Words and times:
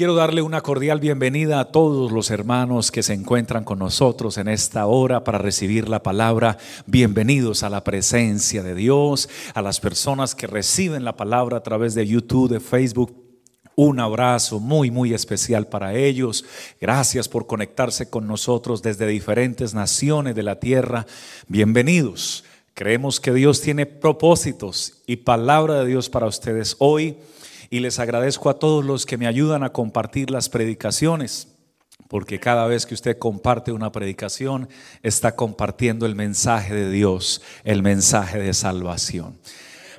Quiero 0.00 0.14
darle 0.14 0.40
una 0.40 0.62
cordial 0.62 0.98
bienvenida 0.98 1.60
a 1.60 1.66
todos 1.66 2.10
los 2.10 2.30
hermanos 2.30 2.90
que 2.90 3.02
se 3.02 3.12
encuentran 3.12 3.64
con 3.64 3.80
nosotros 3.80 4.38
en 4.38 4.48
esta 4.48 4.86
hora 4.86 5.24
para 5.24 5.36
recibir 5.36 5.90
la 5.90 6.02
palabra. 6.02 6.56
Bienvenidos 6.86 7.62
a 7.64 7.68
la 7.68 7.84
presencia 7.84 8.62
de 8.62 8.74
Dios, 8.74 9.28
a 9.52 9.60
las 9.60 9.78
personas 9.78 10.34
que 10.34 10.46
reciben 10.46 11.04
la 11.04 11.16
palabra 11.16 11.58
a 11.58 11.62
través 11.62 11.94
de 11.94 12.06
YouTube, 12.06 12.50
de 12.50 12.60
Facebook. 12.60 13.14
Un 13.76 14.00
abrazo 14.00 14.58
muy, 14.58 14.90
muy 14.90 15.12
especial 15.12 15.66
para 15.66 15.94
ellos. 15.94 16.46
Gracias 16.80 17.28
por 17.28 17.46
conectarse 17.46 18.08
con 18.08 18.26
nosotros 18.26 18.80
desde 18.80 19.06
diferentes 19.06 19.74
naciones 19.74 20.34
de 20.34 20.42
la 20.42 20.58
tierra. 20.58 21.04
Bienvenidos. 21.46 22.42
Creemos 22.72 23.20
que 23.20 23.34
Dios 23.34 23.60
tiene 23.60 23.84
propósitos 23.84 24.94
y 25.06 25.16
palabra 25.16 25.80
de 25.80 25.88
Dios 25.88 26.08
para 26.08 26.24
ustedes 26.24 26.74
hoy 26.78 27.18
y 27.70 27.78
les 27.78 28.00
agradezco 28.00 28.50
a 28.50 28.58
todos 28.58 28.84
los 28.84 29.06
que 29.06 29.16
me 29.16 29.28
ayudan 29.28 29.62
a 29.62 29.72
compartir 29.72 30.32
las 30.32 30.48
predicaciones, 30.48 31.54
porque 32.08 32.40
cada 32.40 32.66
vez 32.66 32.84
que 32.84 32.94
usted 32.94 33.16
comparte 33.16 33.70
una 33.70 33.92
predicación, 33.92 34.68
está 35.04 35.36
compartiendo 35.36 36.04
el 36.04 36.16
mensaje 36.16 36.74
de 36.74 36.90
Dios, 36.90 37.40
el 37.62 37.82
mensaje 37.84 38.40
de 38.40 38.52
salvación. 38.52 39.38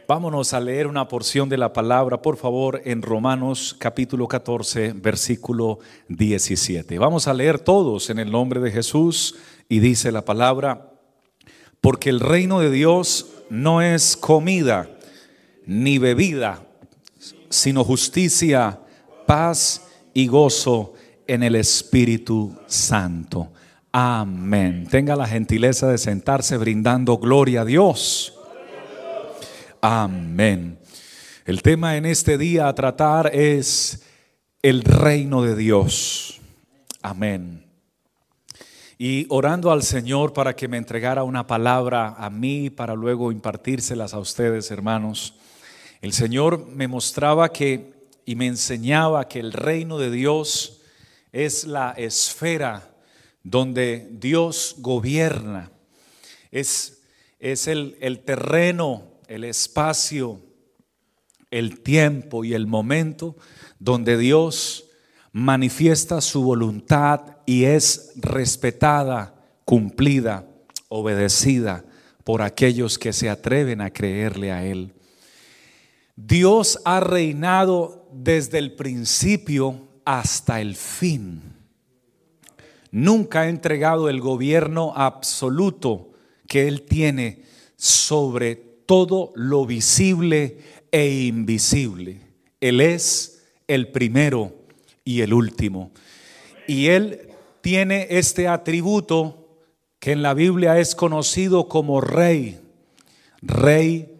Vámonos 0.06 0.54
a 0.54 0.60
leer 0.60 0.88
una 0.88 1.08
porción 1.08 1.48
de 1.48 1.58
la 1.58 1.72
palabra, 1.72 2.22
por 2.22 2.36
favor, 2.36 2.82
en 2.84 3.02
Romanos 3.02 3.74
capítulo 3.80 4.28
14, 4.28 4.92
versículo 4.92 5.80
17. 6.10 7.00
Vamos 7.00 7.30
a 7.30 7.34
leer 7.34 7.60
todos 7.60 8.10
en 8.10 8.20
el 8.20 8.30
nombre 8.30 8.60
de 8.60 8.72
Jesús 8.72 9.36
y 9.70 9.80
dice 9.80 10.12
la 10.12 10.26
palabra, 10.26 10.92
porque 11.80 12.10
el 12.10 12.20
reino 12.20 12.60
de 12.60 12.72
Dios 12.72 13.28
no 13.50 13.82
es 13.82 14.18
comida 14.18 14.90
ni 15.66 15.98
bebida 15.98 16.66
sino 17.52 17.84
justicia, 17.84 18.80
paz 19.28 19.84
y 20.14 20.26
gozo 20.26 20.94
en 21.28 21.44
el 21.44 21.56
Espíritu 21.56 22.58
Santo. 22.66 23.52
Amén. 23.92 24.88
Tenga 24.90 25.16
la 25.16 25.28
gentileza 25.28 25.88
de 25.88 25.98
sentarse 25.98 26.58
brindando 26.58 27.18
gloria 27.18 27.62
a 27.62 27.66
Dios. 27.66 28.34
Amén. 29.82 30.80
El 31.46 31.62
tema 31.62 31.98
en 31.98 32.06
este 32.06 32.38
día 32.38 32.68
a 32.68 32.76
tratar 32.76 33.36
es 33.36 34.04
el 34.62 34.84
reino 34.84 35.42
de 35.42 35.56
Dios. 35.56 36.40
Amén. 37.02 37.66
Y 38.98 39.26
orando 39.30 39.72
al 39.72 39.84
Señor 39.84 40.32
para 40.32 40.56
que 40.56 40.68
me 40.68 40.78
entregara 40.78 41.24
una 41.24 41.48
palabra 41.48 42.16
a 42.18 42.30
mí, 42.30 42.70
para 42.70 42.94
luego 42.94 43.32
impartírselas 43.32 44.14
a 44.14 44.20
ustedes, 44.20 44.72
hermanos. 44.72 45.34
El 46.02 46.14
Señor 46.14 46.66
me 46.68 46.88
mostraba 46.88 47.50
que 47.50 47.94
y 48.26 48.36
me 48.36 48.48
enseñaba 48.48 49.28
que 49.28 49.40
el 49.40 49.54
reino 49.54 49.98
de 49.98 50.10
Dios 50.10 50.82
es 51.32 51.66
la 51.66 51.92
esfera 51.92 52.96
donde 53.44 54.08
Dios 54.12 54.76
gobierna. 54.80 55.72
Es, 56.52 57.04
es 57.40 57.68
el, 57.68 57.98
el 58.02 58.20
terreno, 58.20 59.20
el 59.28 59.44
espacio, 59.44 60.42
el 61.52 61.82
tiempo 61.82 62.44
y 62.44 62.54
el 62.54 62.68
momento 62.68 63.36
donde 63.80 64.18
Dios 64.18 64.86
manifiesta 65.32 66.22
su 66.22 66.44
voluntad 66.44 67.38
y 67.46 67.66
es 67.66 68.14
respetada, 68.16 69.36
cumplida, 69.66 70.48
obedecida 70.90 71.86
por 72.24 72.42
aquellos 72.42 72.98
que 72.98 73.14
se 73.14 73.30
atreven 73.30 73.82
a 73.82 73.92
creerle 73.92 74.52
a 74.52 74.66
Él. 74.66 74.94
Dios 76.28 76.80
ha 76.86 77.00
reinado 77.00 78.08
desde 78.12 78.60
el 78.60 78.74
principio 78.74 79.88
hasta 80.06 80.62
el 80.62 80.76
fin. 80.76 81.42
Nunca 82.92 83.42
ha 83.42 83.50
entregado 83.50 84.10
el 84.10 84.20
gobierno 84.20 84.94
absoluto 84.96 86.12
que 86.48 86.68
Él 86.68 86.84
tiene 86.84 87.44
sobre 87.76 88.56
todo 88.56 89.32
lo 89.36 89.66
visible 89.66 90.60
e 90.92 91.26
invisible. 91.26 92.20
Él 92.60 92.82
es 92.82 93.44
el 93.68 93.88
primero 93.88 94.54
y 95.04 95.22
el 95.22 95.34
último. 95.34 95.92
Y 96.68 96.88
Él 96.88 97.30
tiene 97.62 98.08
este 98.12 98.48
atributo 98.48 99.48
que 100.00 100.12
en 100.12 100.22
la 100.22 100.34
Biblia 100.34 100.78
es 100.78 100.94
conocido 100.94 101.68
como 101.68 102.02
rey, 102.02 102.60
rey 103.42 104.11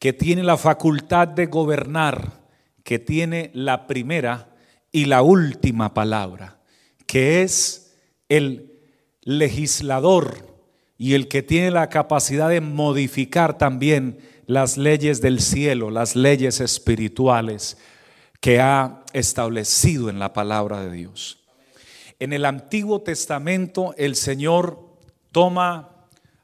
que 0.00 0.14
tiene 0.14 0.42
la 0.42 0.56
facultad 0.56 1.28
de 1.28 1.46
gobernar, 1.46 2.40
que 2.82 2.98
tiene 2.98 3.50
la 3.54 3.86
primera 3.86 4.48
y 4.90 5.04
la 5.04 5.22
última 5.22 5.94
palabra, 5.94 6.58
que 7.06 7.42
es 7.42 7.94
el 8.28 8.72
legislador 9.20 10.58
y 10.96 11.12
el 11.12 11.28
que 11.28 11.42
tiene 11.42 11.70
la 11.70 11.90
capacidad 11.90 12.48
de 12.48 12.62
modificar 12.62 13.58
también 13.58 14.18
las 14.46 14.78
leyes 14.78 15.20
del 15.20 15.38
cielo, 15.38 15.90
las 15.90 16.16
leyes 16.16 16.60
espirituales 16.60 17.76
que 18.40 18.58
ha 18.58 19.04
establecido 19.12 20.08
en 20.08 20.18
la 20.18 20.32
palabra 20.32 20.82
de 20.82 20.92
Dios. 20.92 21.44
En 22.18 22.32
el 22.32 22.46
Antiguo 22.46 23.02
Testamento 23.02 23.94
el 23.98 24.16
Señor 24.16 24.96
toma 25.30 25.99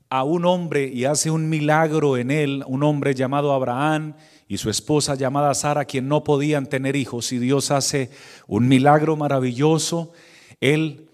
a 0.08 0.24
un 0.24 0.44
hombre 0.44 0.86
y 0.86 1.04
hace 1.04 1.30
un 1.30 1.48
milagro 1.48 2.16
en 2.16 2.30
él, 2.30 2.64
un 2.66 2.82
hombre 2.82 3.14
llamado 3.14 3.52
Abraham 3.52 4.14
y 4.48 4.58
su 4.58 4.70
esposa 4.70 5.14
llamada 5.14 5.54
Sara, 5.54 5.84
quien 5.84 6.08
no 6.08 6.22
podían 6.22 6.66
tener 6.66 6.96
hijos, 6.96 7.32
y 7.32 7.38
Dios 7.38 7.70
hace 7.70 8.10
un 8.46 8.68
milagro 8.68 9.16
maravilloso. 9.16 10.12
Él, 10.60 11.08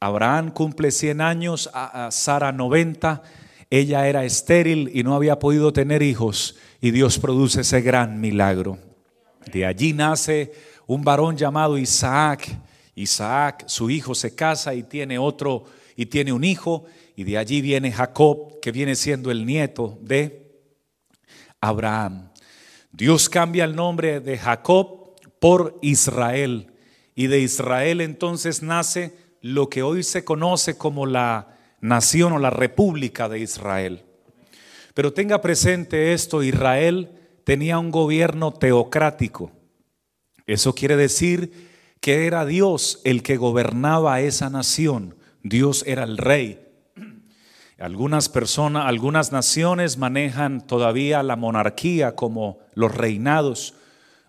Abraham 0.00 0.50
cumple 0.50 0.90
100 0.90 1.20
años, 1.20 1.70
a 1.74 2.08
Sara 2.10 2.52
90, 2.52 3.22
ella 3.68 4.08
era 4.08 4.24
estéril 4.24 4.90
y 4.94 5.04
no 5.04 5.14
había 5.14 5.38
podido 5.38 5.72
tener 5.72 6.02
hijos, 6.02 6.56
y 6.80 6.90
Dios 6.90 7.18
produce 7.18 7.60
ese 7.60 7.82
gran 7.82 8.20
milagro. 8.20 8.78
De 9.52 9.66
allí 9.66 9.92
nace 9.92 10.52
un 10.86 11.04
varón 11.04 11.36
llamado 11.36 11.78
Isaac. 11.78 12.48
Isaac, 12.96 13.64
su 13.66 13.88
hijo, 13.90 14.14
se 14.14 14.34
casa 14.34 14.74
y 14.74 14.82
tiene 14.82 15.18
otro, 15.18 15.64
y 15.96 16.06
tiene 16.06 16.32
un 16.32 16.44
hijo, 16.44 16.84
y 17.16 17.24
de 17.24 17.38
allí 17.38 17.60
viene 17.60 17.92
Jacob, 17.92 18.60
que 18.60 18.72
viene 18.72 18.94
siendo 18.94 19.30
el 19.30 19.46
nieto 19.46 19.98
de 20.02 20.50
Abraham. 21.60 22.30
Dios 22.92 23.28
cambia 23.28 23.64
el 23.64 23.76
nombre 23.76 24.20
de 24.20 24.38
Jacob 24.38 25.14
por 25.38 25.78
Israel. 25.82 26.72
Y 27.14 27.26
de 27.26 27.40
Israel 27.40 28.00
entonces 28.00 28.62
nace 28.62 29.14
lo 29.40 29.68
que 29.68 29.82
hoy 29.82 30.02
se 30.02 30.24
conoce 30.24 30.76
como 30.76 31.06
la 31.06 31.58
nación 31.80 32.32
o 32.32 32.38
la 32.38 32.50
república 32.50 33.28
de 33.28 33.40
Israel. 33.40 34.04
Pero 34.94 35.12
tenga 35.12 35.40
presente 35.40 36.12
esto, 36.12 36.42
Israel 36.42 37.10
tenía 37.44 37.78
un 37.78 37.90
gobierno 37.90 38.52
teocrático. 38.52 39.52
Eso 40.46 40.74
quiere 40.74 40.96
decir 40.96 41.70
que 42.00 42.26
era 42.26 42.44
Dios 42.44 43.00
el 43.04 43.22
que 43.22 43.36
gobernaba 43.36 44.20
esa 44.20 44.50
nación. 44.50 45.16
Dios 45.42 45.84
era 45.86 46.04
el 46.04 46.18
rey. 46.18 46.69
Algunas 47.80 48.28
personas, 48.28 48.84
algunas 48.86 49.32
naciones 49.32 49.96
manejan 49.96 50.66
todavía 50.66 51.22
la 51.22 51.34
monarquía 51.34 52.14
como 52.14 52.58
los 52.74 52.94
reinados. 52.94 53.72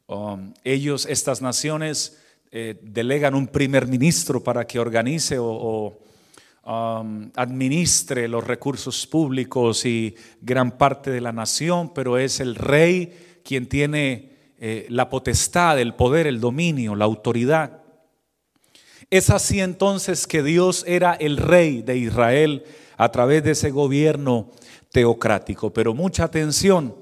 Um, 0.08 0.54
ellos, 0.64 1.06
estas 1.06 1.42
naciones, 1.42 2.18
eh, 2.54 2.80
delegan 2.82 3.36
un 3.36 3.48
primer 3.48 3.88
ministro 3.88 4.42
para 4.42 4.66
que 4.66 4.80
organice 4.80 5.38
o, 5.38 6.00
um, 6.66 7.30
administre 7.36 8.30
los 8.30 8.48
recursos 8.48 9.06
públicos 9.06 9.86
y 9.86 10.16
gran 10.40 10.72
parte 10.78 11.12
de 11.12 11.20
la 11.20 11.34
nación, 11.34 11.94
pero 11.94 12.18
es 12.18 12.40
el 12.40 12.56
rey 12.56 13.42
quien 13.44 13.68
tiene 13.68 14.32
eh, 14.59 14.86
la 14.88 15.09
potestad, 15.09 15.78
el 15.78 15.94
poder, 15.94 16.26
el 16.26 16.40
dominio, 16.40 16.96
la 16.96 17.04
autoridad. 17.04 17.82
Es 19.09 19.30
así 19.30 19.59
entonces 19.59 20.26
que 20.26 20.42
Dios 20.42 20.86
era 20.88 21.16
el 21.16 21.36
rey 21.36 21.82
de 21.82 21.97
Israel 21.97 22.64
a 23.02 23.12
través 23.12 23.44
de 23.44 23.52
ese 23.52 23.72
gobierno 23.72 24.52
teocrático. 24.92 25.74
Pero 25.74 25.96
mucha 25.96 26.26
atención, 26.26 26.96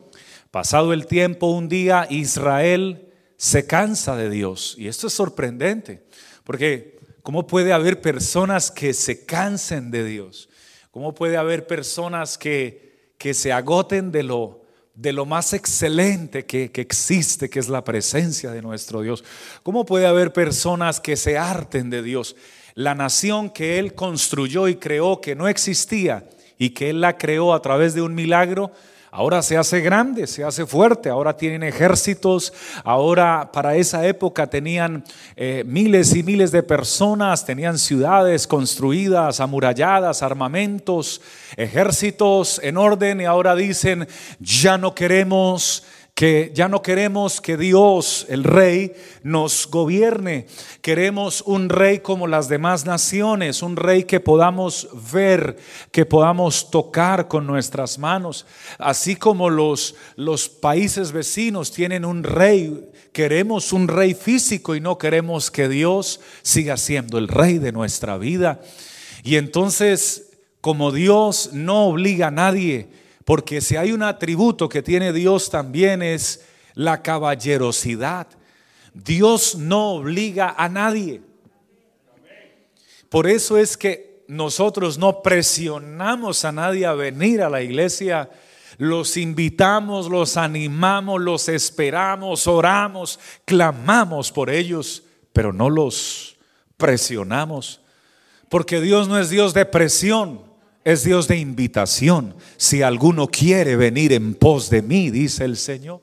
pasado 0.50 0.94
el 0.94 1.07
tiempo, 1.07 1.48
un 1.48 1.68
día 1.68 2.07
Israel 2.10 3.12
se 3.36 3.68
cansa 3.68 4.16
de 4.16 4.30
Dios. 4.30 4.75
Y 4.78 4.88
esto 4.88 5.07
es 5.07 5.13
sorprendente, 5.13 6.06
porque 6.46 7.00
¿cómo 7.22 7.48
puede 7.48 7.74
haber 7.74 8.00
personas 8.00 8.72
que 8.72 8.94
se 8.94 9.25
cansen 9.25 9.92
de 9.92 10.06
Dios? 10.06 10.48
¿Cómo 10.92 11.13
puede 11.13 11.36
haber 11.36 11.68
personas 11.68 12.38
que, 12.38 13.12
que 13.18 13.34
se 13.34 13.52
agoten 13.52 14.13
de 14.13 14.24
lo, 14.24 14.62
de 14.95 15.12
lo 15.12 15.25
más 15.25 15.52
excelente 15.52 16.45
que, 16.45 16.72
que, 16.72 16.80
existe, 16.80 17.50
que 17.50 17.60
es 17.60 17.68
la 17.68 17.84
presencia 17.84 18.52
de 18.52 18.62
nuestro 18.62 19.02
Dios. 19.02 19.25
¿Cómo 19.63 19.86
puede 19.86 20.07
haber 20.07 20.31
personas 20.31 21.02
que 21.02 21.18
se 21.18 21.38
harten 21.38 21.90
de 21.90 22.04
Dios? 22.04 22.38
La 22.80 22.96
nación 22.96 23.50
que 23.50 23.78
Él 23.78 23.94
construyó 23.94 24.70
y 24.70 24.76
creó 24.76 25.20
que 25.20 25.36
no 25.36 25.50
existía 25.50 26.24
y 26.58 26.70
que 26.70 26.92
Él 26.92 27.02
la 27.02 27.18
creó 27.18 27.54
a 27.54 27.62
través 27.62 27.94
de 27.94 28.02
un 28.02 28.16
milagro, 28.16 28.72
Ahora 29.12 29.42
se 29.42 29.58
hace 29.58 29.81
grande, 29.81 30.28
se 30.28 30.44
hace 30.44 30.68
fuerte, 30.68 31.10
ahora 31.10 31.36
tienen 31.36 31.64
ejércitos, 31.64 32.54
ahora 32.84 33.50
para 33.52 33.76
esa 33.76 34.06
época 34.06 34.46
tenían 34.46 35.04
eh, 35.36 35.64
miles 35.66 36.16
y 36.16 36.22
miles 36.22 36.52
de 36.52 36.62
personas, 36.62 37.44
tenían 37.44 37.80
ciudades 37.80 38.46
construidas, 38.46 39.40
amuralladas, 39.40 40.22
armamentos, 40.22 41.22
ejércitos 41.58 42.62
en 42.64 42.78
orden 42.78 43.22
y 43.22 43.26
ahora 43.26 43.56
dicen, 43.56 44.08
ya 44.40 44.78
no 44.78 44.94
queremos 44.94 45.84
que 46.19 46.51
ya 46.54 46.68
no 46.68 46.81
queremos 46.81 47.39
que 47.39 47.56
Dios, 47.56 48.25
el 48.27 48.44
rey, 48.44 48.92
nos 49.24 49.66
gobierne. 49.71 50.48
Queremos 50.81 51.42
un 51.45 51.69
rey 51.69 52.00
como 52.00 52.27
las 52.27 52.50
demás 52.50 52.86
naciones, 52.86 53.63
un 53.63 53.77
rey 53.77 54.04
que 54.04 54.19
podamos 54.19 54.89
ver, 55.13 55.56
que 55.94 56.06
podamos 56.06 56.71
tocar 56.71 57.30
con 57.30 57.48
nuestras 57.48 57.98
manos. 57.98 58.45
Así 58.80 59.16
como 59.16 59.50
los, 59.50 59.95
los 60.18 60.50
países 60.50 61.13
vecinos 61.13 61.71
tienen 61.71 62.04
un 62.04 62.24
rey, 62.24 62.89
queremos 63.13 63.71
un 63.71 63.88
rey 63.88 64.13
físico 64.13 64.75
y 64.75 64.81
no 64.81 64.98
queremos 64.98 65.50
que 65.50 65.69
Dios 65.69 66.19
siga 66.42 66.75
siendo 66.75 67.18
el 67.18 67.30
rey 67.30 67.60
de 67.60 67.71
nuestra 67.71 68.18
vida. 68.18 68.60
Y 69.24 69.38
entonces, 69.38 70.31
como 70.60 70.92
Dios 70.92 71.51
no 71.54 71.86
obliga 71.86 72.27
a 72.27 72.31
nadie, 72.31 72.89
porque 73.30 73.62
si 73.62 73.76
hay 73.76 73.92
un 73.92 74.02
atributo 74.02 74.68
que 74.68 74.81
tiene 74.81 75.14
Dios 75.14 75.52
también 75.52 76.02
es 76.02 76.48
la 76.74 77.04
caballerosidad. 77.04 78.26
Dios 78.92 79.54
no 79.54 79.92
obliga 79.92 80.56
a 80.58 80.68
nadie. 80.68 81.22
Por 83.08 83.28
eso 83.28 83.60
es 83.60 83.78
que 83.78 84.24
nosotros 84.28 84.98
no 84.98 85.22
presionamos 85.22 86.44
a 86.44 86.52
nadie 86.52 86.88
a 86.88 86.94
venir 86.94 87.44
a 87.44 87.52
la 87.52 87.62
iglesia. 87.62 88.31
Los 88.80 89.16
invitamos, 89.16 90.10
los 90.10 90.36
animamos, 90.36 91.22
los 91.22 91.50
esperamos, 91.50 92.48
oramos, 92.48 93.20
clamamos 93.46 94.31
por 94.31 94.50
ellos, 94.50 95.04
pero 95.34 95.54
no 95.54 95.70
los 95.70 96.36
presionamos. 96.78 97.80
Porque 98.50 98.81
Dios 98.81 99.08
no 99.08 99.20
es 99.20 99.30
Dios 99.30 99.54
de 99.54 99.68
presión 99.68 100.49
es 100.84 101.04
Dios 101.04 101.28
de 101.28 101.38
invitación. 101.38 102.36
Si 102.58 102.81
alguno 102.81 103.28
quiere 103.28 103.76
venir 103.76 104.14
en 104.14 104.34
pos 104.34 104.70
de 104.70 104.81
mí, 104.81 105.10
dice 105.10 105.46
el 105.46 105.58
Señor. 105.58 106.02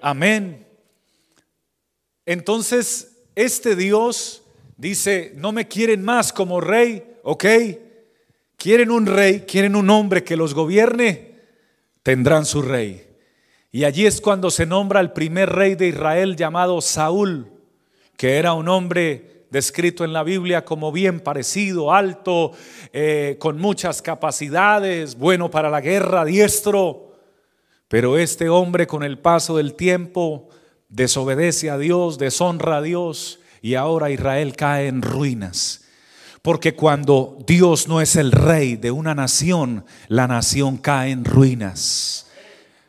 Amén. 0.00 0.66
Entonces, 2.26 3.16
este 3.34 3.76
Dios 3.76 4.42
dice, 4.76 5.32
no 5.36 5.52
me 5.52 5.68
quieren 5.68 6.02
más 6.04 6.32
como 6.32 6.60
rey, 6.60 7.04
¿ok? 7.22 7.44
Quieren 8.56 8.90
un 8.90 9.06
rey, 9.06 9.40
quieren 9.40 9.76
un 9.76 9.90
hombre 9.90 10.24
que 10.24 10.36
los 10.36 10.54
gobierne, 10.54 11.36
tendrán 12.02 12.46
su 12.46 12.62
rey. 12.62 13.06
Y 13.72 13.84
allí 13.84 14.06
es 14.06 14.20
cuando 14.20 14.50
se 14.50 14.64
nombra 14.64 15.00
el 15.00 15.12
primer 15.12 15.50
rey 15.50 15.74
de 15.74 15.88
Israel 15.88 16.36
llamado 16.36 16.80
Saúl, 16.80 17.50
que 18.16 18.36
era 18.36 18.54
un 18.54 18.68
hombre 18.68 19.35
descrito 19.56 20.04
en 20.04 20.12
la 20.12 20.22
Biblia 20.22 20.66
como 20.66 20.92
bien 20.92 21.18
parecido, 21.18 21.90
alto, 21.90 22.52
eh, 22.92 23.36
con 23.38 23.58
muchas 23.58 24.02
capacidades, 24.02 25.16
bueno 25.16 25.50
para 25.50 25.70
la 25.70 25.80
guerra, 25.80 26.26
diestro. 26.26 27.14
Pero 27.88 28.18
este 28.18 28.50
hombre 28.50 28.86
con 28.86 29.02
el 29.02 29.18
paso 29.18 29.56
del 29.56 29.72
tiempo 29.72 30.50
desobedece 30.90 31.70
a 31.70 31.78
Dios, 31.78 32.18
deshonra 32.18 32.76
a 32.76 32.82
Dios 32.82 33.40
y 33.62 33.76
ahora 33.76 34.10
Israel 34.10 34.54
cae 34.56 34.88
en 34.88 35.00
ruinas. 35.00 35.86
Porque 36.42 36.74
cuando 36.74 37.38
Dios 37.46 37.88
no 37.88 38.02
es 38.02 38.14
el 38.14 38.32
rey 38.32 38.76
de 38.76 38.90
una 38.90 39.14
nación, 39.14 39.86
la 40.08 40.28
nación 40.28 40.76
cae 40.76 41.12
en 41.12 41.24
ruinas. 41.24 42.30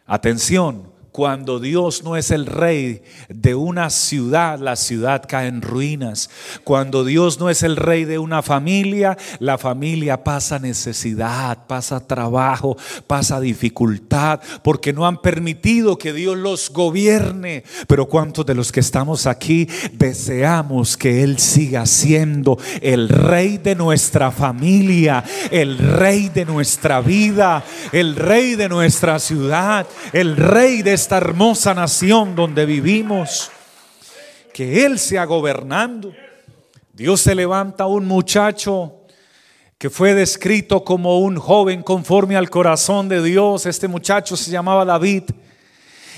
Atención, 0.06 0.92
cuando 1.18 1.60
Dios 1.60 2.04
no 2.04 2.16
es 2.16 2.30
el 2.30 2.46
rey 2.46 3.02
de 3.28 3.56
una 3.56 3.90
ciudad, 3.90 4.60
la 4.60 4.76
ciudad 4.76 5.26
cae 5.28 5.48
en 5.48 5.64
ruinas. 5.64 6.30
Cuando 6.64 7.04
Dios 7.04 7.40
no 7.40 7.50
es 7.50 7.64
el 7.64 7.76
rey 7.76 8.06
de 8.06 8.20
una 8.20 8.44
familia, 8.44 9.18
la 9.40 9.58
familia 9.58 10.24
pasa 10.24 10.60
necesidad, 10.60 11.66
pasa 11.66 12.06
trabajo, 12.06 12.78
pasa 13.08 13.40
dificultad, 13.40 14.42
porque 14.62 14.94
no 14.94 15.08
han 15.08 15.20
permitido 15.20 15.98
que 15.98 16.14
Dios 16.14 16.38
los 16.38 16.70
gobierne. 16.70 17.64
Pero 17.88 18.06
¿cuántos 18.06 18.46
de 18.46 18.54
los 18.54 18.72
que 18.72 18.82
estamos 18.82 19.26
aquí 19.26 19.68
deseamos 19.94 20.98
que 20.98 21.24
Él 21.24 21.40
siga 21.40 21.88
siendo 21.88 22.60
el 22.80 23.10
rey 23.10 23.58
de 23.58 23.74
nuestra 23.74 24.30
familia, 24.30 25.24
el 25.50 25.80
rey 25.80 26.30
de 26.30 26.46
nuestra 26.46 27.02
vida, 27.02 27.64
el 27.92 28.16
rey 28.16 28.54
de 28.54 28.70
nuestra 28.70 29.18
ciudad, 29.18 29.88
el 30.14 30.38
rey 30.38 30.84
de 30.84 31.07
esta 31.08 31.16
hermosa 31.16 31.74
nación 31.74 32.36
donde 32.36 32.66
vivimos, 32.66 33.50
que 34.54 34.86
Él 34.86 35.00
sea 35.00 35.24
gobernando. 35.24 36.14
Dios 36.92 37.22
se 37.22 37.34
levanta 37.34 37.86
un 37.86 38.06
muchacho 38.06 38.94
que 39.78 39.90
fue 39.90 40.14
descrito 40.14 40.84
como 40.84 41.20
un 41.20 41.38
joven 41.38 41.82
conforme 41.82 42.36
al 42.36 42.50
corazón 42.50 43.08
de 43.08 43.24
Dios. 43.24 43.66
Este 43.66 43.88
muchacho 43.88 44.36
se 44.36 44.52
llamaba 44.52 44.84
David. 44.84 45.24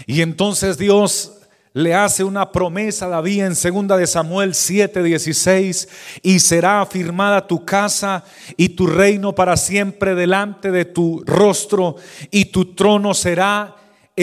Y 0.08 0.24
entonces 0.24 0.76
Dios 0.80 1.34
le 1.74 1.94
hace 1.94 2.24
una 2.24 2.52
promesa 2.52 3.06
a 3.06 3.10
David 3.10 3.44
en 3.44 3.56
segunda 3.56 3.96
de 3.96 4.08
Samuel 4.08 4.56
7:16 4.56 5.88
y 6.24 6.40
será 6.40 6.82
afirmada 6.82 7.46
tu 7.46 7.64
casa 7.64 8.24
y 8.58 8.70
tu 8.70 8.88
reino 8.88 9.36
para 9.36 9.56
siempre 9.56 10.16
delante 10.16 10.72
de 10.72 10.86
tu 10.86 11.24
rostro 11.28 11.96
y 12.32 12.46
tu 12.46 12.74
trono 12.74 13.14
será 13.14 13.76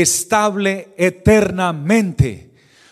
estable 0.02 0.88
eternamente. 0.98 2.50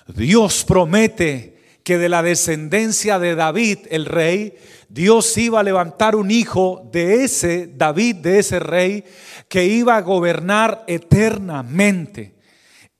Dios 0.08 0.64
promete 0.64 1.54
que 1.82 1.98
de 1.98 2.08
la 2.08 2.22
descendencia 2.22 3.18
de 3.18 3.34
David, 3.34 3.80
el 3.90 4.06
rey, 4.06 4.54
Dios 4.88 5.36
iba 5.36 5.60
a 5.60 5.64
levantar 5.64 6.16
un 6.16 6.30
hijo 6.30 6.88
de 6.92 7.24
ese 7.24 7.66
David, 7.66 8.16
de 8.16 8.38
ese 8.38 8.58
rey, 8.58 9.04
que 9.48 9.66
iba 9.66 9.96
a 9.96 10.00
gobernar 10.00 10.84
eternamente. 10.86 12.36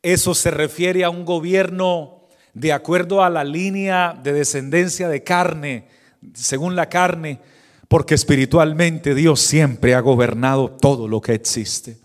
Eso 0.03 0.35
se 0.35 0.51
refiere 0.51 1.03
a 1.03 1.11
un 1.11 1.25
gobierno 1.25 2.29
de 2.53 2.73
acuerdo 2.75 3.25
a 3.25 3.31
la 3.31 3.43
línea 3.43 4.19
de 4.23 4.35
descendencia 4.35 5.09
de 5.09 5.23
carne, 5.23 5.89
según 6.35 6.77
la 6.77 6.91
carne, 6.91 7.41
porque 7.89 8.15
espiritualmente 8.15 9.15
Dios 9.15 9.41
siempre 9.41 9.95
ha 9.95 10.01
gobernado 10.01 10.71
todo 10.71 11.09
lo 11.09 11.23
que 11.23 11.33
existe. 11.33 12.04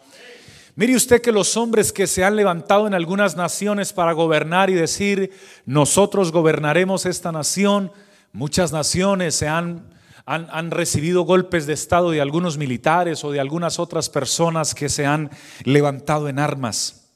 Mire 0.79 0.95
usted 0.95 1.21
que 1.21 1.33
los 1.33 1.57
hombres 1.57 1.91
que 1.91 2.07
se 2.07 2.23
han 2.23 2.37
levantado 2.37 2.87
en 2.87 2.93
algunas 2.93 3.35
naciones 3.35 3.91
para 3.91 4.13
gobernar 4.13 4.69
y 4.69 4.75
decir, 4.75 5.29
nosotros 5.65 6.31
gobernaremos 6.31 7.05
esta 7.05 7.33
nación, 7.33 7.91
muchas 8.31 8.71
naciones 8.71 9.35
se 9.35 9.49
han, 9.49 9.93
han, 10.25 10.47
han, 10.49 10.71
recibido 10.71 11.23
golpes 11.23 11.67
de 11.67 11.73
Estado 11.73 12.11
de 12.11 12.21
algunos 12.21 12.57
militares 12.57 13.25
o 13.25 13.31
de 13.31 13.41
algunas 13.41 13.77
otras 13.77 14.09
personas 14.09 14.73
que 14.73 14.87
se 14.87 15.05
han 15.05 15.31
levantado 15.65 16.29
en 16.29 16.39
armas. 16.39 17.09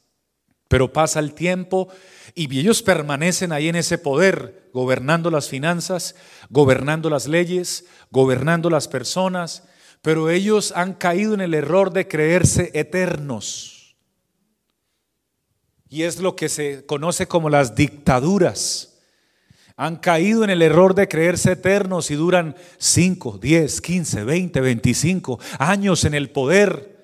Pero 0.67 0.91
pasa 0.91 1.21
el 1.21 1.33
tiempo 1.33 1.87
y 2.35 2.59
ellos 2.59 2.83
permanecen 2.83 3.53
ahí 3.53 3.69
en 3.69 3.77
ese 3.77 3.97
poder, 3.97 4.71
gobernando 4.73 5.31
las 5.31 5.47
finanzas, 5.47 6.15
gobernando 6.49 7.09
las 7.09 7.29
leyes, 7.29 7.85
gobernando 8.11 8.69
las 8.69 8.89
personas 8.89 9.63
pero 10.03 10.29
ellos 10.29 10.73
han 10.75 10.95
caído 10.95 11.33
en 11.33 11.39
el 11.39 11.53
error 11.53 11.93
de 11.93 12.09
creerse 12.09 12.71
eternos. 12.73 13.95
Y 15.87 16.03
es 16.03 16.19
lo 16.19 16.35
que 16.35 16.49
se 16.49 16.85
conoce 16.85 17.25
como 17.25 17.49
las 17.49 17.73
dictaduras. 17.73 18.99
Han 19.77 19.95
caído 19.95 20.43
en 20.43 20.49
el 20.49 20.61
error 20.61 20.93
de 20.93 21.07
creerse 21.07 21.53
eternos 21.53 22.11
y 22.11 22.15
duran 22.15 22.57
5, 22.79 23.39
10, 23.41 23.79
15, 23.79 24.23
20, 24.25 24.59
25 24.59 25.39
años 25.57 26.03
en 26.03 26.15
el 26.15 26.31
poder. 26.31 26.97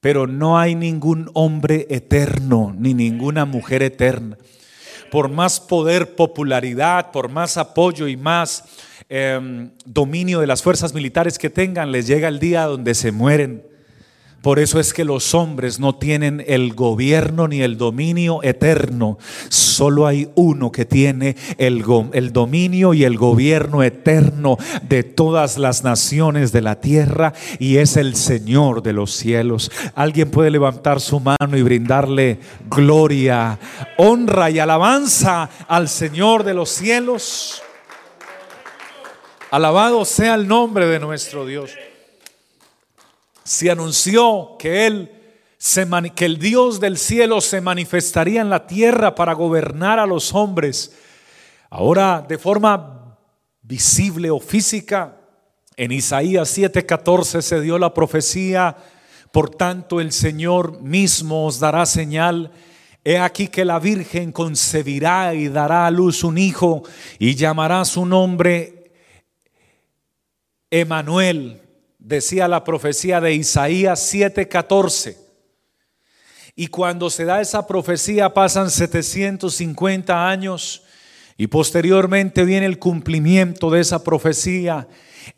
Pero 0.00 0.26
no 0.26 0.58
hay 0.58 0.74
ningún 0.74 1.30
hombre 1.32 1.86
eterno, 1.88 2.76
ni 2.78 2.92
ninguna 2.92 3.46
mujer 3.46 3.82
eterna. 3.82 4.36
Por 5.10 5.28
más 5.28 5.60
poder, 5.60 6.14
popularidad, 6.14 7.10
por 7.10 7.28
más 7.28 7.56
apoyo 7.56 8.08
y 8.08 8.16
más 8.16 8.64
Em, 9.10 9.70
dominio 9.86 10.40
de 10.40 10.46
las 10.46 10.62
fuerzas 10.62 10.92
militares 10.92 11.38
que 11.38 11.48
tengan, 11.48 11.92
les 11.92 12.06
llega 12.06 12.28
el 12.28 12.38
día 12.38 12.64
donde 12.64 12.94
se 12.94 13.10
mueren. 13.10 13.62
Por 14.42 14.60
eso 14.60 14.78
es 14.78 14.92
que 14.92 15.04
los 15.04 15.34
hombres 15.34 15.80
no 15.80 15.96
tienen 15.96 16.44
el 16.46 16.72
gobierno 16.72 17.48
ni 17.48 17.60
el 17.60 17.76
dominio 17.76 18.40
eterno. 18.44 19.18
Solo 19.48 20.06
hay 20.06 20.30
uno 20.36 20.70
que 20.70 20.84
tiene 20.84 21.34
el, 21.58 21.84
el, 22.12 22.32
dominio 22.32 22.94
y 22.94 23.02
el 23.02 23.18
gobierno 23.18 23.82
eterno 23.82 24.56
de 24.88 25.02
todas 25.02 25.58
las 25.58 25.82
naciones 25.82 26.52
de 26.52 26.62
la 26.62 26.80
tierra 26.80 27.32
y 27.58 27.78
es 27.78 27.96
el 27.96 28.14
Señor 28.14 28.82
de 28.82 28.92
los 28.92 29.10
cielos. 29.10 29.72
Alguien 29.96 30.30
puede 30.30 30.52
levantar 30.52 31.00
su 31.00 31.18
mano 31.18 31.56
y 31.56 31.62
brindarle 31.62 32.38
gloria, 32.70 33.58
honra 33.96 34.50
y 34.50 34.60
alabanza 34.60 35.50
al 35.66 35.88
Señor 35.88 36.44
de 36.44 36.54
los 36.54 36.70
cielos. 36.70 37.60
Alabado 39.50 40.04
sea 40.04 40.36
el 40.36 40.46
nombre 40.46 40.86
de 40.86 41.00
nuestro 41.00 41.44
Dios. 41.44 41.72
Se 43.48 43.70
anunció 43.70 44.56
que 44.58 44.86
Él 44.86 45.10
que 46.14 46.26
el 46.26 46.38
Dios 46.38 46.80
del 46.80 46.98
cielo 46.98 47.40
se 47.40 47.62
manifestaría 47.62 48.42
en 48.42 48.50
la 48.50 48.66
tierra 48.66 49.14
para 49.14 49.32
gobernar 49.32 49.98
a 49.98 50.04
los 50.04 50.34
hombres. 50.34 50.94
Ahora, 51.70 52.22
de 52.28 52.36
forma 52.36 53.16
visible 53.62 54.30
o 54.30 54.38
física, 54.38 55.16
en 55.78 55.92
Isaías 55.92 56.56
7:14 56.58 57.40
se 57.40 57.62
dio 57.62 57.78
la 57.78 57.94
profecía, 57.94 58.76
por 59.32 59.48
tanto 59.48 59.98
el 59.98 60.12
Señor 60.12 60.82
mismo 60.82 61.46
os 61.46 61.58
dará 61.58 61.86
señal. 61.86 62.52
He 63.02 63.18
aquí 63.18 63.48
que 63.48 63.64
la 63.64 63.78
Virgen 63.78 64.30
concebirá 64.30 65.32
y 65.32 65.48
dará 65.48 65.86
a 65.86 65.90
luz 65.90 66.22
un 66.22 66.36
hijo 66.36 66.82
y 67.18 67.34
llamará 67.34 67.86
su 67.86 68.04
nombre 68.04 68.92
Emanuel, 70.70 71.62
decía 72.08 72.48
la 72.48 72.64
profecía 72.64 73.20
de 73.20 73.34
Isaías 73.34 74.00
7:14. 74.00 75.18
Y 76.56 76.68
cuando 76.68 77.10
se 77.10 77.24
da 77.24 77.40
esa 77.40 77.66
profecía 77.66 78.32
pasan 78.32 78.70
750 78.70 80.28
años 80.28 80.82
y 81.36 81.46
posteriormente 81.48 82.44
viene 82.44 82.66
el 82.66 82.78
cumplimiento 82.78 83.70
de 83.70 83.80
esa 83.80 84.02
profecía 84.02 84.88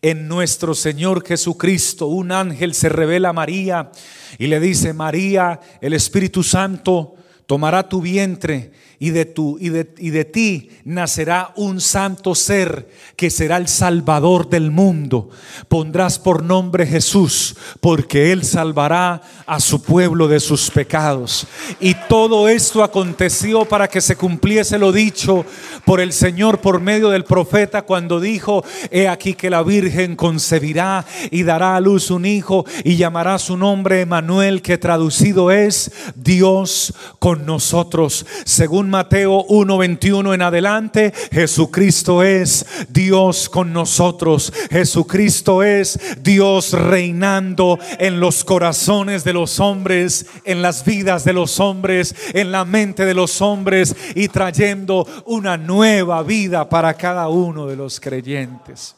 en 0.00 0.28
nuestro 0.28 0.74
Señor 0.74 1.26
Jesucristo. 1.26 2.06
Un 2.06 2.30
ángel 2.30 2.72
se 2.72 2.88
revela 2.88 3.30
a 3.30 3.34
María 3.34 3.90
y 4.38 4.46
le 4.46 4.60
dice, 4.60 4.94
María, 4.94 5.60
el 5.80 5.92
Espíritu 5.92 6.44
Santo 6.44 7.16
tomará 7.46 7.88
tu 7.88 8.00
vientre 8.00 8.70
y 9.02 9.10
de, 9.10 9.24
tu, 9.24 9.56
y, 9.58 9.70
de, 9.70 9.94
y 9.96 10.10
de 10.10 10.26
ti 10.26 10.68
nacerá 10.84 11.52
un 11.56 11.80
santo 11.80 12.34
ser 12.34 12.90
que 13.16 13.30
será 13.30 13.56
el 13.56 13.66
Salvador 13.66 14.50
del 14.50 14.70
mundo. 14.70 15.30
Pondrás 15.68 16.18
por 16.18 16.42
nombre 16.42 16.86
Jesús, 16.86 17.56
porque 17.80 18.30
Él 18.30 18.44
salvará 18.44 19.22
a 19.46 19.58
su 19.58 19.82
pueblo 19.82 20.28
de 20.28 20.38
sus 20.38 20.70
pecados. 20.70 21.46
Y 21.80 21.94
todo 22.10 22.46
esto 22.46 22.84
aconteció 22.84 23.64
para 23.64 23.88
que 23.88 24.02
se 24.02 24.16
cumpliese 24.16 24.78
lo 24.78 24.92
dicho 24.92 25.46
por 25.86 25.98
el 25.98 26.12
Señor 26.12 26.60
por 26.60 26.78
medio 26.82 27.08
del 27.08 27.24
profeta 27.24 27.82
cuando 27.82 28.20
dijo, 28.20 28.62
he 28.90 29.08
aquí 29.08 29.32
que 29.32 29.48
la 29.48 29.62
Virgen 29.62 30.14
concebirá 30.14 31.06
y 31.30 31.42
dará 31.44 31.74
a 31.74 31.80
luz 31.80 32.10
un 32.10 32.26
hijo 32.26 32.66
y 32.84 32.96
llamará 32.96 33.38
su 33.38 33.56
nombre 33.56 34.02
Emanuel, 34.02 34.60
que 34.60 34.76
traducido 34.76 35.50
es 35.50 35.90
Dios 36.16 36.92
con 37.18 37.46
nosotros. 37.46 38.26
Según 38.44 38.89
Mateo 38.90 39.46
1:21 39.48 40.34
en 40.34 40.42
adelante, 40.42 41.12
Jesucristo 41.32 42.22
es 42.22 42.66
Dios 42.88 43.48
con 43.48 43.72
nosotros. 43.72 44.52
Jesucristo 44.70 45.62
es 45.62 45.98
Dios 46.22 46.72
reinando 46.72 47.78
en 47.98 48.20
los 48.20 48.44
corazones 48.44 49.24
de 49.24 49.32
los 49.32 49.60
hombres, 49.60 50.26
en 50.44 50.60
las 50.60 50.84
vidas 50.84 51.24
de 51.24 51.32
los 51.32 51.60
hombres, 51.60 52.14
en 52.34 52.52
la 52.52 52.64
mente 52.64 53.04
de 53.04 53.14
los 53.14 53.40
hombres 53.40 53.96
y 54.14 54.28
trayendo 54.28 55.06
una 55.24 55.56
nueva 55.56 56.22
vida 56.22 56.68
para 56.68 56.94
cada 56.94 57.28
uno 57.28 57.66
de 57.66 57.76
los 57.76 58.00
creyentes. 58.00 58.96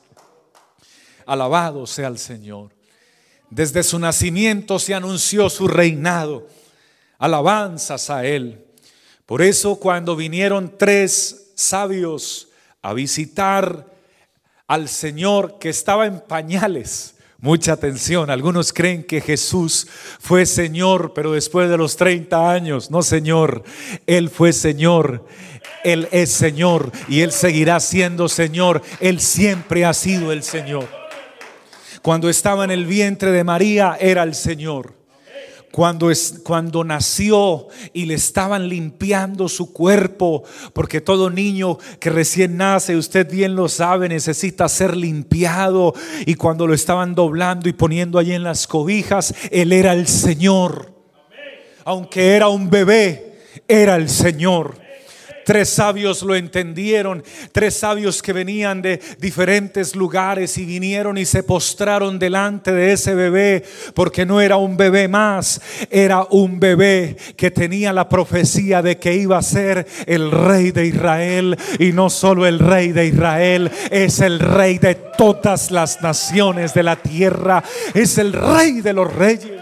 Alabado 1.27 1.87
sea 1.87 2.09
el 2.09 2.19
Señor. 2.19 2.71
Desde 3.51 3.83
su 3.83 3.99
nacimiento 3.99 4.79
se 4.79 4.95
anunció 4.95 5.51
su 5.51 5.69
reinado. 5.69 6.47
Alabanzas 7.19 8.09
a 8.09 8.25
Él. 8.25 8.65
Por 9.33 9.41
eso 9.41 9.77
cuando 9.77 10.15
vinieron 10.15 10.75
tres 10.77 11.53
sabios 11.55 12.49
a 12.83 12.93
visitar 12.93 13.87
al 14.67 14.91
Señor 14.91 15.59
que 15.59 15.71
estaba 15.71 16.05
en 16.05 16.21
pañales, 16.21 17.15
mucha 17.39 17.73
atención, 17.73 18.29
algunos 18.29 18.75
creen 18.75 19.03
que 19.05 19.23
Jesús 19.23 19.89
fue 20.21 20.45
Señor, 20.45 21.15
pero 21.15 21.33
después 21.33 21.71
de 21.71 21.79
los 21.79 21.97
30 21.97 22.51
años, 22.51 22.91
no 22.91 23.01
Señor, 23.01 23.65
Él 24.07 24.29
fue 24.29 24.53
Señor. 24.53 25.25
Él 25.83 26.09
es 26.13 26.31
Señor 26.31 26.93
y 27.09 27.23
Él 27.23 27.33
seguirá 27.33 27.81
siendo 27.81 28.29
Señor. 28.29 28.83
Él 29.01 29.19
siempre 29.19 29.87
ha 29.87 29.95
sido 29.95 30.31
el 30.31 30.43
Señor. 30.43 30.87
Cuando 32.03 32.29
estaba 32.29 32.65
en 32.65 32.71
el 32.71 32.85
vientre 32.85 33.31
de 33.31 33.45
María 33.45 33.97
era 33.99 34.25
el 34.25 34.35
Señor 34.35 35.02
cuando, 35.73 36.11
es, 36.11 36.41
cuando 36.45 36.85
nació 36.85 37.69
y 37.93 38.05
le 38.05 38.15
estaban 38.15 38.69
limpiando 38.69 39.49
su 39.49 39.73
cuerpo, 39.73 40.45
porque 40.75 41.01
todo 41.01 41.31
niño 41.31 41.79
que 41.99 42.11
recién 42.11 42.59
nace, 42.59 42.95
usted 42.95 43.29
bien 43.29 43.57
lo 43.57 43.69
sabe, 43.69 44.09
necesita 44.09 44.69
ser 44.69 44.97
limpiado. 44.97 45.95
Y 46.27 46.35
cuando 46.35 46.67
lo 46.67 46.75
estaban 46.75 47.15
doblando 47.15 47.69
y 47.69 47.73
poniendo 47.73 48.19
allí 48.19 48.35
en 48.35 48.45
las 48.45 48.67
cobijas, 48.67 49.35
Él 49.51 49.73
era 49.73 49.95
el 49.95 50.07
Señor. 50.07 50.93
Aunque 51.85 52.37
era 52.37 52.49
un 52.49 52.69
bebé, 52.69 53.39
era 53.67 53.97
el 53.97 54.09
Señor. 54.09 54.82
Tres 55.45 55.71
sabios 55.71 56.23
lo 56.23 56.35
entendieron, 56.35 57.23
tres 57.53 57.75
sabios 57.75 58.23
que 58.23 58.33
venían 58.33 58.83
de 58.83 59.01
diferentes 59.19 59.97
lugares 59.97 60.57
y 60.59 60.65
vinieron 60.65 61.19
y 61.19 61.25
se 61.25 61.43
postraron 61.43 62.19
delante 62.19 62.73
de 62.73 62.93
ese 62.93 63.15
bebé, 63.15 63.65
porque 63.95 64.25
no 64.25 64.41
era 64.41 64.57
un 64.57 64.77
bebé 64.77 65.09
más, 65.09 65.61
era 65.91 66.27
un 66.31 66.61
bebé 66.61 67.17
que 67.37 67.51
tenía 67.51 67.93
la 67.93 68.09
profecía 68.09 68.83
de 68.83 68.99
que 68.99 69.15
iba 69.15 69.39
a 69.39 69.43
ser 69.43 69.87
el 70.07 70.31
rey 70.31 70.71
de 70.71 70.87
Israel 70.87 71.57
y 71.79 71.93
no 71.93 72.11
solo 72.11 72.47
el 72.47 72.59
rey 72.59 72.93
de 72.93 73.07
Israel, 73.07 73.71
es 73.91 74.21
el 74.21 74.39
rey 74.39 74.79
de 74.79 74.95
todas 74.95 75.71
las 75.71 76.03
naciones 76.03 76.75
de 76.75 76.83
la 76.83 76.97
tierra, 76.97 77.63
es 77.95 78.19
el 78.19 78.33
rey 78.33 78.81
de 78.81 78.93
los 78.93 79.13
reyes. 79.13 79.62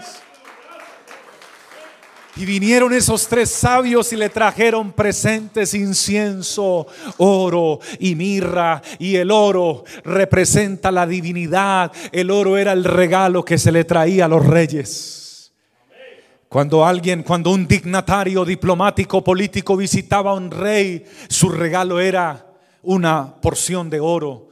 Y 2.37 2.45
vinieron 2.45 2.93
esos 2.93 3.27
tres 3.27 3.49
sabios 3.49 4.13
y 4.13 4.15
le 4.15 4.29
trajeron 4.29 4.93
presentes, 4.93 5.73
incienso, 5.73 6.87
oro 7.17 7.79
y 7.99 8.15
mirra. 8.15 8.81
Y 8.99 9.17
el 9.17 9.31
oro 9.31 9.83
representa 10.05 10.91
la 10.91 11.05
divinidad. 11.05 11.91
El 12.11 12.31
oro 12.31 12.57
era 12.57 12.71
el 12.71 12.85
regalo 12.85 13.43
que 13.43 13.57
se 13.57 13.71
le 13.71 13.83
traía 13.83 14.25
a 14.25 14.29
los 14.29 14.45
reyes. 14.45 15.51
Cuando 16.47 16.85
alguien, 16.85 17.23
cuando 17.23 17.51
un 17.51 17.67
dignatario 17.67 18.45
diplomático 18.45 19.23
político 19.23 19.75
visitaba 19.75 20.31
a 20.31 20.35
un 20.35 20.51
rey, 20.51 21.05
su 21.27 21.49
regalo 21.49 21.99
era 21.99 22.45
una 22.83 23.35
porción 23.41 23.89
de 23.89 23.99
oro 23.99 24.50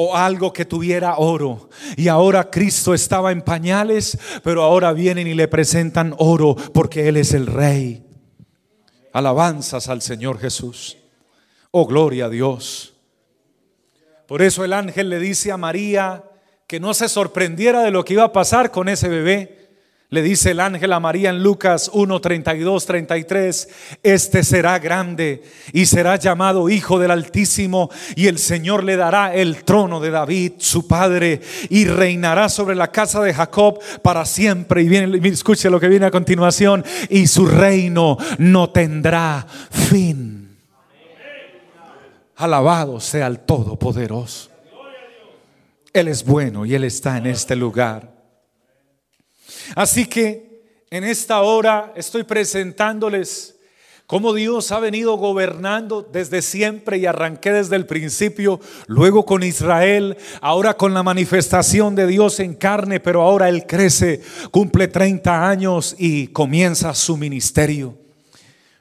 o 0.00 0.14
algo 0.14 0.52
que 0.52 0.64
tuviera 0.64 1.16
oro. 1.16 1.70
Y 1.96 2.06
ahora 2.06 2.50
Cristo 2.50 2.94
estaba 2.94 3.32
en 3.32 3.42
pañales, 3.42 4.16
pero 4.44 4.62
ahora 4.62 4.92
vienen 4.92 5.26
y 5.26 5.34
le 5.34 5.48
presentan 5.48 6.14
oro 6.18 6.54
porque 6.72 7.08
Él 7.08 7.16
es 7.16 7.34
el 7.34 7.48
rey. 7.48 8.06
Alabanzas 9.12 9.88
al 9.88 10.00
Señor 10.00 10.38
Jesús. 10.38 10.98
Oh, 11.72 11.84
gloria 11.84 12.26
a 12.26 12.28
Dios. 12.28 12.94
Por 14.28 14.40
eso 14.40 14.64
el 14.64 14.72
ángel 14.72 15.10
le 15.10 15.18
dice 15.18 15.50
a 15.50 15.56
María 15.56 16.22
que 16.68 16.78
no 16.78 16.94
se 16.94 17.08
sorprendiera 17.08 17.82
de 17.82 17.90
lo 17.90 18.04
que 18.04 18.12
iba 18.12 18.22
a 18.22 18.32
pasar 18.32 18.70
con 18.70 18.88
ese 18.88 19.08
bebé 19.08 19.67
le 20.10 20.22
dice 20.22 20.52
el 20.52 20.60
ángel 20.60 20.94
a 20.94 21.00
María 21.00 21.28
en 21.28 21.42
Lucas 21.42 21.90
1, 21.92 22.20
32, 22.20 22.86
33, 22.86 23.68
este 24.02 24.42
será 24.42 24.78
grande 24.78 25.42
y 25.74 25.84
será 25.84 26.16
llamado 26.16 26.70
Hijo 26.70 26.98
del 26.98 27.10
Altísimo 27.10 27.90
y 28.16 28.28
el 28.28 28.38
Señor 28.38 28.84
le 28.84 28.96
dará 28.96 29.34
el 29.34 29.64
trono 29.64 30.00
de 30.00 30.10
David, 30.10 30.52
su 30.58 30.88
padre, 30.88 31.42
y 31.68 31.84
reinará 31.84 32.48
sobre 32.48 32.74
la 32.74 32.90
casa 32.90 33.20
de 33.20 33.34
Jacob 33.34 33.80
para 34.02 34.24
siempre. 34.24 34.82
Y 34.82 34.88
viene, 34.88 35.28
escuche 35.28 35.68
lo 35.68 35.78
que 35.78 35.88
viene 35.88 36.06
a 36.06 36.10
continuación, 36.10 36.84
y 37.10 37.26
su 37.26 37.44
reino 37.44 38.16
no 38.38 38.70
tendrá 38.70 39.46
fin. 39.70 40.56
Alabado 42.36 42.98
sea 42.98 43.26
el 43.26 43.40
Todopoderoso. 43.40 44.48
Él 45.92 46.08
es 46.08 46.24
bueno 46.24 46.64
y 46.64 46.74
Él 46.74 46.84
está 46.84 47.18
en 47.18 47.26
este 47.26 47.56
lugar. 47.56 48.17
Así 49.74 50.06
que 50.06 50.48
en 50.90 51.04
esta 51.04 51.42
hora 51.42 51.92
estoy 51.96 52.24
presentándoles 52.24 53.56
cómo 54.06 54.32
Dios 54.32 54.72
ha 54.72 54.80
venido 54.80 55.16
gobernando 55.16 56.00
desde 56.00 56.40
siempre 56.40 56.96
y 56.96 57.04
arranqué 57.04 57.52
desde 57.52 57.76
el 57.76 57.84
principio, 57.84 58.58
luego 58.86 59.26
con 59.26 59.42
Israel, 59.42 60.16
ahora 60.40 60.78
con 60.78 60.94
la 60.94 61.02
manifestación 61.02 61.94
de 61.94 62.06
Dios 62.06 62.40
en 62.40 62.54
carne, 62.54 63.00
pero 63.00 63.20
ahora 63.20 63.50
Él 63.50 63.66
crece, 63.66 64.22
cumple 64.50 64.88
30 64.88 65.46
años 65.46 65.94
y 65.98 66.28
comienza 66.28 66.94
su 66.94 67.18
ministerio. 67.18 67.98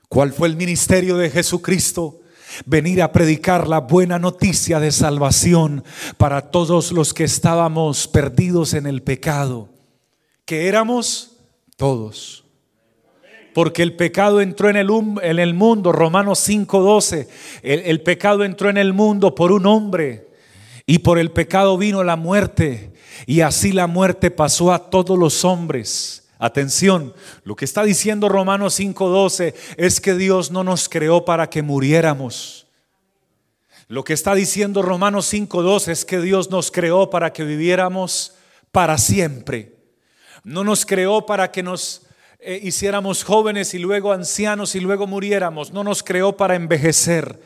¿Cuál 0.08 0.32
fue 0.32 0.48
el 0.48 0.56
ministerio 0.56 1.18
de 1.18 1.30
Jesucristo? 1.30 2.22
venir 2.66 3.04
a 3.04 3.12
predicar 3.12 3.68
la 3.68 3.82
buena 3.82 4.18
noticia 4.18 4.80
de 4.80 4.92
salvación 4.92 5.84
para 6.18 6.50
todos 6.50 6.92
los 6.94 7.14
que 7.14 7.26
estábamos 7.26 8.08
perdidos 8.08 8.74
en 8.74 8.88
el 8.88 9.04
pecado 9.04 9.77
que 10.48 10.68
éramos 10.68 11.34
todos. 11.76 12.44
Porque 13.54 13.84
el 13.84 13.96
pecado 13.96 14.42
entró 14.42 14.70
en 14.70 14.78
el, 14.78 14.90
en 15.22 15.38
el 15.38 15.54
mundo, 15.54 15.92
Romanos 15.92 16.40
5:12, 16.40 17.28
el, 17.62 17.82
el 17.82 18.02
pecado 18.02 18.44
entró 18.44 18.70
en 18.72 18.78
el 18.78 18.94
mundo 18.94 19.36
por 19.36 19.52
un 19.52 19.68
hombre 19.68 20.30
y 20.88 21.00
por 21.00 21.20
el 21.20 21.30
pecado 21.30 21.78
vino 21.78 22.04
la 22.04 22.16
muerte 22.16 22.92
y 23.28 23.42
así 23.42 23.72
la 23.72 23.86
muerte 23.86 24.32
pasó 24.32 24.74
a 24.74 24.90
todos 24.90 25.20
los 25.20 25.46
hombres 25.46 26.24
Atención, 26.40 27.16
lo 27.44 27.56
que 27.56 27.66
está 27.66 27.84
diciendo 27.84 28.30
Romanos 28.30 28.80
5:12 28.80 29.56
es 29.78 30.00
que 30.00 30.14
Dios 30.14 30.52
no 30.52 30.64
nos 30.64 30.88
creó 30.88 31.26
para 31.26 31.50
que 31.50 31.64
muriéramos. 31.64 32.68
Lo 33.88 34.04
que 34.04 34.14
está 34.14 34.36
diciendo 34.36 34.84
Romanos 34.84 35.26
5:12 35.34 35.92
es 35.92 36.06
que 36.06 36.20
Dios 36.20 36.52
nos 36.52 36.70
creó 36.70 37.10
para 37.10 37.34
que 37.34 37.44
viviéramos 37.44 38.34
para 38.72 39.00
siempre. 39.00 39.77
No 40.48 40.64
nos 40.64 40.86
creó 40.86 41.26
para 41.26 41.52
que 41.52 41.62
nos 41.62 42.04
eh, 42.40 42.58
hiciéramos 42.64 43.26
jóvenes 43.26 43.74
y 43.74 43.80
luego 43.80 44.14
ancianos 44.14 44.76
y 44.76 44.80
luego 44.80 45.06
muriéramos. 45.06 45.74
No 45.74 45.84
nos 45.84 46.04
creó 46.04 46.38
para 46.38 46.56
envejecer. 46.56 47.38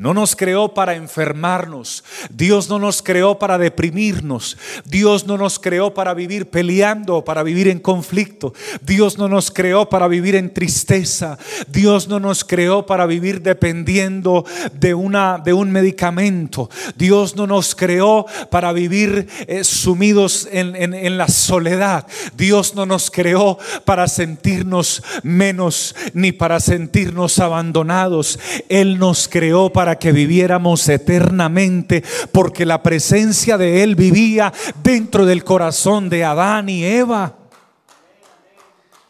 No 0.00 0.14
nos 0.14 0.36
creó 0.36 0.74
para 0.74 0.94
enfermarnos. 0.94 2.04
Dios 2.30 2.68
no 2.68 2.78
nos 2.78 3.02
creó 3.02 3.36
para 3.36 3.58
deprimirnos. 3.58 4.56
Dios 4.84 5.26
no 5.26 5.36
nos 5.36 5.58
creó 5.58 5.92
para 5.92 6.14
vivir 6.14 6.48
peleando, 6.50 7.24
para 7.24 7.42
vivir 7.42 7.66
en 7.66 7.80
conflicto. 7.80 8.54
Dios 8.80 9.18
no 9.18 9.26
nos 9.28 9.50
creó 9.50 9.88
para 9.88 10.06
vivir 10.06 10.36
en 10.36 10.54
tristeza. 10.54 11.36
Dios 11.66 12.06
no 12.06 12.20
nos 12.20 12.44
creó 12.44 12.86
para 12.86 13.06
vivir 13.06 13.42
dependiendo 13.42 14.44
de, 14.72 14.94
una, 14.94 15.38
de 15.44 15.52
un 15.52 15.72
medicamento. 15.72 16.70
Dios 16.94 17.34
no 17.34 17.48
nos 17.48 17.74
creó 17.74 18.24
para 18.52 18.72
vivir 18.72 19.26
eh, 19.48 19.64
sumidos 19.64 20.48
en, 20.52 20.76
en 20.76 21.18
la 21.18 21.26
soledad. 21.26 22.06
Dios 22.36 22.76
no 22.76 22.86
nos 22.86 23.10
creó 23.10 23.58
para 23.84 24.06
sentirnos 24.06 25.02
menos 25.24 25.96
ni 26.14 26.30
para 26.30 26.60
sentirnos 26.60 27.40
abandonados. 27.40 28.38
Él 28.68 29.00
nos 29.00 29.26
creó 29.26 29.72
para 29.72 29.87
que 29.96 30.12
viviéramos 30.12 30.88
eternamente, 30.88 32.02
porque 32.32 32.66
la 32.66 32.82
presencia 32.82 33.58
de 33.58 33.82
Él 33.82 33.96
vivía 33.96 34.52
dentro 34.82 35.26
del 35.26 35.44
corazón 35.44 36.08
de 36.08 36.24
Adán 36.24 36.68
y 36.68 36.84
Eva. 36.84 37.36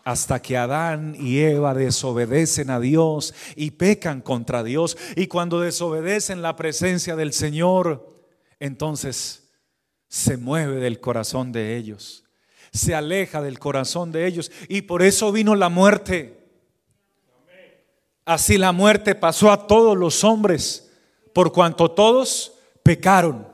Hasta 0.05 0.41
que 0.41 0.57
Adán 0.57 1.15
y 1.19 1.39
Eva 1.41 1.75
desobedecen 1.75 2.71
a 2.71 2.81
Dios 2.81 3.35
y 3.57 3.73
pecan 3.73 4.23
contra 4.23 4.63
Dios. 4.63 4.97
Y 5.17 5.27
cuando 5.27 5.61
desobedecen 5.61 6.41
la 6.41 6.57
presencia 6.57 7.15
del 7.15 7.33
Señor, 7.33 8.25
entonces 8.59 9.51
se 10.09 10.39
mueve 10.39 10.77
del 10.77 11.01
corazón 11.01 11.53
de 11.53 11.77
ellos 11.77 12.25
se 12.73 12.95
aleja 12.95 13.43
del 13.43 13.59
corazón 13.59 14.13
de 14.13 14.27
ellos. 14.27 14.51
Y 14.69 14.83
por 14.83 15.03
eso 15.03 15.33
vino 15.33 15.55
la 15.55 15.69
muerte. 15.69 16.38
Así 18.29 18.59
la 18.59 18.73
muerte 18.73 19.15
pasó 19.15 19.51
a 19.51 19.67
todos 19.67 19.97
los 19.97 20.23
hombres, 20.23 20.91
por 21.33 21.51
cuanto 21.51 21.91
todos 21.91 22.53
pecaron. 22.83 23.49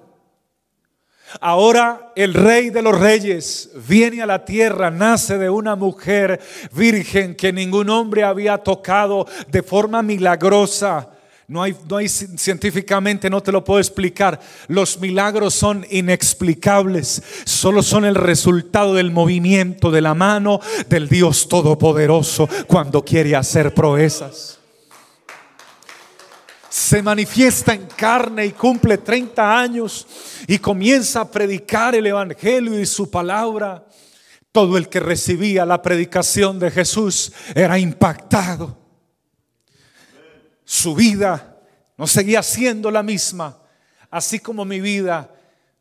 Ahora 1.41 2.11
el 2.17 2.35
rey 2.35 2.71
de 2.71 2.83
los 2.83 2.99
reyes 2.99 3.71
viene 3.87 4.21
a 4.21 4.27
la 4.27 4.45
tierra, 4.45 4.91
nace 4.91 5.39
de 5.39 5.49
una 5.49 5.77
mujer 5.77 6.41
virgen 6.73 7.37
que 7.37 7.53
ningún 7.53 7.89
hombre 7.89 8.25
había 8.25 8.59
tocado 8.59 9.29
de 9.47 9.63
forma 9.63 10.03
milagrosa. 10.03 11.09
No 11.47 11.63
hay, 11.63 11.77
no 11.89 11.99
hay 11.99 12.09
científicamente, 12.09 13.31
no 13.31 13.41
te 13.45 13.53
lo 13.53 13.63
puedo 13.63 13.79
explicar. 13.79 14.41
Los 14.67 14.99
milagros 14.99 15.55
son 15.55 15.87
inexplicables. 15.89 17.23
Solo 17.45 17.81
son 17.81 18.05
el 18.05 18.17
resultado 18.17 18.95
del 18.95 19.13
movimiento 19.13 19.93
de 19.93 20.01
la 20.01 20.15
mano 20.15 20.59
del 20.89 21.09
Dios 21.09 21.49
Todopoderoso 21.49 22.49
cuando 22.67 23.05
quiere 23.05 23.37
hacer 23.37 23.73
proezas 23.73 24.64
se 26.75 27.01
manifiesta 27.05 27.73
en 27.73 27.87
carne 27.87 28.47
y 28.47 28.51
cumple 28.51 28.99
30 28.99 29.61
años 29.61 30.09
y 30.49 30.59
comienza 30.59 31.21
a 31.21 31.31
predicar 31.31 31.95
el 31.95 32.05
Evangelio 32.05 32.81
y 32.81 32.85
su 32.85 33.09
palabra. 33.09 33.87
Todo 34.51 34.77
el 34.77 34.89
que 34.89 34.99
recibía 34.99 35.65
la 35.65 35.81
predicación 35.81 36.59
de 36.59 36.73
Jesús 36.73 37.33
era 37.55 37.79
impactado. 37.79 38.77
Su 40.65 40.97
vida 40.97 41.61
no 41.97 42.09
seguía 42.09 42.43
siendo 42.43 42.91
la 42.91 43.05
misma, 43.05 43.57
así 44.11 44.41
como 44.41 44.65
mi 44.65 44.81
vida 44.81 45.33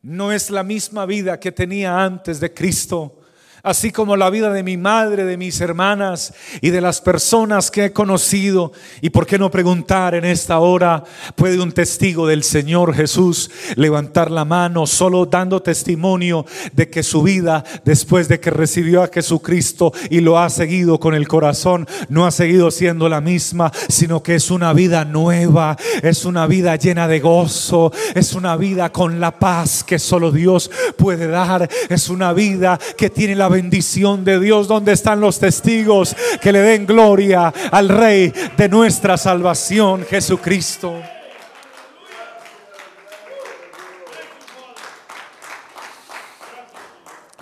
no 0.03 0.32
es 0.32 0.51
la 0.51 0.62
misma 0.62 1.08
vida 1.08 1.39
que 1.39 1.51
tenía 1.51 2.03
antes 2.03 2.39
de 2.39 2.53
Cristo 2.53 3.22
así 3.63 3.93
como 3.93 4.17
la 4.17 4.30
vida 4.30 4.52
de 4.52 4.62
mi 4.62 4.76
madre, 4.76 5.23
de 5.23 5.38
mis 5.38 5.62
hermanas 5.62 6.34
y 6.60 6.71
de 6.71 6.82
las 6.82 6.99
personas 6.99 7.71
que 7.71 7.86
he 7.86 7.93
conocido. 7.93 8.73
Y 8.99 9.10
por 9.10 9.26
qué 9.26 9.39
no 9.39 9.49
preguntar 9.49 10.15
en 10.15 10.26
esta 10.26 10.60
hora, 10.60 11.06
puede 11.36 11.62
un 11.62 11.71
testigo 11.71 12.28
del 12.28 12.43
Señor 12.43 12.93
Jesús 12.93 13.49
levantar 13.78 14.32
la 14.32 14.43
mano 14.43 14.86
solo 14.86 15.26
dando 15.26 15.62
testimonio 15.62 16.45
de 16.73 16.89
que 16.89 17.04
su 17.04 17.23
vida 17.23 17.63
después 17.86 18.28
de 18.28 18.41
que 18.41 18.49
recibió 18.49 19.02
a 19.02 19.08
Jesucristo 19.08 19.93
y 20.10 20.19
lo 20.19 20.39
ha 20.39 20.49
seguido 20.49 20.99
con 20.99 21.15
el 21.15 21.30
corazón, 21.30 21.88
no 22.10 22.26
ha 22.26 22.32
seguido 22.32 22.69
siendo 22.69 23.08
la 23.08 23.21
misma, 23.21 23.71
sino 23.88 24.21
que 24.21 24.36
es 24.36 24.52
una 24.52 24.73
vida 24.73 25.06
nueva, 25.06 25.78
es 26.02 26.26
una 26.26 26.47
vida 26.47 26.76
llena 26.76 27.08
de 27.08 27.21
gozo, 27.21 27.93
es 28.13 28.34
una 28.34 28.58
vida 28.58 28.91
con 28.91 29.21
la 29.21 29.39
paz 29.39 29.86
que 29.86 29.99
solo 29.99 30.34
Dios 30.34 30.69
puede 30.97 31.28
dar, 31.28 31.69
es 31.88 32.10
una 32.10 32.34
vida 32.34 32.78
que 32.97 33.10
tiene 33.10 33.36
la 33.36 33.53
bendición 33.54 34.26
de 34.26 34.39
Dios. 34.39 34.68
¿Dónde 34.68 34.94
están 34.94 35.20
los 35.20 35.39
testigos 35.39 36.16
que 36.42 36.52
le 36.52 36.60
den 36.60 36.88
gloria 36.88 37.54
al 37.72 37.88
Rey 37.88 38.34
de 38.58 38.68
nuestra 38.68 39.16
salvación, 39.16 40.04
Jesucristo? 40.06 41.00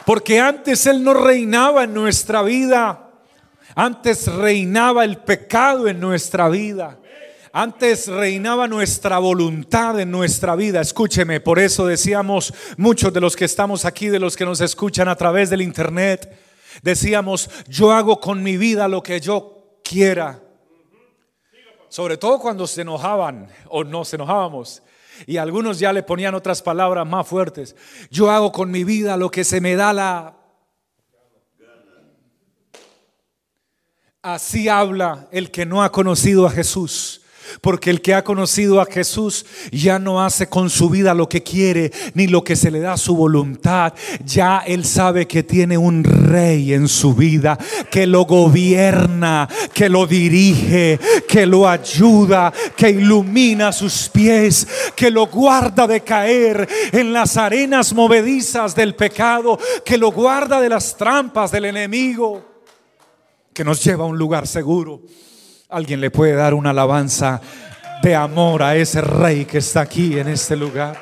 Porque 0.05 0.39
antes 0.41 0.85
Él 0.85 1.01
no 1.03 1.13
reinaba 1.13 1.85
en 1.85 1.93
nuestra 1.93 2.41
vida. 2.41 3.07
Antes 3.73 4.27
reinaba 4.27 5.05
el 5.05 5.17
pecado 5.17 5.87
en 5.87 6.01
nuestra 6.01 6.49
vida. 6.49 6.97
Antes 7.53 8.07
reinaba 8.07 8.67
nuestra 8.67 9.19
voluntad 9.19 9.99
en 9.99 10.09
nuestra 10.09 10.55
vida. 10.55 10.79
Escúcheme, 10.79 11.41
por 11.41 11.59
eso 11.59 11.85
decíamos 11.85 12.53
muchos 12.77 13.11
de 13.11 13.19
los 13.19 13.35
que 13.35 13.43
estamos 13.43 13.83
aquí, 13.83 14.07
de 14.07 14.19
los 14.19 14.37
que 14.37 14.45
nos 14.45 14.61
escuchan 14.61 15.09
a 15.09 15.17
través 15.17 15.49
del 15.49 15.61
internet, 15.61 16.33
decíamos, 16.81 17.49
yo 17.67 17.91
hago 17.91 18.21
con 18.21 18.41
mi 18.41 18.55
vida 18.55 18.87
lo 18.87 19.03
que 19.03 19.19
yo 19.19 19.79
quiera. 19.83 20.41
Sobre 21.89 22.15
todo 22.15 22.39
cuando 22.39 22.65
se 22.67 22.83
enojaban 22.83 23.49
o 23.67 23.83
no 23.83 24.05
se 24.05 24.15
enojábamos. 24.15 24.81
Y 25.27 25.35
algunos 25.35 25.77
ya 25.77 25.91
le 25.91 26.03
ponían 26.03 26.33
otras 26.35 26.61
palabras 26.61 27.05
más 27.05 27.27
fuertes. 27.27 27.75
Yo 28.09 28.31
hago 28.31 28.53
con 28.53 28.71
mi 28.71 28.85
vida 28.85 29.17
lo 29.17 29.29
que 29.29 29.43
se 29.43 29.59
me 29.59 29.75
da 29.75 29.91
la... 29.91 30.37
Así 34.21 34.69
habla 34.69 35.27
el 35.31 35.51
que 35.51 35.65
no 35.65 35.83
ha 35.83 35.91
conocido 35.91 36.45
a 36.45 36.51
Jesús. 36.51 37.20
Porque 37.61 37.89
el 37.89 38.01
que 38.01 38.13
ha 38.13 38.23
conocido 38.23 38.81
a 38.81 38.85
Jesús 38.85 39.45
ya 39.71 39.99
no 39.99 40.23
hace 40.23 40.47
con 40.47 40.69
su 40.69 40.89
vida 40.89 41.13
lo 41.13 41.27
que 41.27 41.43
quiere 41.43 41.91
ni 42.13 42.27
lo 42.27 42.43
que 42.43 42.55
se 42.55 42.71
le 42.71 42.79
da 42.79 42.97
su 42.97 43.15
voluntad. 43.15 43.93
Ya 44.25 44.59
él 44.59 44.85
sabe 44.85 45.27
que 45.27 45.43
tiene 45.43 45.77
un 45.77 46.03
rey 46.03 46.73
en 46.73 46.87
su 46.87 47.13
vida 47.13 47.57
que 47.89 48.07
lo 48.07 48.25
gobierna, 48.25 49.47
que 49.73 49.89
lo 49.89 50.07
dirige, 50.07 50.99
que 51.27 51.45
lo 51.45 51.67
ayuda, 51.67 52.53
que 52.75 52.89
ilumina 52.89 53.71
sus 53.71 54.09
pies, 54.09 54.67
que 54.95 55.11
lo 55.11 55.27
guarda 55.27 55.87
de 55.87 56.01
caer 56.01 56.67
en 56.91 57.13
las 57.13 57.37
arenas 57.37 57.93
movedizas 57.93 58.75
del 58.75 58.95
pecado, 58.95 59.59
que 59.83 59.97
lo 59.97 60.11
guarda 60.11 60.61
de 60.61 60.69
las 60.69 60.95
trampas 60.95 61.51
del 61.51 61.65
enemigo, 61.65 62.43
que 63.53 63.63
nos 63.63 63.83
lleva 63.83 64.05
a 64.05 64.07
un 64.07 64.17
lugar 64.17 64.47
seguro. 64.47 65.01
Alguien 65.71 66.01
le 66.01 66.11
puede 66.11 66.33
dar 66.33 66.53
una 66.53 66.71
alabanza 66.71 67.39
de 68.03 68.13
amor 68.13 68.61
a 68.61 68.75
ese 68.75 68.99
rey 68.99 69.45
que 69.45 69.59
está 69.59 69.79
aquí 69.79 70.19
en 70.19 70.27
este 70.27 70.57
lugar. 70.57 70.99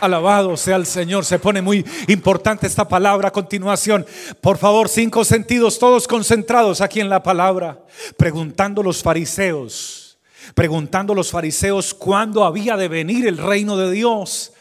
Alabado 0.00 0.56
sea 0.56 0.74
el 0.74 0.86
Señor. 0.86 1.24
Se 1.24 1.38
pone 1.38 1.62
muy 1.62 1.86
importante 2.08 2.66
esta 2.66 2.88
palabra 2.88 3.28
a 3.28 3.32
continuación. 3.32 4.04
Por 4.40 4.58
favor, 4.58 4.88
cinco 4.88 5.24
sentidos, 5.24 5.78
todos 5.78 6.08
concentrados 6.08 6.80
aquí 6.80 6.98
en 6.98 7.08
la 7.08 7.22
palabra. 7.22 7.78
Preguntando 8.16 8.82
los 8.82 9.04
fariseos, 9.04 10.18
preguntando 10.52 11.14
los 11.14 11.30
fariseos 11.30 11.94
cuándo 11.94 12.44
había 12.44 12.76
de 12.76 12.88
venir 12.88 13.28
el 13.28 13.38
reino 13.38 13.76
de 13.76 13.92
Dios. 13.92 14.52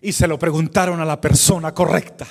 Y 0.00 0.12
se 0.12 0.26
lo 0.26 0.38
preguntaron 0.38 0.98
a 0.98 1.04
la 1.04 1.20
persona 1.20 1.74
correcta. 1.74 2.26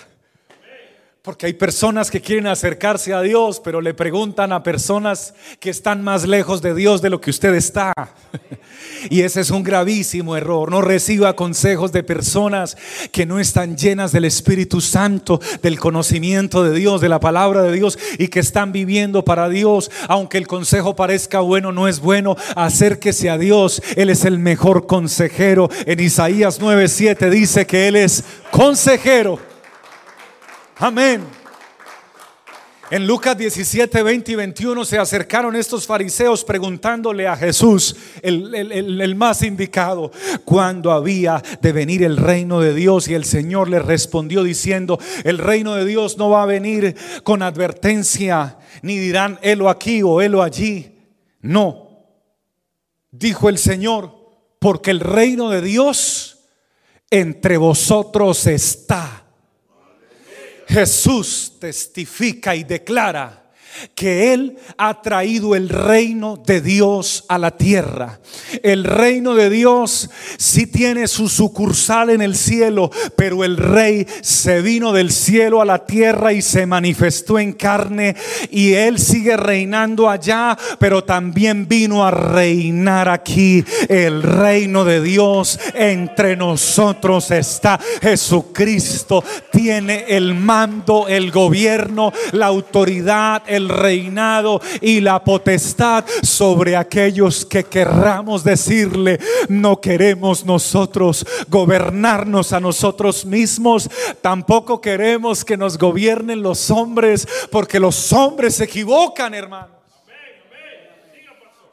Porque 1.23 1.45
hay 1.45 1.53
personas 1.53 2.09
que 2.09 2.19
quieren 2.19 2.47
acercarse 2.47 3.13
a 3.13 3.21
Dios, 3.21 3.61
pero 3.63 3.79
le 3.79 3.93
preguntan 3.93 4.51
a 4.51 4.63
personas 4.63 5.35
que 5.59 5.69
están 5.69 6.03
más 6.03 6.27
lejos 6.27 6.63
de 6.63 6.73
Dios 6.73 6.99
de 6.99 7.11
lo 7.11 7.21
que 7.21 7.29
usted 7.29 7.53
está. 7.53 7.93
Y 9.09 9.21
ese 9.21 9.41
es 9.41 9.49
un 9.49 9.63
gravísimo 9.63 10.35
error. 10.37 10.69
No 10.69 10.81
reciba 10.81 11.35
consejos 11.35 11.91
de 11.91 12.03
personas 12.03 12.77
que 13.11 13.25
no 13.25 13.39
están 13.39 13.75
llenas 13.75 14.11
del 14.11 14.25
Espíritu 14.25 14.79
Santo, 14.79 15.39
del 15.61 15.79
conocimiento 15.79 16.63
de 16.63 16.77
Dios, 16.77 17.01
de 17.01 17.09
la 17.09 17.19
palabra 17.19 17.63
de 17.63 17.73
Dios 17.73 17.97
y 18.19 18.27
que 18.27 18.39
están 18.39 18.71
viviendo 18.71 19.23
para 19.25 19.49
Dios. 19.49 19.89
Aunque 20.07 20.37
el 20.37 20.47
consejo 20.47 20.95
parezca 20.95 21.39
bueno, 21.39 21.71
no 21.71 21.87
es 21.87 21.99
bueno. 21.99 22.35
Acérquese 22.55 23.29
a 23.29 23.37
Dios. 23.37 23.81
Él 23.95 24.09
es 24.09 24.23
el 24.25 24.37
mejor 24.39 24.85
consejero. 24.85 25.69
En 25.85 25.99
Isaías 25.99 26.59
9:7 26.59 27.29
dice 27.29 27.65
que 27.65 27.87
Él 27.87 27.95
es 27.95 28.23
consejero 28.51 29.50
Amén. 30.83 31.23
En 32.89 33.05
Lucas 33.05 33.37
17, 33.37 34.01
20 34.01 34.31
y 34.31 34.35
21 34.35 34.83
se 34.83 34.97
acercaron 34.97 35.55
estos 35.55 35.85
fariseos 35.85 36.43
preguntándole 36.43 37.27
a 37.27 37.37
Jesús, 37.37 37.95
el, 38.23 38.55
el, 38.55 39.15
más 39.15 39.43
indicado, 39.43 40.11
cuándo 40.43 40.91
había 40.91 41.43
de 41.61 41.71
venir 41.71 42.01
el 42.01 42.17
reino 42.17 42.59
de 42.59 42.73
Dios. 42.73 43.07
Y 43.07 43.13
el 43.13 43.25
Señor 43.25 43.69
le 43.69 43.77
respondió 43.77 44.43
diciendo, 44.43 44.99
el 45.23 45.37
reino 45.37 45.75
de 45.75 45.85
Dios 45.85 46.17
no 46.17 46.31
va 46.31 46.41
a 46.41 46.47
venir 46.47 46.95
con 47.21 47.43
advertencia, 47.43 48.57
ni 48.81 48.97
dirán, 48.97 49.37
helo 49.43 49.69
aquí 49.69 50.01
o 50.01 50.19
helo 50.19 50.41
allí. 50.41 50.97
No, 51.41 52.07
dijo 53.11 53.49
el 53.49 53.59
Señor, 53.59 54.15
porque 54.57 54.89
el 54.89 54.99
reino 54.99 55.51
de 55.51 55.61
Dios 55.61 56.39
entre 57.11 57.57
vosotros 57.57 58.47
está. 58.47 59.20
Jesús 60.71 61.57
testifica 61.59 62.55
y 62.55 62.63
declara 62.63 63.40
que 63.95 64.33
Él 64.33 64.57
ha 64.77 65.01
traído 65.01 65.55
el 65.55 65.69
reino 65.69 66.37
de 66.37 66.61
Dios 66.61 67.25
a 67.27 67.37
la 67.37 67.51
tierra. 67.51 68.19
El 68.63 68.83
reino 68.83 69.35
de 69.35 69.49
Dios 69.49 70.09
sí 70.37 70.67
tiene 70.67 71.07
su 71.07 71.29
sucursal 71.29 72.09
en 72.09 72.21
el 72.21 72.35
cielo, 72.35 72.91
pero 73.15 73.43
el 73.43 73.57
rey 73.57 74.05
se 74.21 74.61
vino 74.61 74.91
del 74.93 75.11
cielo 75.11 75.61
a 75.61 75.65
la 75.65 75.85
tierra 75.85 76.33
y 76.33 76.41
se 76.41 76.65
manifestó 76.65 77.39
en 77.39 77.53
carne 77.53 78.15
y 78.49 78.73
Él 78.73 78.99
sigue 78.99 79.37
reinando 79.37 80.09
allá, 80.09 80.57
pero 80.79 81.03
también 81.03 81.67
vino 81.67 82.05
a 82.05 82.11
reinar 82.11 83.09
aquí. 83.09 83.63
El 83.87 84.23
reino 84.23 84.83
de 84.85 85.01
Dios 85.01 85.59
entre 85.73 86.35
nosotros 86.35 87.31
está. 87.31 87.79
Jesucristo 88.01 89.23
tiene 89.51 90.05
el 90.09 90.35
mando, 90.35 91.07
el 91.07 91.31
gobierno, 91.31 92.11
la 92.31 92.47
autoridad, 92.47 93.43
el 93.47 93.60
reinado 93.69 94.61
y 94.81 95.01
la 95.01 95.23
potestad 95.23 96.05
sobre 96.21 96.75
aquellos 96.75 97.45
que 97.45 97.63
querramos 97.63 98.43
decirle, 98.43 99.19
no 99.49 99.79
queremos 99.81 100.45
nosotros 100.45 101.25
gobernarnos 101.47 102.53
a 102.53 102.59
nosotros 102.59 103.25
mismos, 103.25 103.89
tampoco 104.21 104.81
queremos 104.81 105.43
que 105.43 105.57
nos 105.57 105.77
gobiernen 105.77 106.41
los 106.41 106.69
hombres, 106.71 107.27
porque 107.51 107.79
los 107.79 108.11
hombres 108.13 108.55
se 108.55 108.65
equivocan, 108.65 109.33
hermano. 109.33 109.80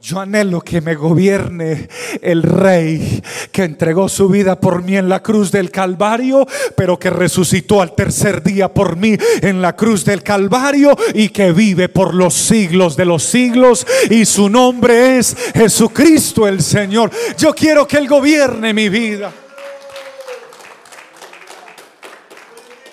Yo 0.08 0.20
anhelo 0.20 0.62
que 0.62 0.80
me 0.80 0.94
gobierne 0.94 1.86
el 2.22 2.42
rey 2.42 3.22
que 3.52 3.64
entregó 3.64 4.08
su 4.08 4.26
vida 4.30 4.58
por 4.58 4.82
mí 4.82 4.96
en 4.96 5.06
la 5.06 5.22
cruz 5.22 5.52
del 5.52 5.70
Calvario, 5.70 6.46
pero 6.74 6.98
que 6.98 7.10
resucitó 7.10 7.82
al 7.82 7.94
tercer 7.94 8.42
día 8.42 8.72
por 8.72 8.96
mí 8.96 9.18
en 9.42 9.60
la 9.60 9.76
cruz 9.76 10.06
del 10.06 10.22
Calvario 10.22 10.96
y 11.12 11.28
que 11.28 11.52
vive 11.52 11.90
por 11.90 12.14
los 12.14 12.32
siglos 12.32 12.96
de 12.96 13.04
los 13.04 13.22
siglos 13.22 13.86
y 14.08 14.24
su 14.24 14.48
nombre 14.48 15.18
es 15.18 15.36
Jesucristo 15.54 16.48
el 16.48 16.62
Señor. 16.62 17.10
Yo 17.36 17.54
quiero 17.54 17.86
que 17.86 17.98
Él 17.98 18.08
gobierne 18.08 18.72
mi 18.72 18.88
vida. 18.88 19.30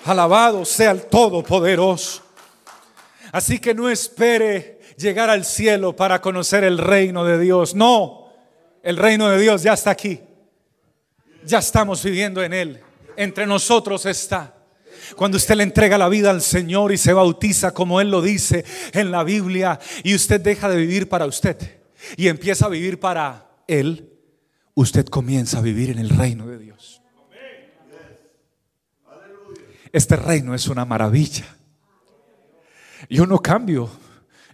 Alabado 0.04 0.66
sea 0.66 0.90
el 0.90 1.06
Todopoderoso. 1.06 2.20
Así 3.32 3.58
que 3.58 3.72
no 3.72 3.88
espere 3.88 4.75
llegar 4.96 5.30
al 5.30 5.44
cielo 5.44 5.94
para 5.94 6.20
conocer 6.20 6.64
el 6.64 6.78
reino 6.78 7.24
de 7.24 7.38
Dios. 7.38 7.74
No, 7.74 8.28
el 8.82 8.96
reino 8.96 9.28
de 9.28 9.40
Dios 9.40 9.62
ya 9.62 9.74
está 9.74 9.90
aquí. 9.90 10.20
Ya 11.44 11.58
estamos 11.58 12.02
viviendo 12.02 12.42
en 12.42 12.52
Él. 12.52 12.80
Entre 13.16 13.46
nosotros 13.46 14.06
está. 14.06 14.54
Cuando 15.14 15.36
usted 15.36 15.54
le 15.56 15.62
entrega 15.62 15.98
la 15.98 16.08
vida 16.08 16.30
al 16.30 16.42
Señor 16.42 16.92
y 16.92 16.96
se 16.96 17.12
bautiza 17.12 17.72
como 17.72 18.00
Él 18.00 18.10
lo 18.10 18.22
dice 18.22 18.64
en 18.92 19.10
la 19.10 19.22
Biblia 19.22 19.78
y 20.02 20.14
usted 20.14 20.40
deja 20.40 20.68
de 20.68 20.76
vivir 20.76 21.08
para 21.08 21.26
usted 21.26 21.56
y 22.16 22.28
empieza 22.28 22.66
a 22.66 22.70
vivir 22.70 22.98
para 22.98 23.48
Él, 23.68 24.12
usted 24.74 25.06
comienza 25.06 25.58
a 25.58 25.62
vivir 25.62 25.90
en 25.90 25.98
el 25.98 26.10
reino 26.10 26.46
de 26.46 26.58
Dios. 26.58 27.02
Este 29.92 30.16
reino 30.16 30.54
es 30.54 30.66
una 30.68 30.84
maravilla. 30.84 31.46
Yo 33.08 33.26
no 33.26 33.38
cambio 33.38 33.88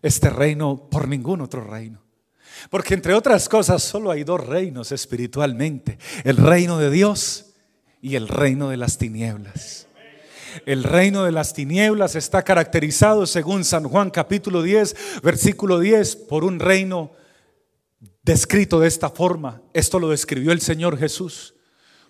este 0.03 0.29
reino 0.31 0.89
por 0.91 1.09
ningún 1.09 1.41
otro 1.41 1.65
reino. 1.65 2.03
Porque 2.71 2.95
entre 2.95 3.15
otras 3.15 3.49
cosas 3.49 3.83
solo 3.83 4.11
hay 4.11 4.25
dos 4.25 4.45
reinos 4.45 4.93
espiritualmente, 4.93 5.99
el 6.25 6.37
reino 6.37 6.79
de 6.79 6.91
Dios 6.91 7.47
y 8.01 8.17
el 8.17 8.29
reino 8.29 8.69
de 8.69 8.77
las 8.77 8.99
tinieblas. 8.99 9.87
El 10.67 10.85
reino 10.85 11.25
de 11.25 11.33
las 11.33 11.55
tinieblas 11.55 12.15
está 12.15 12.43
caracterizado, 12.43 13.27
según 13.27 13.65
San 13.65 13.85
Juan 13.85 14.11
capítulo 14.11 14.63
10, 14.63 15.23
versículo 15.23 15.79
10, 15.79 16.17
por 16.17 16.45
un 16.45 16.61
reino 16.61 17.13
descrito 18.23 18.79
de 18.81 18.89
esta 18.89 19.09
forma. 19.09 19.63
Esto 19.73 19.99
lo 19.99 20.11
describió 20.11 20.53
el 20.53 20.61
Señor 20.61 20.99
Jesús, 20.99 21.55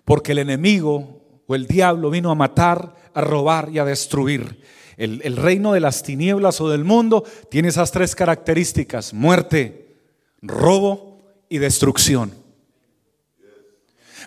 porque 0.03 0.33
el 0.33 0.39
enemigo 0.39 1.41
o 1.47 1.55
el 1.55 1.67
diablo 1.67 2.09
vino 2.09 2.31
a 2.31 2.35
matar, 2.35 2.95
a 3.13 3.21
robar 3.21 3.69
y 3.71 3.79
a 3.79 3.85
destruir. 3.85 4.61
El, 4.97 5.35
reino 5.37 5.73
de 5.73 5.79
las 5.79 6.03
tinieblas 6.03 6.61
o 6.61 6.69
del 6.69 6.83
mundo 6.83 7.23
tiene 7.49 7.69
esas 7.69 7.91
tres 7.91 8.15
características, 8.15 9.13
muerte, 9.13 9.95
robo 10.41 11.19
y 11.49 11.57
destrucción. 11.57 12.33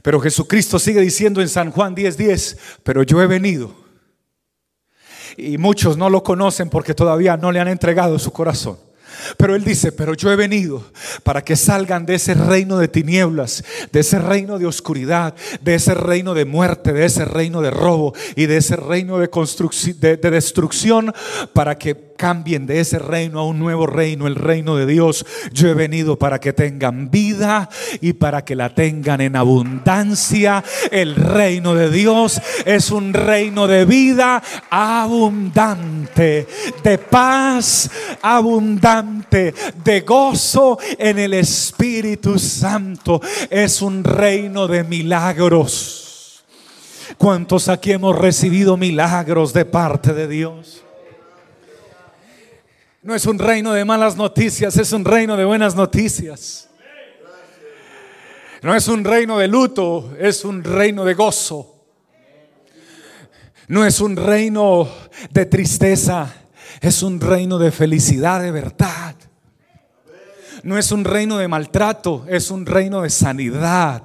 Pero 0.02 0.20
Jesucristo 0.20 0.78
sigue 0.78 1.00
diciendo 1.00 1.40
en 1.40 1.48
San 1.48 1.70
Juan 1.70 1.94
10:10, 1.94 2.16
10, 2.16 2.58
pero 2.82 3.02
yo 3.02 3.22
he 3.22 3.26
venido. 3.26 3.74
Y 5.36 5.58
muchos 5.58 5.96
no 5.96 6.08
lo 6.08 6.22
conocen 6.22 6.70
porque 6.70 6.94
todavía 6.94 7.36
no 7.36 7.52
le 7.52 7.60
han 7.60 7.68
entregado 7.68 8.18
su 8.18 8.32
corazón. 8.32 8.85
Pero 9.36 9.54
él 9.54 9.64
dice, 9.64 9.92
pero 9.92 10.14
yo 10.14 10.30
he 10.30 10.36
venido 10.36 10.84
para 11.22 11.42
que 11.42 11.56
salgan 11.56 12.06
de 12.06 12.16
ese 12.16 12.34
reino 12.34 12.78
de 12.78 12.88
tinieblas, 12.88 13.64
de 13.92 14.00
ese 14.00 14.18
reino 14.18 14.58
de 14.58 14.66
oscuridad, 14.66 15.34
de 15.60 15.74
ese 15.74 15.94
reino 15.94 16.34
de 16.34 16.44
muerte, 16.44 16.92
de 16.92 17.04
ese 17.04 17.24
reino 17.24 17.60
de 17.60 17.70
robo 17.70 18.14
y 18.34 18.46
de 18.46 18.58
ese 18.58 18.76
reino 18.76 19.18
de, 19.18 19.28
de, 19.28 20.16
de 20.16 20.30
destrucción, 20.30 21.12
para 21.52 21.78
que 21.78 22.06
cambien 22.16 22.66
de 22.66 22.80
ese 22.80 22.98
reino 22.98 23.40
a 23.40 23.46
un 23.46 23.58
nuevo 23.58 23.86
reino, 23.86 24.26
el 24.26 24.34
reino 24.34 24.76
de 24.76 24.86
Dios. 24.86 25.24
Yo 25.52 25.68
he 25.68 25.74
venido 25.74 26.18
para 26.18 26.40
que 26.40 26.52
tengan 26.52 27.10
vida 27.10 27.68
y 28.00 28.14
para 28.14 28.44
que 28.44 28.56
la 28.56 28.74
tengan 28.74 29.20
en 29.20 29.36
abundancia. 29.36 30.64
El 30.90 31.14
reino 31.14 31.74
de 31.74 31.90
Dios 31.90 32.40
es 32.64 32.90
un 32.90 33.12
reino 33.12 33.66
de 33.66 33.84
vida 33.84 34.42
abundante, 34.70 36.46
de 36.82 36.98
paz 36.98 37.90
de 39.84 40.00
gozo 40.00 40.78
en 40.98 41.18
el 41.18 41.34
Espíritu 41.34 42.38
Santo. 42.38 43.20
Es 43.50 43.82
un 43.82 44.04
reino 44.04 44.66
de 44.66 44.84
milagros. 44.84 46.44
¿Cuántos 47.18 47.68
aquí 47.68 47.92
hemos 47.92 48.16
recibido 48.16 48.76
milagros 48.76 49.52
de 49.52 49.64
parte 49.64 50.12
de 50.12 50.28
Dios? 50.28 50.82
No 53.02 53.14
es 53.14 53.24
un 53.26 53.38
reino 53.38 53.72
de 53.72 53.84
malas 53.84 54.16
noticias, 54.16 54.76
es 54.76 54.92
un 54.92 55.04
reino 55.04 55.36
de 55.36 55.44
buenas 55.44 55.76
noticias. 55.76 56.68
No 58.62 58.74
es 58.74 58.88
un 58.88 59.04
reino 59.04 59.38
de 59.38 59.46
luto, 59.46 60.12
es 60.18 60.44
un 60.44 60.64
reino 60.64 61.04
de 61.04 61.14
gozo. 61.14 61.76
No 63.68 63.86
es 63.86 64.00
un 64.00 64.16
reino 64.16 64.88
de 65.30 65.46
tristeza, 65.46 66.34
es 66.80 67.02
un 67.02 67.20
reino 67.20 67.58
de 67.58 67.70
felicidad, 67.70 68.42
de 68.42 68.50
verdad. 68.50 69.14
No 70.62 70.78
es 70.78 70.90
un 70.92 71.04
reino 71.04 71.38
de 71.38 71.48
maltrato, 71.48 72.24
es 72.28 72.50
un 72.50 72.66
reino 72.66 73.02
de 73.02 73.10
sanidad. 73.10 74.02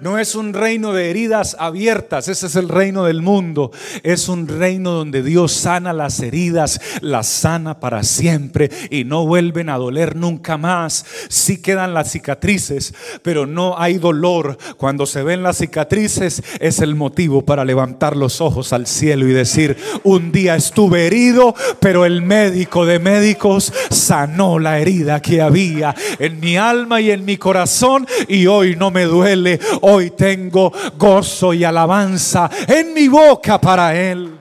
No 0.00 0.18
es 0.18 0.34
un 0.34 0.52
reino 0.52 0.92
de 0.92 1.10
heridas 1.10 1.56
abiertas, 1.58 2.28
ese 2.28 2.46
es 2.46 2.56
el 2.56 2.68
reino 2.68 3.04
del 3.04 3.22
mundo. 3.22 3.70
Es 4.02 4.28
un 4.28 4.48
reino 4.48 4.90
donde 4.92 5.22
Dios 5.22 5.52
sana 5.52 5.92
las 5.92 6.20
heridas, 6.20 6.80
las 7.00 7.26
sana 7.26 7.80
para 7.80 8.02
siempre 8.02 8.70
y 8.90 9.04
no 9.04 9.26
vuelven 9.26 9.68
a 9.68 9.78
doler 9.78 10.16
nunca 10.16 10.56
más. 10.56 11.04
Sí 11.28 11.60
quedan 11.60 11.94
las 11.94 12.10
cicatrices, 12.10 12.94
pero 13.22 13.46
no 13.46 13.78
hay 13.78 13.98
dolor. 13.98 14.58
Cuando 14.76 15.06
se 15.06 15.22
ven 15.22 15.42
las 15.42 15.58
cicatrices 15.58 16.42
es 16.60 16.80
el 16.80 16.94
motivo 16.94 17.42
para 17.42 17.64
levantar 17.64 18.16
los 18.16 18.40
ojos 18.40 18.72
al 18.72 18.86
cielo 18.86 19.28
y 19.28 19.32
decir, 19.32 19.76
un 20.02 20.32
día 20.32 20.56
estuve 20.56 21.06
herido, 21.06 21.54
pero 21.80 22.04
el 22.04 22.22
médico 22.22 22.86
de 22.86 22.98
médicos 22.98 23.72
sanó 23.90 24.58
la 24.58 24.78
herida 24.78 25.20
que 25.20 25.40
había 25.40 25.94
en 26.18 26.40
mi 26.40 26.56
alma 26.56 27.00
y 27.00 27.10
en 27.10 27.24
mi 27.24 27.36
corazón 27.36 28.06
y 28.28 28.46
hoy 28.46 28.76
no 28.76 28.90
me 28.90 29.04
duele 29.04 29.60
Hoy 29.86 30.12
tengo 30.12 30.72
gozo 30.96 31.52
y 31.52 31.62
alabanza 31.62 32.48
en 32.66 32.94
mi 32.94 33.06
boca 33.06 33.60
para 33.60 33.94
Él. 33.94 34.38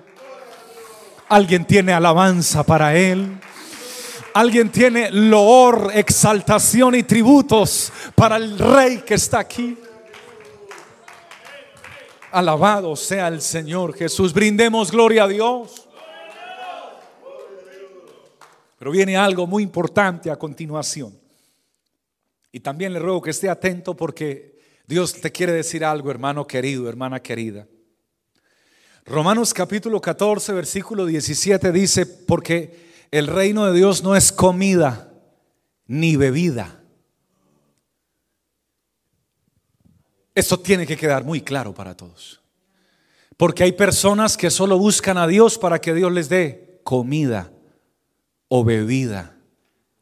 Alguien 1.28 1.66
tiene 1.66 1.92
alabanza 1.92 2.64
para 2.64 2.96
Él. 2.96 3.42
Alguien 4.34 4.72
tiene 4.72 5.12
loor, 5.12 5.92
exaltación 5.94 6.96
y 6.96 7.04
tributos 7.04 7.92
para 8.16 8.38
el 8.38 8.58
Rey 8.58 9.00
que 9.00 9.16
está 9.16 9.40
aquí. 9.40 9.78
Alabado 12.32 12.96
sea 12.96 13.28
el 13.28 13.42
Señor 13.42 13.94
Jesús. 13.98 14.32
Brindemos 14.32 14.92
gloria 14.92 15.26
a 15.26 15.28
Dios. 15.28 15.90
Pero 18.80 18.92
viene 18.92 19.18
algo 19.18 19.46
muy 19.46 19.62
importante 19.62 20.32
a 20.32 20.38
continuación. 20.38 21.20
Y 22.50 22.62
también 22.62 22.94
le 22.94 23.00
ruego 23.00 23.22
que 23.22 23.32
esté 23.32 23.50
atento 23.50 23.94
porque 23.94 24.53
Dios 24.86 25.14
te 25.14 25.32
quiere 25.32 25.54
decir 25.54 25.86
algo, 25.86 26.12
hermano 26.12 26.46
querido, 26.46 26.90
hermana 26.90 27.22
querida. 27.22 27.68
Romanos 29.06 29.54
capítulo 29.54 30.00
14, 30.00 30.54
versículo 30.54 31.06
17 31.06 31.72
dice, 31.72 32.06
porque 32.06 33.06
el 33.12 33.28
reino 33.28 33.66
de 33.66 33.74
Dios 33.78 34.04
no 34.04 34.16
es 34.16 34.32
comida 34.32 35.14
ni 35.88 36.16
bebida. 36.16 36.82
Esto 40.36 40.60
tiene 40.60 40.88
que 40.88 40.98
quedar 40.98 41.24
muy 41.24 41.42
claro 41.42 41.74
para 41.74 41.96
todos. 41.96 42.42
Porque 43.38 43.64
hay 43.64 43.74
personas 43.74 44.38
que 44.38 44.50
solo 44.50 44.78
buscan 44.78 45.18
a 45.18 45.28
Dios 45.28 45.58
para 45.58 45.80
que 45.80 45.94
Dios 45.94 46.12
les 46.12 46.30
dé 46.30 46.82
comida 46.84 47.52
o 48.48 48.64
bebida 48.64 49.38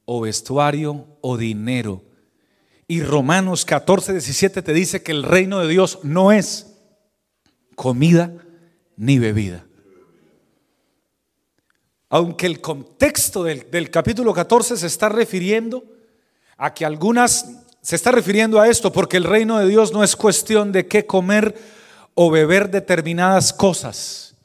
o 0.05 0.21
vestuario 0.21 1.07
o 1.21 1.37
dinero. 1.37 2.03
Y 2.91 3.03
Romanos 3.03 3.63
14, 3.63 4.11
17 4.11 4.61
te 4.61 4.73
dice 4.73 5.01
que 5.01 5.13
el 5.13 5.23
reino 5.23 5.61
de 5.61 5.69
Dios 5.69 5.99
no 6.03 6.33
es 6.33 6.75
comida 7.77 8.33
ni 8.97 9.17
bebida. 9.17 9.65
Aunque 12.09 12.47
el 12.47 12.59
contexto 12.59 13.45
del, 13.45 13.71
del, 13.71 13.89
capítulo 13.89 14.33
14 14.33 14.75
se 14.75 14.87
está 14.87 15.07
refiriendo 15.07 15.85
a 16.57 16.73
que 16.73 16.83
algunas, 16.83 17.63
se 17.81 17.95
está 17.95 18.11
refiriendo 18.11 18.59
a 18.59 18.67
esto 18.67 18.91
porque 18.91 19.15
el 19.15 19.23
reino 19.23 19.57
de 19.57 19.69
Dios 19.69 19.93
no 19.93 20.03
es 20.03 20.17
cuestión 20.17 20.73
de 20.73 20.85
qué 20.85 21.05
comer 21.05 21.57
o 22.13 22.29
beber 22.29 22.69
determinadas 22.69 23.53
cosas. 23.53 24.35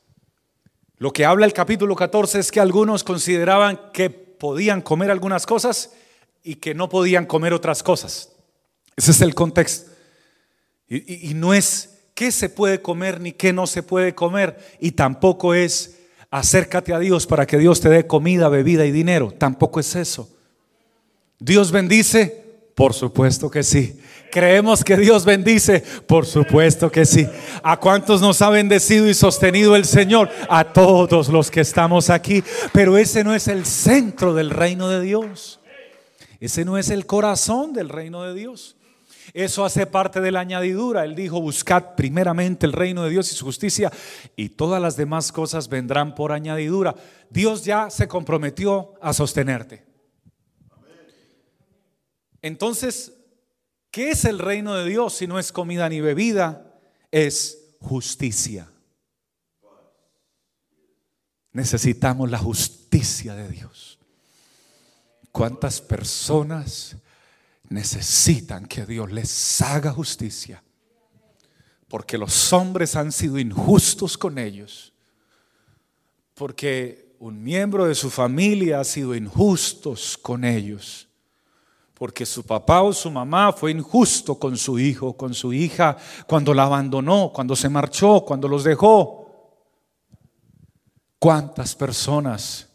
Lo 0.98 1.12
que 1.12 1.24
habla 1.24 1.46
el 1.46 1.52
capítulo 1.52 1.96
14 1.96 2.38
es 2.38 2.52
que 2.52 2.60
algunos 2.60 3.02
consideraban 3.02 3.90
que 3.92 4.08
podían 4.08 4.82
comer 4.82 5.10
algunas 5.10 5.46
cosas 5.46 5.90
y 6.44 6.54
que 6.54 6.76
no 6.76 6.88
podían 6.88 7.26
comer 7.26 7.52
otras 7.52 7.82
cosas. 7.82 8.34
Ese 8.96 9.10
es 9.10 9.20
el 9.20 9.34
contexto. 9.34 9.90
Y, 10.88 11.34
no 11.34 11.52
es 11.52 11.98
qué 12.14 12.30
se 12.30 12.48
puede 12.48 12.80
comer 12.80 13.20
ni 13.20 13.32
qué 13.32 13.52
no 13.52 13.66
se 13.66 13.82
puede 13.82 14.14
comer. 14.14 14.58
Y 14.80 14.92
tampoco 14.92 15.52
es 15.54 15.98
acércate 16.30 16.92
a 16.94 16.98
Dios 16.98 17.26
para 17.26 17.46
que 17.46 17.58
Dios 17.58 17.80
te 17.80 17.88
dé 17.88 18.06
comida, 18.06 18.48
bebida 18.48 18.86
y 18.86 18.92
dinero. 18.92 19.32
Tampoco 19.36 19.80
es 19.80 19.94
eso. 19.96 20.28
Dios 21.38 21.70
bendice, 21.72 22.44
por 22.74 22.94
supuesto 22.94 23.50
que 23.50 23.62
sí. 23.62 24.00
Creemos 24.30 24.84
que 24.84 24.96
Dios 24.96 25.24
bendice, 25.24 25.80
por 26.06 26.26
supuesto 26.26 26.90
que 26.90 27.04
sí. 27.04 27.26
¿A 27.62 27.78
cuántos 27.78 28.20
nos 28.20 28.40
ha 28.42 28.50
bendecido 28.50 29.08
y 29.08 29.14
sostenido 29.14 29.76
el 29.76 29.84
Señor? 29.84 30.30
A 30.48 30.72
todos 30.72 31.28
los 31.28 31.50
que 31.50 31.60
estamos 31.60 32.10
aquí. 32.10 32.42
Pero 32.72 32.96
ese 32.96 33.24
no 33.24 33.34
es 33.34 33.48
el 33.48 33.66
centro 33.66 34.34
del 34.34 34.50
reino 34.50 34.88
de 34.88 35.00
Dios. 35.00 35.60
Ese 36.40 36.64
no 36.64 36.78
es 36.78 36.90
el 36.90 37.06
corazón 37.06 37.72
del 37.72 37.88
reino 37.88 38.22
de 38.22 38.34
Dios. 38.34 38.76
Eso 39.32 39.64
hace 39.64 39.86
parte 39.86 40.20
de 40.20 40.30
la 40.30 40.40
añadidura. 40.40 41.04
Él 41.04 41.14
dijo, 41.14 41.40
buscad 41.40 41.94
primeramente 41.96 42.66
el 42.66 42.72
reino 42.72 43.04
de 43.04 43.10
Dios 43.10 43.30
y 43.32 43.34
su 43.34 43.44
justicia 43.44 43.92
y 44.36 44.50
todas 44.50 44.80
las 44.80 44.96
demás 44.96 45.32
cosas 45.32 45.68
vendrán 45.68 46.14
por 46.14 46.32
añadidura. 46.32 46.94
Dios 47.30 47.64
ya 47.64 47.90
se 47.90 48.08
comprometió 48.08 48.94
a 49.00 49.12
sostenerte. 49.12 49.84
Entonces, 52.42 53.12
¿qué 53.90 54.10
es 54.10 54.24
el 54.24 54.38
reino 54.38 54.74
de 54.74 54.88
Dios 54.88 55.14
si 55.14 55.26
no 55.26 55.38
es 55.38 55.52
comida 55.52 55.88
ni 55.88 56.00
bebida? 56.00 56.78
Es 57.10 57.76
justicia. 57.80 58.70
Necesitamos 61.52 62.30
la 62.30 62.38
justicia 62.38 63.34
de 63.34 63.48
Dios. 63.48 63.98
¿Cuántas 65.32 65.80
personas 65.80 66.96
necesitan 67.68 68.66
que 68.66 68.86
Dios 68.86 69.12
les 69.12 69.60
haga 69.62 69.92
justicia. 69.92 70.62
Porque 71.88 72.18
los 72.18 72.52
hombres 72.52 72.96
han 72.96 73.12
sido 73.12 73.38
injustos 73.38 74.18
con 74.18 74.38
ellos. 74.38 74.92
Porque 76.34 77.14
un 77.18 77.42
miembro 77.42 77.86
de 77.86 77.94
su 77.94 78.10
familia 78.10 78.80
ha 78.80 78.84
sido 78.84 79.14
injustos 79.14 80.18
con 80.18 80.44
ellos. 80.44 81.08
Porque 81.94 82.26
su 82.26 82.44
papá 82.44 82.82
o 82.82 82.92
su 82.92 83.10
mamá 83.10 83.52
fue 83.52 83.70
injusto 83.70 84.38
con 84.38 84.56
su 84.58 84.78
hijo, 84.78 85.16
con 85.16 85.32
su 85.32 85.52
hija, 85.52 85.96
cuando 86.26 86.52
la 86.52 86.64
abandonó, 86.64 87.32
cuando 87.32 87.56
se 87.56 87.70
marchó, 87.70 88.22
cuando 88.26 88.48
los 88.48 88.64
dejó. 88.64 89.24
¿Cuántas 91.18 91.74
personas 91.74 92.68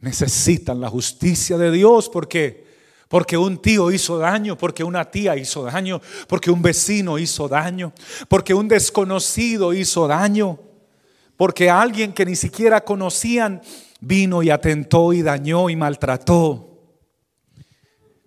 necesitan 0.00 0.80
la 0.80 0.90
justicia 0.90 1.56
de 1.56 1.70
Dios? 1.70 2.10
Porque 2.10 2.67
porque 3.08 3.38
un 3.38 3.60
tío 3.60 3.90
hizo 3.90 4.18
daño, 4.18 4.56
porque 4.56 4.84
una 4.84 5.10
tía 5.10 5.34
hizo 5.36 5.64
daño, 5.64 6.00
porque 6.28 6.50
un 6.50 6.60
vecino 6.60 7.18
hizo 7.18 7.48
daño, 7.48 7.92
porque 8.28 8.52
un 8.52 8.68
desconocido 8.68 9.72
hizo 9.72 10.06
daño, 10.06 10.60
porque 11.36 11.70
alguien 11.70 12.12
que 12.12 12.26
ni 12.26 12.36
siquiera 12.36 12.82
conocían 12.82 13.62
vino 14.00 14.42
y 14.42 14.50
atentó 14.50 15.12
y 15.14 15.22
dañó 15.22 15.70
y 15.70 15.76
maltrató. 15.76 16.66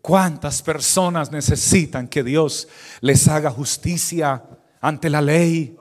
¿Cuántas 0.02 0.63
personas 0.63 1.32
necesitan 1.32 2.08
que 2.08 2.24
Dios 2.24 2.67
les 3.02 3.28
haga 3.28 3.52
justicia 3.52 4.44
ante 4.82 5.12
la 5.12 5.22
ley, 5.22 5.78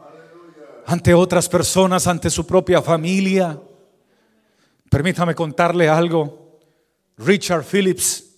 ante 0.87 1.15
otras 1.15 1.49
personas, 1.49 2.07
ante 2.07 2.29
su 2.29 2.47
propia 2.47 2.83
familia? 2.83 3.59
Permítame 4.91 5.35
contarle 5.35 5.89
algo. 5.89 6.59
Richard 7.17 7.65
Phillips 7.65 8.30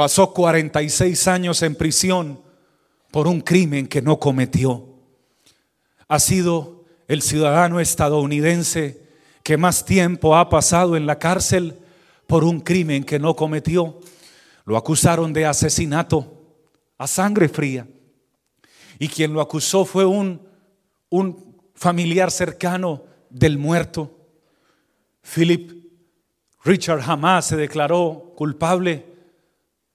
Pasó 0.00 0.32
46 0.32 1.28
años 1.28 1.60
en 1.60 1.74
prisión 1.74 2.40
por 3.10 3.28
un 3.28 3.42
crimen 3.42 3.86
que 3.86 4.00
no 4.00 4.18
cometió. 4.18 4.94
Ha 6.08 6.18
sido 6.18 6.86
el 7.06 7.20
ciudadano 7.20 7.80
estadounidense 7.80 9.06
que 9.42 9.58
más 9.58 9.84
tiempo 9.84 10.38
ha 10.38 10.48
pasado 10.48 10.96
en 10.96 11.04
la 11.04 11.18
cárcel 11.18 11.76
por 12.26 12.44
un 12.44 12.60
crimen 12.60 13.04
que 13.04 13.18
no 13.18 13.36
cometió. 13.36 14.00
Lo 14.64 14.78
acusaron 14.78 15.34
de 15.34 15.44
asesinato 15.44 16.46
a 16.96 17.06
sangre 17.06 17.50
fría. 17.50 17.86
Y 18.98 19.06
quien 19.06 19.34
lo 19.34 19.42
acusó 19.42 19.84
fue 19.84 20.06
un, 20.06 20.40
un 21.10 21.60
familiar 21.74 22.30
cercano 22.30 23.04
del 23.28 23.58
muerto. 23.58 24.16
Philip 25.20 25.72
Richard 26.64 27.02
jamás 27.02 27.48
se 27.48 27.56
declaró 27.56 28.32
culpable 28.34 29.09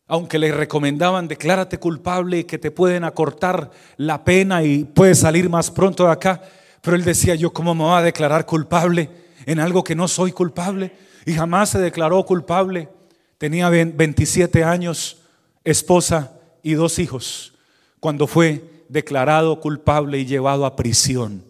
aunque 0.08 0.38
le 0.38 0.52
recomendaban, 0.52 1.28
declárate 1.28 1.80
culpable 1.80 2.40
y 2.40 2.44
que 2.44 2.60
te 2.60 2.72
pueden 2.72 3.04
acortar 3.04 3.72
la 3.98 4.24
pena 4.24 4.64
y 4.64 4.84
puedes 4.84 5.20
salir 5.20 5.50
más 5.50 5.72
pronto 5.72 6.06
de 6.06 6.12
acá. 6.12 6.42
Pero 6.82 6.96
él 6.96 7.04
decía, 7.04 7.34
yo 7.34 7.52
cómo 7.52 7.74
me 7.74 7.84
voy 7.84 7.98
a 7.98 8.04
declarar 8.04 8.46
culpable 8.46 9.10
en 9.48 9.60
algo 9.60 9.84
que 9.84 9.96
no 9.96 10.08
soy 10.08 10.32
culpable. 10.32 10.92
Y 11.26 11.34
jamás 11.34 11.70
se 11.70 11.80
declaró 11.80 12.24
culpable. 12.24 12.90
Tenía 13.40 13.70
27 13.70 14.64
años, 14.64 15.22
esposa 15.64 16.40
y 16.62 16.74
dos 16.74 17.00
hijos, 17.00 17.56
cuando 18.00 18.28
fue 18.28 18.64
declarado 18.90 19.60
culpable 19.60 20.20
y 20.20 20.26
llevado 20.26 20.68
a 20.68 20.76
prisión. 20.76 21.44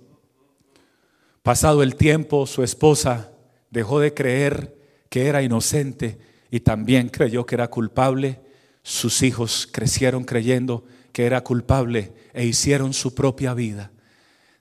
Pasado 1.43 1.83
el 1.83 1.95
tiempo, 1.95 2.47
su 2.47 2.63
esposa 2.63 3.31
dejó 3.69 3.99
de 3.99 4.13
creer 4.13 4.75
que 5.09 5.27
era 5.27 5.43
inocente 5.43 6.17
y 6.49 6.61
también 6.61 7.09
creyó 7.09 7.45
que 7.45 7.55
era 7.55 7.67
culpable 7.69 8.39
sus 8.87 9.23
hijos 9.23 9.67
crecieron 9.71 10.25
creyendo 10.25 10.85
que 11.11 11.25
era 11.25 11.43
culpable 11.43 12.13
e 12.33 12.45
hicieron 12.45 12.93
su 12.93 13.15
propia 13.15 13.55
vida. 13.55 13.91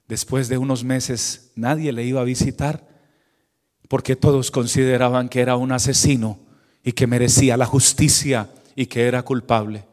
Después 0.09 0.49
de 0.49 0.57
unos 0.57 0.83
meses 0.83 1.51
nadie 1.57 1.93
le 1.93 2.05
iba 2.05 2.23
a 2.23 2.25
visitar 2.25 2.89
porque 3.87 4.17
todos 4.17 4.51
consideraban 4.51 5.29
que 5.29 5.43
era 5.43 5.57
un 5.57 5.73
asesino 5.73 6.41
y 6.83 6.93
que 6.93 7.07
merecía 7.07 7.59
la 7.59 7.67
justicia 7.67 8.49
y 8.75 8.87
que 8.87 9.07
era 9.07 9.23
culpable. 9.23 9.85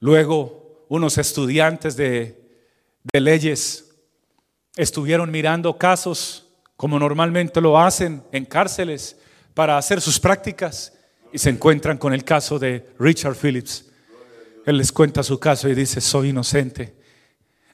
Luego 0.00 0.86
unos 0.88 1.18
estudiantes 1.18 1.96
de, 1.96 2.48
de 3.12 3.20
leyes 3.20 3.94
estuvieron 4.74 5.30
mirando 5.30 5.76
casos 5.76 6.46
como 6.78 6.98
normalmente 6.98 7.60
lo 7.60 7.78
hacen 7.78 8.22
en 8.32 8.46
cárceles 8.46 9.18
para 9.52 9.76
hacer 9.76 10.00
sus 10.00 10.18
prácticas 10.18 10.93
y 11.34 11.38
se 11.38 11.50
encuentran 11.50 11.98
con 11.98 12.14
el 12.14 12.22
caso 12.22 12.60
de 12.60 12.86
Richard 12.96 13.34
Phillips. 13.34 13.86
Él 14.66 14.78
les 14.78 14.92
cuenta 14.92 15.24
su 15.24 15.40
caso 15.40 15.68
y 15.68 15.74
dice, 15.74 16.00
soy 16.00 16.28
inocente. 16.28 16.94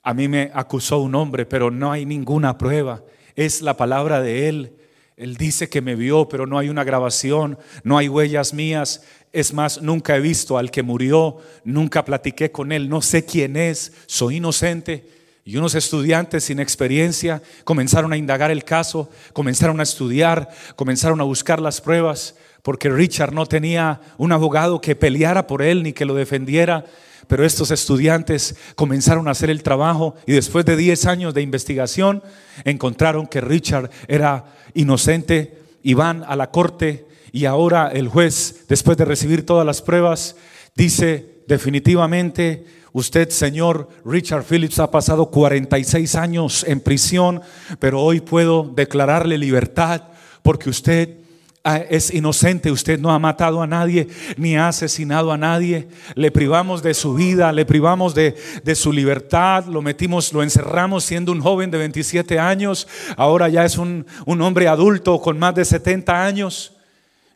A 0.02 0.14
mí 0.14 0.28
me 0.28 0.50
acusó 0.54 1.00
un 1.00 1.14
hombre, 1.14 1.44
pero 1.44 1.70
no 1.70 1.92
hay 1.92 2.06
ninguna 2.06 2.56
prueba. 2.56 3.04
Es 3.36 3.60
la 3.60 3.76
palabra 3.76 4.22
de 4.22 4.48
él. 4.48 4.72
Él 5.14 5.36
dice 5.36 5.68
que 5.68 5.82
me 5.82 5.94
vio, 5.94 6.26
pero 6.26 6.46
no 6.46 6.58
hay 6.58 6.70
una 6.70 6.84
grabación, 6.84 7.58
no 7.84 7.98
hay 7.98 8.08
huellas 8.08 8.54
mías. 8.54 9.02
Es 9.30 9.52
más, 9.52 9.82
nunca 9.82 10.16
he 10.16 10.20
visto 10.20 10.56
al 10.56 10.70
que 10.70 10.82
murió, 10.82 11.36
nunca 11.62 12.02
platiqué 12.02 12.50
con 12.50 12.72
él, 12.72 12.88
no 12.88 13.02
sé 13.02 13.26
quién 13.26 13.58
es, 13.58 13.92
soy 14.06 14.36
inocente. 14.36 15.06
Y 15.44 15.58
unos 15.58 15.74
estudiantes 15.74 16.44
sin 16.44 16.60
experiencia 16.60 17.42
comenzaron 17.64 18.14
a 18.14 18.16
indagar 18.16 18.50
el 18.50 18.64
caso, 18.64 19.10
comenzaron 19.34 19.80
a 19.80 19.82
estudiar, 19.82 20.48
comenzaron 20.76 21.20
a 21.20 21.24
buscar 21.24 21.60
las 21.60 21.82
pruebas, 21.82 22.36
porque 22.62 22.88
Richard 22.88 23.32
no 23.32 23.46
tenía 23.46 24.00
un 24.18 24.32
abogado 24.32 24.80
que 24.80 24.96
peleara 24.96 25.46
por 25.46 25.62
él 25.62 25.82
ni 25.82 25.92
que 25.92 26.04
lo 26.04 26.14
defendiera. 26.14 26.84
Pero 27.26 27.44
estos 27.44 27.70
estudiantes 27.70 28.56
comenzaron 28.74 29.28
a 29.28 29.30
hacer 29.30 29.50
el 29.50 29.62
trabajo 29.62 30.16
y 30.26 30.32
después 30.32 30.64
de 30.64 30.76
10 30.76 31.06
años 31.06 31.34
de 31.34 31.42
investigación 31.42 32.22
encontraron 32.64 33.26
que 33.26 33.40
Richard 33.40 33.90
era 34.08 34.46
inocente 34.74 35.58
y 35.82 35.94
van 35.94 36.24
a 36.26 36.34
la 36.34 36.50
corte 36.50 37.06
y 37.32 37.44
ahora 37.44 37.88
el 37.92 38.08
juez, 38.08 38.64
después 38.68 38.96
de 38.96 39.04
recibir 39.04 39.46
todas 39.46 39.64
las 39.64 39.80
pruebas, 39.80 40.34
dice 40.74 41.42
definitivamente 41.46 42.64
Usted, 42.92 43.30
señor 43.30 43.88
Richard 44.04 44.44
Phillips, 44.44 44.80
ha 44.80 44.90
pasado 44.90 45.30
46 45.30 46.16
años 46.16 46.64
en 46.66 46.80
prisión, 46.80 47.40
pero 47.78 48.02
hoy 48.02 48.20
puedo 48.20 48.64
declararle 48.64 49.38
libertad 49.38 50.02
porque 50.42 50.70
usted 50.70 51.19
es 51.62 52.12
inocente, 52.14 52.70
usted 52.70 52.98
no 52.98 53.10
ha 53.10 53.18
matado 53.18 53.60
a 53.60 53.66
nadie 53.66 54.08
ni 54.36 54.56
ha 54.56 54.68
asesinado 54.68 55.30
a 55.30 55.36
nadie. 55.36 55.88
Le 56.14 56.30
privamos 56.30 56.82
de 56.82 56.94
su 56.94 57.14
vida, 57.14 57.52
le 57.52 57.66
privamos 57.66 58.14
de, 58.14 58.34
de, 58.64 58.74
su 58.74 58.92
libertad, 58.92 59.66
lo 59.66 59.82
metimos, 59.82 60.32
lo 60.32 60.42
encerramos 60.42 61.04
siendo 61.04 61.32
un 61.32 61.40
joven 61.40 61.70
de 61.70 61.78
27 61.78 62.38
años, 62.38 62.88
ahora 63.16 63.48
ya 63.48 63.64
es 63.64 63.76
un, 63.76 64.06
un 64.24 64.40
hombre 64.40 64.68
adulto 64.68 65.20
con 65.20 65.38
más 65.38 65.54
de 65.54 65.64
70 65.64 66.24
años. 66.24 66.76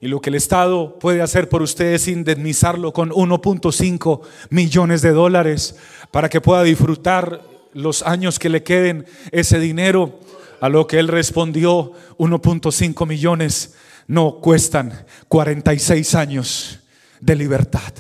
Y 0.01 0.09
lo 0.09 0.21
que 0.21 0.31
el 0.31 0.37
Estado 0.37 0.99
puede 0.99 1.23
hacer 1.23 1.49
por 1.49 1.63
usted 1.63 1.95
es 1.95 2.09
indemnizarlo 2.09 2.93
con 2.93 3.11
1.5 3.11 4.21
millones 4.51 5.01
de 5.01 5.13
dólares 5.13 5.77
para 6.11 6.29
que 6.29 6.41
pueda 6.41 6.63
disfrutar 6.63 7.41
los 7.73 8.03
años 8.03 8.39
que 8.39 8.49
le 8.49 8.63
queden 8.63 9.07
ese 9.33 9.59
dinero. 9.59 10.21
A 10.61 10.69
lo 10.69 10.87
que 10.87 10.99
él 10.99 11.09
respondió, 11.09 11.93
1.5 12.19 13.07
millones 13.07 13.75
no 14.07 14.41
cuestan 14.41 15.07
46 15.29 16.15
años 16.15 16.81
de 17.21 17.35
libertad. 17.35 17.93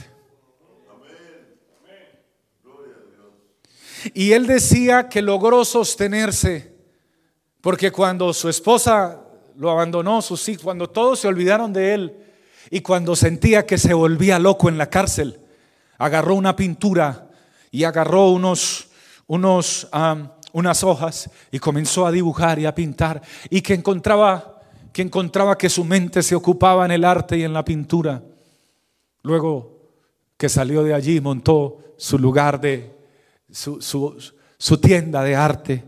Y 4.12 4.32
él 4.32 4.46
decía 4.46 5.08
que 5.08 5.22
logró 5.22 5.64
sostenerse, 5.64 6.74
porque 7.62 7.90
cuando 7.90 8.34
su 8.34 8.48
esposa 8.48 9.22
lo 9.56 9.70
abandonó, 9.70 10.20
sus 10.20 10.46
hijos, 10.48 10.64
cuando 10.64 10.90
todos 10.90 11.20
se 11.20 11.28
olvidaron 11.28 11.72
de 11.72 11.94
él 11.94 12.16
y 12.70 12.80
cuando 12.80 13.16
sentía 13.16 13.64
que 13.64 13.78
se 13.78 13.94
volvía 13.94 14.38
loco 14.38 14.68
en 14.68 14.76
la 14.76 14.90
cárcel, 14.90 15.40
agarró 15.96 16.34
una 16.34 16.56
pintura 16.56 17.30
y 17.70 17.84
agarró 17.84 18.30
unos, 18.30 18.88
unos, 19.26 19.88
unas 20.52 20.84
hojas 20.84 21.30
y 21.50 21.58
comenzó 21.58 22.06
a 22.06 22.12
dibujar 22.12 22.58
y 22.58 22.66
a 22.66 22.74
pintar 22.74 23.22
y 23.48 23.62
que 23.62 23.74
encontraba, 23.74 24.53
que 24.94 25.02
encontraba 25.02 25.58
que 25.58 25.68
su 25.68 25.84
mente 25.84 26.22
se 26.22 26.34
ocupaba 26.34 26.86
en 26.86 26.92
el 26.92 27.04
arte 27.04 27.36
y 27.36 27.42
en 27.42 27.52
la 27.52 27.66
pintura. 27.66 28.22
Luego 29.22 29.90
que 30.38 30.48
salió 30.48 30.82
de 30.82 30.94
allí, 30.94 31.20
montó 31.20 31.94
su 31.98 32.18
lugar 32.18 32.58
de 32.58 32.96
su, 33.50 33.82
su, 33.82 34.16
su 34.56 34.78
tienda 34.78 35.22
de 35.22 35.36
arte. 35.36 35.84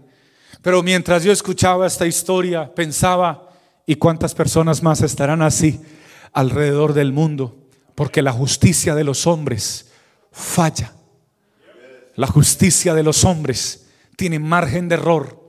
Pero 0.60 0.82
mientras 0.82 1.24
yo 1.24 1.32
escuchaba 1.32 1.86
esta 1.86 2.06
historia, 2.06 2.74
pensaba, 2.74 3.46
¿Y 3.86 3.94
cuántas 3.94 4.34
personas 4.34 4.82
más 4.82 5.00
estarán 5.00 5.40
así 5.40 5.80
alrededor 6.32 6.92
del 6.92 7.12
mundo? 7.12 7.56
Porque 7.94 8.20
la 8.20 8.32
justicia 8.32 8.96
de 8.96 9.04
los 9.04 9.28
hombres 9.28 9.92
falla. 10.32 10.92
La 12.16 12.26
justicia 12.26 12.94
de 12.94 13.04
los 13.04 13.24
hombres 13.24 13.86
tiene 14.16 14.40
margen 14.40 14.88
de 14.88 14.96
error. 14.96 15.45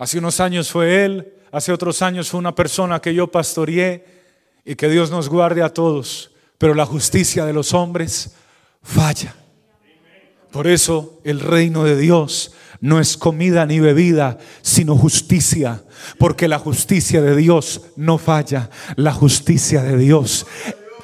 Hace 0.00 0.16
unos 0.16 0.40
años 0.40 0.70
fue 0.70 1.04
él, 1.04 1.34
hace 1.52 1.72
otros 1.72 2.00
años 2.00 2.30
fue 2.30 2.40
una 2.40 2.54
persona 2.54 3.00
que 3.00 3.12
yo 3.12 3.30
pastoreé 3.30 4.06
y 4.64 4.74
que 4.74 4.88
Dios 4.88 5.10
nos 5.10 5.28
guarde 5.28 5.62
a 5.62 5.74
todos. 5.74 6.30
Pero 6.56 6.72
la 6.72 6.86
justicia 6.86 7.44
de 7.44 7.52
los 7.52 7.74
hombres 7.74 8.34
falla. 8.82 9.34
Por 10.50 10.68
eso 10.68 11.20
el 11.22 11.38
reino 11.38 11.84
de 11.84 11.98
Dios 11.98 12.52
no 12.80 12.98
es 12.98 13.18
comida 13.18 13.66
ni 13.66 13.78
bebida, 13.78 14.38
sino 14.62 14.96
justicia, 14.96 15.84
porque 16.18 16.48
la 16.48 16.58
justicia 16.58 17.20
de 17.20 17.36
Dios 17.36 17.82
no 17.96 18.16
falla, 18.16 18.70
la 18.96 19.12
justicia 19.12 19.82
de 19.82 19.98
Dios 19.98 20.46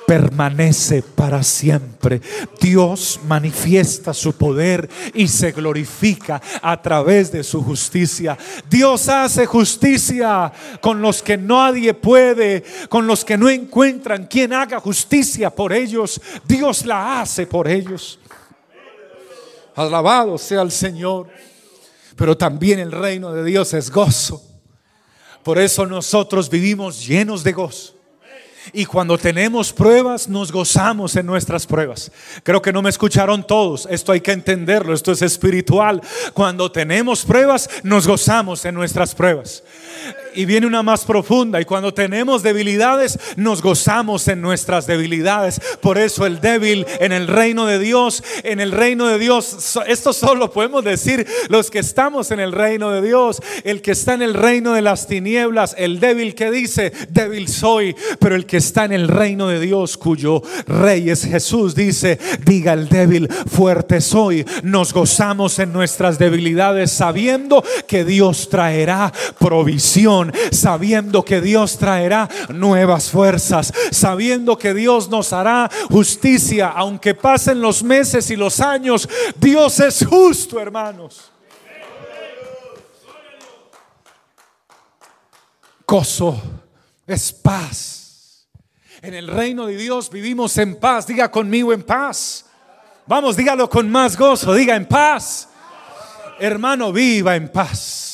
permanece 0.06 1.02
para 1.02 1.42
siempre. 1.42 2.20
Dios 2.60 3.20
manifiesta 3.26 4.14
su 4.14 4.34
poder 4.34 4.88
y 5.12 5.28
se 5.28 5.52
glorifica 5.52 6.40
a 6.62 6.80
través 6.80 7.32
de 7.32 7.42
su 7.42 7.62
justicia. 7.62 8.38
Dios 8.70 9.08
hace 9.08 9.46
justicia 9.46 10.52
con 10.80 11.02
los 11.02 11.22
que 11.22 11.36
nadie 11.36 11.92
puede, 11.92 12.64
con 12.88 13.06
los 13.06 13.24
que 13.24 13.36
no 13.36 13.48
encuentran 13.48 14.26
quien 14.26 14.52
haga 14.52 14.80
justicia 14.80 15.50
por 15.50 15.72
ellos. 15.72 16.20
Dios 16.46 16.86
la 16.86 17.20
hace 17.20 17.46
por 17.46 17.68
ellos. 17.68 18.18
Alabado 19.74 20.38
sea 20.38 20.62
el 20.62 20.70
Señor. 20.70 21.28
Pero 22.16 22.36
también 22.36 22.78
el 22.78 22.92
reino 22.92 23.32
de 23.32 23.44
Dios 23.44 23.74
es 23.74 23.90
gozo. 23.90 24.42
Por 25.42 25.58
eso 25.58 25.86
nosotros 25.86 26.48
vivimos 26.48 27.06
llenos 27.06 27.44
de 27.44 27.52
gozo. 27.52 27.95
Y 28.72 28.84
cuando 28.84 29.18
tenemos 29.18 29.72
pruebas, 29.72 30.28
nos 30.28 30.52
gozamos 30.52 31.16
en 31.16 31.26
nuestras 31.26 31.66
pruebas. 31.66 32.10
Creo 32.42 32.60
que 32.62 32.72
no 32.72 32.82
me 32.82 32.90
escucharon 32.90 33.46
todos. 33.46 33.86
Esto 33.90 34.12
hay 34.12 34.20
que 34.20 34.32
entenderlo. 34.32 34.94
Esto 34.94 35.12
es 35.12 35.22
espiritual. 35.22 36.00
Cuando 36.32 36.70
tenemos 36.70 37.24
pruebas, 37.24 37.68
nos 37.82 38.06
gozamos 38.06 38.64
en 38.64 38.74
nuestras 38.74 39.14
pruebas 39.14 39.62
y 40.36 40.44
viene 40.44 40.66
una 40.66 40.82
más 40.82 41.04
profunda. 41.04 41.60
Y 41.60 41.64
cuando 41.64 41.92
tenemos 41.92 42.42
debilidades, 42.42 43.18
nos 43.36 43.62
gozamos 43.62 44.28
en 44.28 44.40
nuestras 44.40 44.86
debilidades. 44.86 45.60
Por 45.80 45.98
eso 45.98 46.26
el 46.26 46.40
débil 46.40 46.86
en 47.00 47.12
el 47.12 47.26
reino 47.26 47.66
de 47.66 47.78
Dios, 47.78 48.22
en 48.44 48.60
el 48.60 48.72
reino 48.72 49.06
de 49.06 49.18
Dios, 49.18 49.78
esto 49.86 50.12
solo 50.12 50.50
podemos 50.52 50.84
decir 50.84 51.26
los 51.48 51.70
que 51.70 51.78
estamos 51.78 52.30
en 52.30 52.40
el 52.40 52.52
reino 52.52 52.90
de 52.90 53.02
Dios. 53.02 53.40
El 53.64 53.82
que 53.82 53.92
está 53.92 54.14
en 54.14 54.22
el 54.22 54.34
reino 54.34 54.74
de 54.74 54.82
las 54.82 55.06
tinieblas, 55.06 55.74
el 55.78 56.00
débil 56.00 56.34
que 56.34 56.50
dice, 56.50 56.92
débil 57.08 57.48
soy. 57.48 57.96
Pero 58.20 58.34
el 58.34 58.46
que 58.46 58.58
está 58.58 58.84
en 58.84 58.92
el 58.92 59.08
reino 59.08 59.48
de 59.48 59.60
Dios, 59.60 59.96
cuyo 59.96 60.42
rey 60.66 61.10
es 61.10 61.24
Jesús, 61.24 61.74
dice, 61.74 62.18
diga 62.44 62.74
el 62.74 62.88
débil, 62.88 63.28
fuerte 63.46 64.00
soy. 64.00 64.44
Nos 64.62 64.92
gozamos 64.92 65.58
en 65.58 65.72
nuestras 65.72 66.18
debilidades 66.18 66.90
sabiendo 66.92 67.64
que 67.86 68.04
Dios 68.04 68.48
traerá 68.48 69.12
provisión 69.38 70.25
sabiendo 70.50 71.24
que 71.24 71.40
Dios 71.40 71.78
traerá 71.78 72.28
nuevas 72.48 73.10
fuerzas, 73.10 73.72
sabiendo 73.90 74.58
que 74.58 74.74
Dios 74.74 75.08
nos 75.08 75.32
hará 75.32 75.70
justicia, 75.90 76.68
aunque 76.68 77.14
pasen 77.14 77.60
los 77.60 77.82
meses 77.82 78.30
y 78.30 78.36
los 78.36 78.60
años, 78.60 79.08
Dios 79.36 79.80
es 79.80 80.04
justo, 80.04 80.60
hermanos. 80.60 81.32
Gozo 85.86 86.40
es 87.06 87.32
paz. 87.32 88.48
En 89.02 89.14
el 89.14 89.28
reino 89.28 89.66
de 89.66 89.76
Dios 89.76 90.10
vivimos 90.10 90.56
en 90.58 90.76
paz. 90.76 91.06
Diga 91.06 91.30
conmigo 91.30 91.72
en 91.72 91.82
paz. 91.82 92.46
Vamos, 93.06 93.36
dígalo 93.36 93.70
con 93.70 93.88
más 93.88 94.16
gozo. 94.16 94.52
Diga 94.52 94.74
en 94.74 94.86
paz. 94.86 95.48
Hermano, 96.40 96.92
viva 96.92 97.36
en 97.36 97.48
paz. 97.48 98.05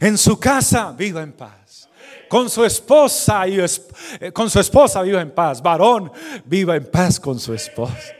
En 0.00 0.18
su 0.18 0.38
casa 0.38 0.92
viva 0.92 1.22
en 1.22 1.32
paz. 1.32 1.88
Con 2.28 2.50
su 2.50 2.64
esposa 2.64 3.46
y 3.46 3.60
eh, 3.60 4.32
con 4.32 4.50
su 4.50 4.58
esposa 4.58 5.02
viva 5.02 5.20
en 5.20 5.30
paz. 5.30 5.62
Varón, 5.62 6.10
viva 6.44 6.76
en 6.76 6.90
paz 6.90 7.20
con 7.20 7.38
su 7.38 7.54
esposa. 7.54 8.14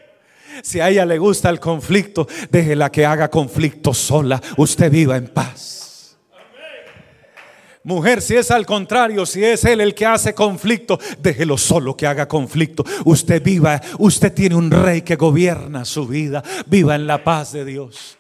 Si 0.63 0.81
a 0.81 0.89
ella 0.89 1.05
le 1.05 1.19
gusta 1.19 1.51
el 1.51 1.61
conflicto, 1.61 2.27
déjela 2.51 2.91
que 2.91 3.05
haga 3.05 3.29
conflicto 3.29 3.93
sola. 3.93 4.41
Usted 4.57 4.91
viva 4.91 5.17
en 5.17 5.29
paz. 5.29 6.17
Mujer, 7.87 8.21
si 8.21 8.35
es 8.35 8.51
al 8.51 8.67
contrario, 8.67 9.25
si 9.27 9.45
es 9.45 9.65
él 9.65 9.81
el 9.81 9.95
que 9.95 10.07
hace 10.07 10.35
conflicto, 10.35 10.99
déjelo 11.21 11.57
solo 11.57 11.97
que 11.97 12.05
haga 12.05 12.27
conflicto. 12.27 12.85
Usted 13.05 13.41
viva, 13.41 13.81
usted 14.01 14.33
tiene 14.33 14.57
un 14.57 14.73
rey 14.73 15.03
que 15.03 15.15
gobierna 15.15 15.85
su 15.85 16.05
vida. 16.05 16.43
Viva 16.67 16.97
en 16.97 17.07
la 17.07 17.23
paz 17.23 17.53
de 17.53 17.65
Dios. 17.65 18.16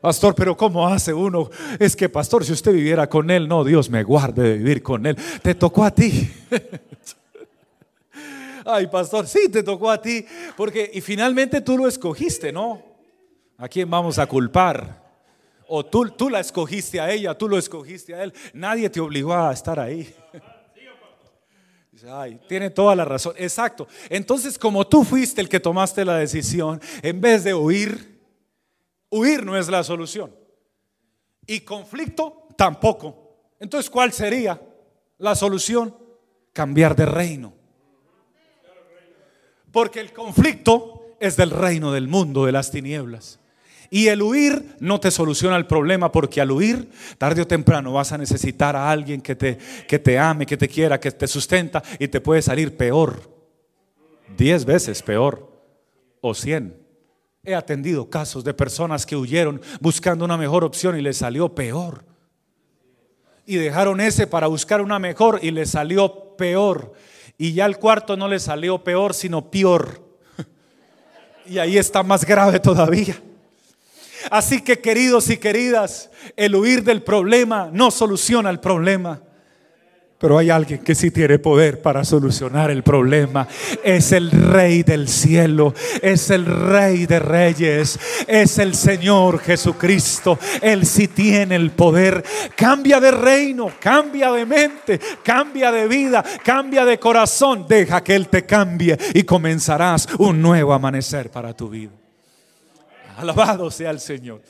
Pastor, 0.00 0.34
pero 0.34 0.56
¿cómo 0.56 0.86
hace 0.86 1.12
uno? 1.12 1.50
Es 1.78 1.94
que, 1.94 2.08
pastor, 2.08 2.44
si 2.44 2.52
usted 2.52 2.72
viviera 2.72 3.08
con 3.08 3.30
él, 3.30 3.46
no, 3.46 3.64
Dios 3.64 3.90
me 3.90 4.02
guarde 4.02 4.42
de 4.42 4.56
vivir 4.56 4.82
con 4.82 5.04
él. 5.04 5.16
Te 5.42 5.54
tocó 5.54 5.84
a 5.84 5.90
ti. 5.90 6.30
Ay, 8.64 8.86
pastor, 8.86 9.26
sí, 9.26 9.50
te 9.50 9.62
tocó 9.62 9.90
a 9.90 10.00
ti. 10.00 10.24
Porque, 10.56 10.90
y 10.94 11.02
finalmente 11.02 11.60
tú 11.60 11.76
lo 11.76 11.86
escogiste, 11.86 12.50
¿no? 12.50 12.82
¿A 13.58 13.68
quién 13.68 13.90
vamos 13.90 14.18
a 14.18 14.26
culpar? 14.26 15.02
O 15.68 15.84
tú, 15.84 16.08
tú 16.08 16.30
la 16.30 16.40
escogiste 16.40 16.98
a 16.98 17.10
ella, 17.10 17.36
tú 17.36 17.46
lo 17.46 17.58
escogiste 17.58 18.14
a 18.14 18.24
él. 18.24 18.32
Nadie 18.54 18.88
te 18.88 19.00
obligó 19.00 19.34
a 19.34 19.52
estar 19.52 19.78
ahí. 19.78 20.14
Ay, 22.08 22.40
tiene 22.48 22.70
toda 22.70 22.96
la 22.96 23.04
razón. 23.04 23.34
Exacto. 23.36 23.86
Entonces, 24.08 24.58
como 24.58 24.86
tú 24.86 25.04
fuiste 25.04 25.42
el 25.42 25.48
que 25.50 25.60
tomaste 25.60 26.06
la 26.06 26.16
decisión, 26.16 26.80
en 27.02 27.20
vez 27.20 27.44
de 27.44 27.52
huir, 27.52 28.09
Huir 29.10 29.44
no 29.44 29.56
es 29.56 29.68
la 29.68 29.82
solución. 29.82 30.34
Y 31.46 31.60
conflicto 31.60 32.46
tampoco. 32.56 33.54
Entonces, 33.58 33.90
¿cuál 33.90 34.12
sería 34.12 34.60
la 35.18 35.34
solución? 35.34 35.94
Cambiar 36.52 36.94
de 36.94 37.06
reino. 37.06 37.52
Porque 39.72 40.00
el 40.00 40.12
conflicto 40.12 41.16
es 41.20 41.36
del 41.36 41.50
reino 41.50 41.92
del 41.92 42.08
mundo, 42.08 42.46
de 42.46 42.52
las 42.52 42.70
tinieblas. 42.70 43.40
Y 43.90 44.06
el 44.06 44.22
huir 44.22 44.76
no 44.78 45.00
te 45.00 45.10
soluciona 45.10 45.56
el 45.56 45.66
problema 45.66 46.12
porque 46.12 46.40
al 46.40 46.52
huir, 46.52 46.90
tarde 47.18 47.42
o 47.42 47.46
temprano 47.46 47.92
vas 47.92 48.12
a 48.12 48.18
necesitar 48.18 48.76
a 48.76 48.88
alguien 48.88 49.20
que 49.20 49.34
te, 49.34 49.58
que 49.88 49.98
te 49.98 50.16
ame, 50.16 50.46
que 50.46 50.56
te 50.56 50.68
quiera, 50.68 51.00
que 51.00 51.10
te 51.10 51.26
sustenta 51.26 51.82
y 51.98 52.06
te 52.06 52.20
puede 52.20 52.40
salir 52.40 52.76
peor. 52.76 53.28
Diez 54.36 54.64
veces 54.64 55.02
peor 55.02 55.50
o 56.20 56.34
cien. 56.34 56.79
He 57.42 57.54
atendido 57.54 58.10
casos 58.10 58.44
de 58.44 58.52
personas 58.52 59.06
que 59.06 59.16
huyeron 59.16 59.62
buscando 59.80 60.26
una 60.26 60.36
mejor 60.36 60.62
opción 60.62 60.98
y 60.98 61.00
les 61.00 61.16
salió 61.16 61.54
peor. 61.54 62.04
Y 63.46 63.56
dejaron 63.56 64.00
ese 64.00 64.26
para 64.26 64.46
buscar 64.46 64.82
una 64.82 64.98
mejor 64.98 65.40
y 65.42 65.50
les 65.50 65.70
salió 65.70 66.36
peor. 66.36 66.92
Y 67.38 67.54
ya 67.54 67.64
el 67.64 67.78
cuarto 67.78 68.14
no 68.14 68.28
les 68.28 68.42
salió 68.42 68.84
peor, 68.84 69.14
sino 69.14 69.50
peor. 69.50 70.06
Y 71.46 71.58
ahí 71.58 71.78
está 71.78 72.02
más 72.02 72.26
grave 72.26 72.60
todavía. 72.60 73.20
Así 74.30 74.60
que 74.62 74.78
queridos 74.78 75.30
y 75.30 75.38
queridas, 75.38 76.10
el 76.36 76.54
huir 76.54 76.84
del 76.84 77.02
problema 77.02 77.70
no 77.72 77.90
soluciona 77.90 78.50
el 78.50 78.60
problema. 78.60 79.22
Pero 80.20 80.36
hay 80.36 80.50
alguien 80.50 80.80
que 80.80 80.94
sí 80.94 81.10
tiene 81.10 81.38
poder 81.38 81.80
para 81.80 82.04
solucionar 82.04 82.70
el 82.70 82.82
problema. 82.82 83.48
Es 83.82 84.12
el 84.12 84.30
rey 84.30 84.82
del 84.82 85.08
cielo, 85.08 85.72
es 86.02 86.28
el 86.28 86.44
rey 86.44 87.06
de 87.06 87.18
reyes, 87.20 87.98
es 88.26 88.58
el 88.58 88.74
Señor 88.74 89.38
Jesucristo. 89.38 90.38
Él 90.60 90.84
sí 90.84 91.08
tiene 91.08 91.56
el 91.56 91.70
poder. 91.70 92.22
Cambia 92.54 93.00
de 93.00 93.12
reino, 93.12 93.72
cambia 93.80 94.30
de 94.30 94.44
mente, 94.44 95.00
cambia 95.24 95.72
de 95.72 95.88
vida, 95.88 96.22
cambia 96.44 96.84
de 96.84 96.98
corazón. 96.98 97.64
Deja 97.66 98.04
que 98.04 98.14
Él 98.14 98.28
te 98.28 98.44
cambie 98.44 98.98
y 99.14 99.22
comenzarás 99.22 100.06
un 100.18 100.42
nuevo 100.42 100.74
amanecer 100.74 101.30
para 101.30 101.56
tu 101.56 101.70
vida. 101.70 101.92
Alabado 103.16 103.70
sea 103.70 103.90
el 103.90 104.00
Señor. 104.00 104.42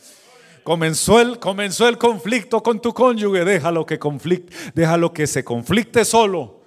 Comenzó 0.64 1.20
el, 1.20 1.38
comenzó 1.38 1.88
el 1.88 1.98
conflicto 1.98 2.62
con 2.62 2.80
tu 2.80 2.92
cónyuge, 2.92 3.44
déjalo 3.44 3.86
que 3.86 3.98
conflicte, 3.98 4.54
déjalo 4.74 5.12
que 5.12 5.26
se 5.26 5.42
conflicte 5.44 6.04
solo 6.04 6.60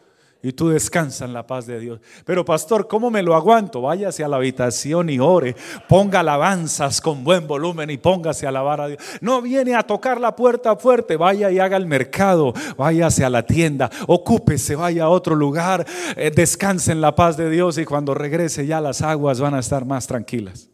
y 0.46 0.52
tú 0.52 0.68
descansa 0.68 1.24
en 1.24 1.32
la 1.32 1.48
paz 1.48 1.66
de 1.66 1.80
Dios. 1.80 2.02
Pero 2.26 2.44
pastor, 2.44 2.86
¿cómo 2.90 3.10
me 3.10 3.24
lo 3.24 3.34
aguanto? 3.34 3.82
Váyase 3.82 4.26
a 4.26 4.28
la 4.28 4.36
habitación 4.36 5.10
y 5.10 5.18
ore, 5.18 5.56
ponga 5.88 6.20
alabanzas 6.20 7.00
con 7.00 7.24
buen 7.24 7.48
volumen 7.48 7.90
y 7.90 7.98
póngase 7.98 8.46
a 8.46 8.50
alabar 8.50 8.82
a 8.82 8.88
Dios. 8.90 9.02
No 9.22 9.42
viene 9.42 9.74
a 9.74 9.84
tocar 9.84 10.20
la 10.20 10.36
puerta 10.36 10.76
fuerte, 10.76 11.16
vaya 11.16 11.50
y 11.50 11.60
haga 11.60 11.78
el 11.78 11.86
mercado, 11.86 12.54
váyase 12.78 13.24
a 13.24 13.30
la 13.30 13.46
tienda, 13.46 13.90
ocúpese, 14.06 14.76
vaya 14.76 15.06
a 15.06 15.10
otro 15.10 15.34
lugar, 15.34 15.86
eh, 16.18 16.30
descanse 16.30 16.92
en 16.92 17.00
la 17.00 17.16
paz 17.16 17.38
de 17.38 17.50
Dios 17.50 17.78
y 17.78 17.86
cuando 17.86 18.14
regrese 18.14 18.68
ya 18.68 18.82
las 18.82 19.02
aguas 19.02 19.40
van 19.40 19.54
a 19.54 19.60
estar 19.60 19.86
más 19.86 20.08
tranquilas. 20.08 20.73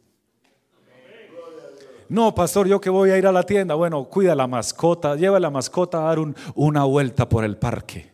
No, 2.10 2.34
pastor, 2.34 2.68
yo 2.68 2.82
que 2.82 2.89
voy 2.89 3.12
a 3.12 3.18
ir 3.18 3.28
a 3.28 3.32
la 3.32 3.43
tienda. 3.43 3.76
Bueno, 3.76 4.03
cuida 4.05 4.34
la 4.34 4.47
mascota, 4.47 5.16
lleva 5.16 5.39
la 5.39 5.51
mascota 5.51 5.99
a 5.99 6.16
dar 6.16 6.20
una 6.55 6.84
vuelta 6.84 7.30
por 7.30 7.45
el 7.45 7.55
parque. 7.55 8.12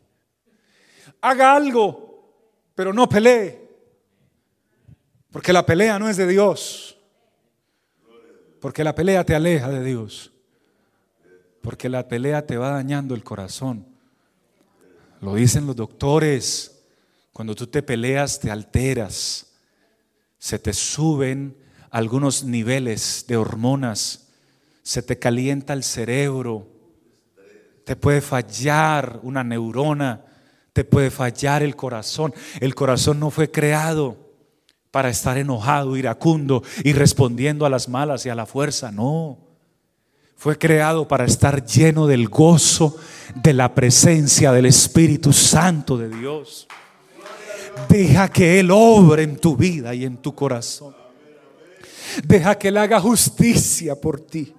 Haga 1.22 1.56
algo, 1.56 2.34
pero 2.76 2.92
no 2.92 3.08
pelee. 3.08 3.66
Porque 5.32 5.54
la 5.54 5.66
pelea 5.66 5.98
no 5.98 6.10
es 6.10 6.18
de 6.18 6.28
Dios. 6.28 6.98
Porque 8.60 8.84
la 8.84 8.94
pelea 8.94 9.24
te 9.24 9.34
aleja 9.34 9.70
de 9.70 9.84
Dios. 9.84 10.32
Porque 11.62 11.88
la 11.88 12.08
pelea 12.08 12.46
te 12.46 12.58
va 12.58 12.72
dañando 12.72 13.16
el 13.16 13.24
corazón. 13.24 13.86
Lo 15.22 15.36
dicen 15.36 15.66
los 15.66 15.76
doctores. 15.76 16.84
Cuando 17.32 17.56
tú 17.56 17.66
te 17.68 17.82
peleas 17.82 18.40
te 18.40 18.52
alteras. 18.52 19.54
Se 20.38 20.60
te 20.60 20.74
suben 20.74 21.65
algunos 21.96 22.44
niveles 22.44 23.24
de 23.26 23.38
hormonas, 23.38 24.28
se 24.84 25.02
te 25.02 25.18
calienta 25.18 25.72
el 25.72 25.82
cerebro, 25.82 26.68
te 27.86 27.96
puede 27.96 28.20
fallar 28.20 29.22
una 29.24 29.46
neurona, 29.46 30.26
te 30.74 30.84
puede 30.84 31.10
fallar 31.10 31.64
el 31.64 31.78
corazón. 31.78 32.34
El 32.60 32.76
corazón 32.76 33.22
no 33.22 33.32
fue 33.32 33.50
creado 33.50 34.18
para 34.92 35.08
estar 35.08 35.38
enojado, 35.38 35.96
iracundo 35.96 36.64
y 36.84 36.92
respondiendo 36.92 37.66
a 37.66 37.70
las 37.70 37.88
malas 37.88 38.26
y 38.26 38.30
a 38.30 38.36
la 38.36 38.46
fuerza, 38.46 38.92
no. 38.92 39.38
Fue 40.36 40.58
creado 40.58 41.08
para 41.08 41.24
estar 41.24 41.66
lleno 41.66 42.08
del 42.08 42.28
gozo 42.28 42.98
de 43.36 43.54
la 43.54 43.74
presencia 43.74 44.52
del 44.52 44.66
Espíritu 44.66 45.32
Santo 45.32 45.98
de 45.98 46.10
Dios. 46.10 46.68
Deja 47.88 48.28
que 48.28 48.60
Él 48.60 48.70
obre 48.70 49.24
en 49.24 49.38
tu 49.38 49.56
vida 49.56 49.96
y 49.96 50.04
en 50.04 50.18
tu 50.18 50.36
corazón. 50.36 51.05
Deja 52.24 52.58
que 52.58 52.70
Él 52.70 52.78
haga 52.78 53.00
justicia 53.00 53.96
por 53.96 54.20
ti. 54.22 54.54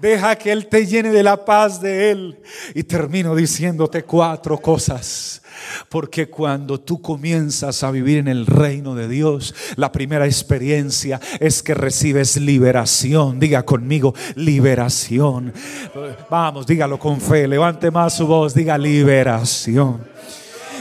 Deja 0.00 0.36
que 0.36 0.52
Él 0.52 0.66
te 0.66 0.86
llene 0.86 1.10
de 1.10 1.22
la 1.22 1.44
paz 1.44 1.80
de 1.80 2.10
Él. 2.10 2.40
Y 2.74 2.82
termino 2.82 3.34
diciéndote 3.34 4.04
cuatro 4.04 4.58
cosas. 4.58 5.42
Porque 5.88 6.28
cuando 6.28 6.80
tú 6.80 7.00
comienzas 7.02 7.82
a 7.82 7.90
vivir 7.90 8.18
en 8.18 8.28
el 8.28 8.46
reino 8.46 8.94
de 8.94 9.08
Dios, 9.08 9.54
la 9.76 9.92
primera 9.92 10.26
experiencia 10.26 11.20
es 11.38 11.62
que 11.62 11.74
recibes 11.74 12.36
liberación. 12.36 13.38
Diga 13.38 13.64
conmigo, 13.64 14.14
liberación. 14.36 15.52
Vamos, 16.30 16.66
dígalo 16.66 16.98
con 16.98 17.20
fe. 17.20 17.46
Levante 17.46 17.90
más 17.90 18.16
su 18.16 18.26
voz. 18.26 18.54
Diga 18.54 18.78
liberación. 18.78 20.08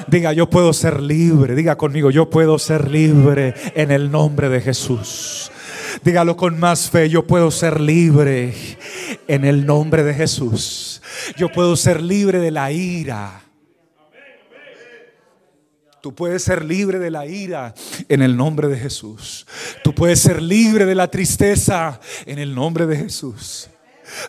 Diga, 0.07 0.33
yo 0.33 0.49
puedo 0.49 0.73
ser 0.73 1.01
libre. 1.01 1.55
Diga 1.55 1.75
conmigo, 1.75 2.09
yo 2.09 2.29
puedo 2.29 2.57
ser 2.57 2.89
libre 2.89 3.53
en 3.75 3.91
el 3.91 4.09
nombre 4.09 4.49
de 4.49 4.61
Jesús. 4.61 5.51
Dígalo 6.03 6.35
con 6.37 6.59
más 6.59 6.89
fe, 6.89 7.09
yo 7.09 7.25
puedo 7.25 7.51
ser 7.51 7.79
libre 7.79 8.53
en 9.27 9.45
el 9.45 9.65
nombre 9.65 10.03
de 10.03 10.13
Jesús. 10.13 11.01
Yo 11.37 11.51
puedo 11.51 11.75
ser 11.75 12.01
libre 12.01 12.39
de 12.39 12.51
la 12.51 12.71
ira. 12.71 13.43
Tú 16.01 16.15
puedes 16.15 16.43
ser 16.43 16.63
libre 16.63 16.97
de 16.97 17.11
la 17.11 17.25
ira 17.25 17.73
en 18.07 18.21
el 18.21 18.37
nombre 18.37 18.67
de 18.67 18.77
Jesús. 18.77 19.45
Tú 19.83 19.93
puedes 19.93 20.19
ser 20.19 20.41
libre 20.41 20.85
de 20.85 20.95
la 20.95 21.09
tristeza 21.09 21.99
en 22.25 22.39
el 22.39 22.55
nombre 22.55 22.85
de 22.85 22.95
Jesús. 22.95 23.69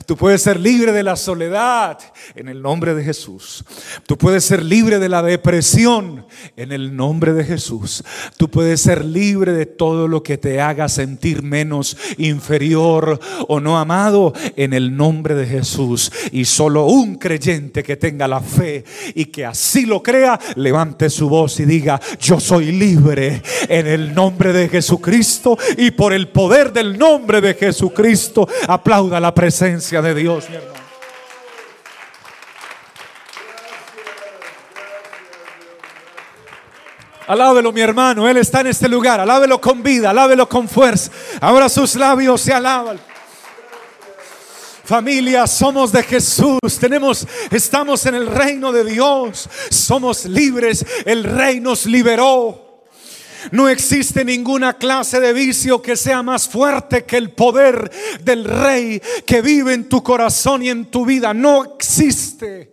Tú 0.06 0.16
puedes 0.16 0.42
ser 0.42 0.58
libre 0.58 0.92
de 0.92 1.02
la 1.02 1.16
soledad 1.16 1.98
en 2.34 2.48
el 2.48 2.62
nombre 2.62 2.94
de 2.94 3.04
Jesús. 3.04 3.64
Tú 4.06 4.16
puedes 4.16 4.44
ser 4.44 4.64
libre 4.64 4.98
de 4.98 5.08
la 5.08 5.22
depresión 5.22 6.26
en 6.56 6.72
el 6.72 6.94
nombre 6.96 7.32
de 7.32 7.44
Jesús. 7.44 8.04
Tú 8.36 8.48
puedes 8.50 8.80
ser 8.80 9.04
libre 9.04 9.52
de 9.52 9.66
todo 9.66 10.08
lo 10.08 10.22
que 10.22 10.38
te 10.38 10.60
haga 10.60 10.88
sentir 10.88 11.42
menos 11.42 11.96
inferior 12.18 13.20
o 13.48 13.60
no 13.60 13.78
amado 13.78 14.32
en 14.56 14.72
el 14.72 14.96
nombre 14.96 15.34
de 15.34 15.46
Jesús. 15.46 16.12
Y 16.32 16.44
solo 16.44 16.86
un 16.86 17.16
creyente 17.16 17.82
que 17.82 17.96
tenga 17.96 18.28
la 18.28 18.40
fe 18.40 18.84
y 19.14 19.26
que 19.26 19.44
así 19.44 19.86
lo 19.86 20.02
crea, 20.02 20.38
levante 20.56 21.10
su 21.10 21.28
voz 21.28 21.60
y 21.60 21.64
diga, 21.64 22.00
yo 22.20 22.40
soy 22.40 22.72
libre 22.72 23.42
en 23.68 23.86
el 23.86 24.14
nombre 24.14 24.52
de 24.52 24.68
Jesucristo 24.68 25.58
y 25.76 25.90
por 25.90 26.12
el 26.12 26.28
poder 26.28 26.72
del 26.72 26.98
nombre 26.98 27.40
de 27.40 27.54
Jesucristo 27.54 28.48
aplauda 28.66 29.20
la 29.20 29.34
presencia 29.34 29.79
de 29.80 30.14
Dios, 30.14 30.48
mi 30.50 30.56
hermano. 30.56 30.80
Alábelo, 37.26 37.72
mi 37.72 37.80
hermano. 37.80 38.28
Él 38.28 38.36
está 38.36 38.60
en 38.60 38.66
este 38.66 38.88
lugar. 38.88 39.20
Alábelo 39.20 39.60
con 39.60 39.82
vida, 39.82 40.10
alábelo 40.10 40.48
con 40.48 40.68
fuerza. 40.68 41.10
Ahora 41.40 41.68
sus 41.68 41.94
labios 41.94 42.42
se 42.42 42.52
alaban. 42.52 43.00
Familia, 44.84 45.46
somos 45.46 45.92
de 45.92 46.02
Jesús. 46.02 46.58
Tenemos, 46.78 47.26
estamos 47.50 48.04
en 48.06 48.16
el 48.16 48.26
reino 48.26 48.72
de 48.72 48.84
Dios. 48.84 49.48
Somos 49.70 50.26
libres. 50.26 50.84
El 51.06 51.24
rey 51.24 51.60
nos 51.60 51.86
liberó. 51.86 52.69
No 53.52 53.68
existe 53.68 54.24
ninguna 54.24 54.74
clase 54.74 55.20
de 55.20 55.32
vicio 55.32 55.82
que 55.82 55.96
sea 55.96 56.22
más 56.22 56.48
fuerte 56.48 57.04
que 57.04 57.16
el 57.16 57.30
poder 57.30 57.90
del 58.22 58.44
rey 58.44 59.00
que 59.26 59.42
vive 59.42 59.74
en 59.74 59.88
tu 59.88 60.02
corazón 60.02 60.62
y 60.62 60.68
en 60.68 60.86
tu 60.86 61.06
vida. 61.06 61.32
No 61.34 61.64
existe. 61.64 62.70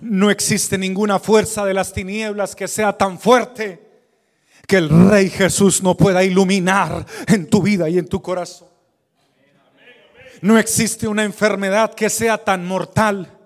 No 0.00 0.30
existe 0.30 0.78
ninguna 0.78 1.18
fuerza 1.18 1.64
de 1.64 1.74
las 1.74 1.92
tinieblas 1.92 2.54
que 2.54 2.68
sea 2.68 2.96
tan 2.96 3.18
fuerte 3.18 3.82
que 4.66 4.76
el 4.76 4.88
Rey 5.10 5.28
Jesús 5.28 5.82
no 5.82 5.96
pueda 5.96 6.24
iluminar 6.24 7.04
en 7.26 7.48
tu 7.48 7.62
vida 7.62 7.88
y 7.88 7.98
en 7.98 8.08
tu 8.08 8.22
corazón. 8.22 8.68
No 10.40 10.58
existe 10.58 11.06
una 11.06 11.24
enfermedad 11.24 11.94
que 11.94 12.08
sea 12.08 12.38
tan 12.38 12.66
mortal 12.66 13.38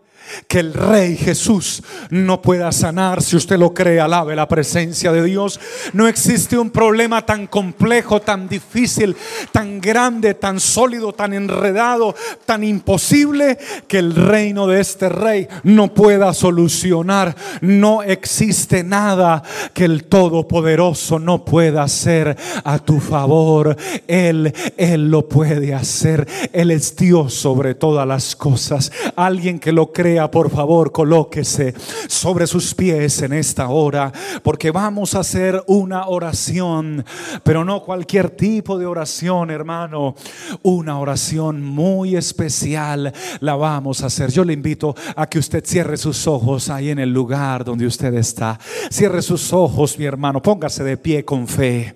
que 0.49 0.61
el 0.61 0.74
Rey 0.74 1.16
Jesús 1.16 1.83
no 2.11 2.43
pueda 2.43 2.72
sanar. 2.72 3.22
Si 3.22 3.37
usted 3.37 3.59
lo 3.59 3.72
cree, 3.74 4.01
alabe 4.01 4.37
la 4.37 4.49
presencia 4.49 5.12
de 5.12 5.24
Dios. 5.24 5.61
No 5.93 6.09
existe 6.09 6.59
un 6.59 6.70
problema 6.70 7.24
tan 7.24 7.47
complejo, 7.47 8.20
tan 8.20 8.49
difícil, 8.49 9.16
tan 9.53 9.81
grande, 9.81 10.35
tan 10.35 10.61
sólido, 10.61 11.12
tan 11.12 11.33
enredado, 11.33 12.14
tan 12.45 12.64
imposible 12.64 13.59
que 13.89 13.99
el 13.99 14.14
reino 14.14 14.66
de 14.66 14.81
este 14.81 15.09
Rey 15.09 15.49
no 15.62 15.93
pueda 15.95 16.33
solucionar. 16.35 17.35
No 17.61 18.03
existe 18.03 18.85
nada 18.85 19.43
que 19.72 19.85
el 19.85 20.05
Todopoderoso 20.05 21.18
no 21.18 21.45
pueda 21.45 21.83
hacer 21.83 22.37
a 22.64 22.79
tu 22.79 23.01
favor. 23.01 23.77
Él, 24.07 24.53
Él 24.77 25.11
lo 25.11 25.29
puede 25.29 25.74
hacer. 25.74 26.27
Él 26.53 26.70
es 26.70 26.97
Dios 26.97 27.35
sobre 27.35 27.74
todas 27.74 28.07
las 28.07 28.37
cosas. 28.37 28.93
Alguien 29.16 29.59
que 29.59 29.72
lo 29.72 29.93
por 30.30 30.50
favor, 30.50 30.90
colóquese 30.92 31.74
sobre 32.08 32.46
sus 32.46 32.74
pies 32.74 33.22
en 33.22 33.32
esta 33.32 33.68
hora, 33.68 34.12
porque 34.42 34.70
vamos 34.70 35.14
a 35.14 35.20
hacer 35.20 35.62
una 35.66 36.06
oración, 36.08 37.04
pero 37.42 37.64
no 37.64 37.82
cualquier 37.82 38.30
tipo 38.30 38.78
de 38.78 38.86
oración, 38.86 39.50
hermano. 39.50 40.14
Una 40.62 40.98
oración 40.98 41.62
muy 41.62 42.16
especial 42.16 43.12
la 43.40 43.54
vamos 43.56 44.02
a 44.02 44.06
hacer. 44.06 44.30
Yo 44.30 44.44
le 44.44 44.52
invito 44.52 44.94
a 45.14 45.26
que 45.26 45.38
usted 45.38 45.64
cierre 45.64 45.96
sus 45.96 46.26
ojos 46.26 46.70
ahí 46.70 46.90
en 46.90 46.98
el 46.98 47.12
lugar 47.12 47.64
donde 47.64 47.86
usted 47.86 48.14
está. 48.14 48.58
Cierre 48.90 49.22
sus 49.22 49.52
ojos, 49.52 49.98
mi 49.98 50.04
hermano. 50.04 50.40
Póngase 50.42 50.82
de 50.82 50.96
pie 50.96 51.24
con 51.24 51.46
fe. 51.46 51.94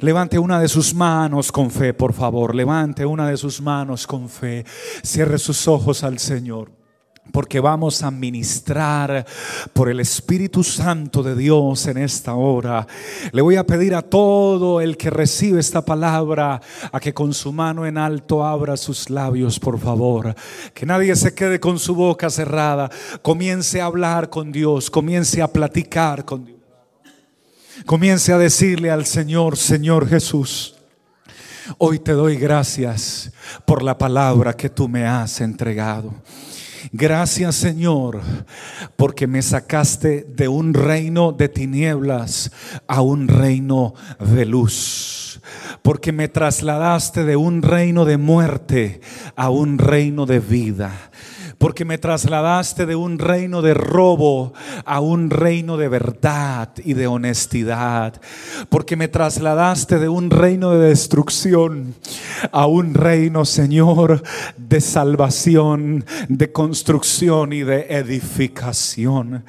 Levante 0.00 0.38
una 0.38 0.60
de 0.60 0.68
sus 0.68 0.94
manos 0.94 1.50
con 1.50 1.70
fe, 1.70 1.94
por 1.94 2.12
favor. 2.12 2.54
Levante 2.54 3.06
una 3.06 3.28
de 3.28 3.36
sus 3.36 3.60
manos 3.60 4.06
con 4.06 4.28
fe. 4.28 4.64
Cierre 5.02 5.38
sus 5.38 5.66
ojos 5.66 6.04
al 6.04 6.18
Señor 6.18 6.83
porque 7.32 7.58
vamos 7.58 8.02
a 8.02 8.10
ministrar 8.10 9.26
por 9.72 9.88
el 9.88 10.00
Espíritu 10.00 10.62
Santo 10.62 11.22
de 11.22 11.34
Dios 11.34 11.86
en 11.86 11.98
esta 11.98 12.34
hora. 12.34 12.86
Le 13.32 13.42
voy 13.42 13.56
a 13.56 13.66
pedir 13.66 13.94
a 13.94 14.02
todo 14.02 14.80
el 14.80 14.96
que 14.96 15.10
recibe 15.10 15.60
esta 15.60 15.84
palabra 15.84 16.60
a 16.92 17.00
que 17.00 17.12
con 17.12 17.34
su 17.34 17.52
mano 17.52 17.86
en 17.86 17.98
alto 17.98 18.44
abra 18.44 18.76
sus 18.76 19.10
labios, 19.10 19.58
por 19.58 19.78
favor. 19.80 20.34
Que 20.72 20.86
nadie 20.86 21.16
se 21.16 21.34
quede 21.34 21.58
con 21.58 21.78
su 21.78 21.94
boca 21.94 22.30
cerrada. 22.30 22.90
Comience 23.22 23.80
a 23.80 23.86
hablar 23.86 24.30
con 24.30 24.52
Dios, 24.52 24.90
comience 24.90 25.42
a 25.42 25.48
platicar 25.48 26.24
con 26.24 26.44
Dios. 26.44 26.54
Comience 27.86 28.32
a 28.32 28.38
decirle 28.38 28.90
al 28.90 29.04
Señor, 29.04 29.56
Señor 29.56 30.08
Jesús, 30.08 30.76
hoy 31.76 31.98
te 31.98 32.12
doy 32.12 32.36
gracias 32.36 33.32
por 33.66 33.82
la 33.82 33.98
palabra 33.98 34.56
que 34.56 34.70
tú 34.70 34.88
me 34.88 35.04
has 35.04 35.40
entregado. 35.40 36.14
Gracias 36.92 37.54
Señor, 37.56 38.20
porque 38.96 39.26
me 39.26 39.42
sacaste 39.42 40.26
de 40.28 40.48
un 40.48 40.74
reino 40.74 41.32
de 41.32 41.48
tinieblas 41.48 42.52
a 42.86 43.00
un 43.00 43.28
reino 43.28 43.94
de 44.20 44.44
luz. 44.44 45.40
Porque 45.82 46.12
me 46.12 46.28
trasladaste 46.28 47.24
de 47.24 47.36
un 47.36 47.62
reino 47.62 48.04
de 48.04 48.16
muerte 48.16 49.00
a 49.36 49.50
un 49.50 49.78
reino 49.78 50.24
de 50.24 50.40
vida 50.40 51.10
porque 51.64 51.86
me 51.86 51.96
trasladaste 51.96 52.84
de 52.84 52.94
un 52.94 53.18
reino 53.18 53.62
de 53.62 53.72
robo 53.72 54.52
a 54.84 55.00
un 55.00 55.30
reino 55.30 55.78
de 55.78 55.88
verdad 55.88 56.68
y 56.84 56.92
de 56.92 57.06
honestidad, 57.06 58.20
porque 58.68 58.96
me 58.96 59.08
trasladaste 59.08 59.98
de 59.98 60.10
un 60.10 60.28
reino 60.28 60.72
de 60.72 60.88
destrucción 60.88 61.94
a 62.52 62.66
un 62.66 62.92
reino, 62.92 63.46
Señor, 63.46 64.22
de 64.58 64.78
salvación, 64.82 66.04
de 66.28 66.52
construcción 66.52 67.54
y 67.54 67.62
de 67.62 67.86
edificación, 67.88 69.46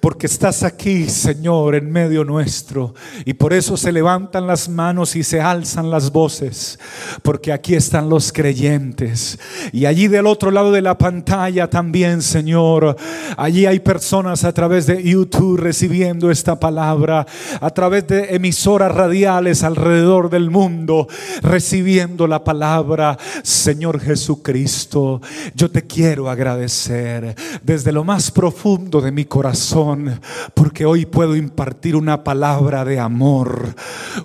porque 0.00 0.24
estás 0.24 0.62
aquí, 0.62 1.06
Señor, 1.06 1.74
en 1.74 1.92
medio 1.92 2.24
nuestro, 2.24 2.94
y 3.26 3.34
por 3.34 3.52
eso 3.52 3.76
se 3.76 3.92
levantan 3.92 4.46
las 4.46 4.70
manos 4.70 5.16
y 5.16 5.22
se 5.22 5.42
alzan 5.42 5.90
las 5.90 6.12
voces, 6.12 6.78
porque 7.22 7.52
aquí 7.52 7.74
están 7.74 8.08
los 8.08 8.32
creyentes, 8.32 9.38
y 9.70 9.84
allí 9.84 10.08
del 10.08 10.26
otro 10.26 10.50
lado 10.50 10.72
de 10.72 10.80
la 10.80 10.96
pantalla, 10.96 11.57
también, 11.66 12.22
Señor. 12.22 12.96
Allí 13.36 13.66
hay 13.66 13.80
personas 13.80 14.44
a 14.44 14.52
través 14.52 14.86
de 14.86 15.02
YouTube 15.02 15.58
recibiendo 15.58 16.30
esta 16.30 16.60
palabra, 16.60 17.26
a 17.60 17.70
través 17.70 18.06
de 18.06 18.36
emisoras 18.36 18.94
radiales 18.94 19.64
alrededor 19.64 20.30
del 20.30 20.50
mundo, 20.50 21.08
recibiendo 21.42 22.26
la 22.26 22.44
palabra. 22.44 23.18
Señor 23.42 24.00
Jesucristo, 24.00 25.20
yo 25.54 25.70
te 25.70 25.82
quiero 25.82 26.30
agradecer 26.30 27.34
desde 27.62 27.92
lo 27.92 28.04
más 28.04 28.30
profundo 28.30 29.00
de 29.00 29.10
mi 29.10 29.24
corazón, 29.24 30.20
porque 30.54 30.86
hoy 30.86 31.06
puedo 31.06 31.34
impartir 31.34 31.96
una 31.96 32.22
palabra 32.22 32.84
de 32.84 33.00
amor, 33.00 33.74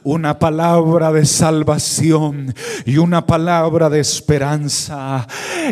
una 0.03 0.37
palabra 0.37 1.11
de 1.11 1.25
salvación 1.25 2.53
y 2.85 2.97
una 2.97 3.25
palabra 3.25 3.89
de 3.89 3.99
esperanza. 3.99 5.27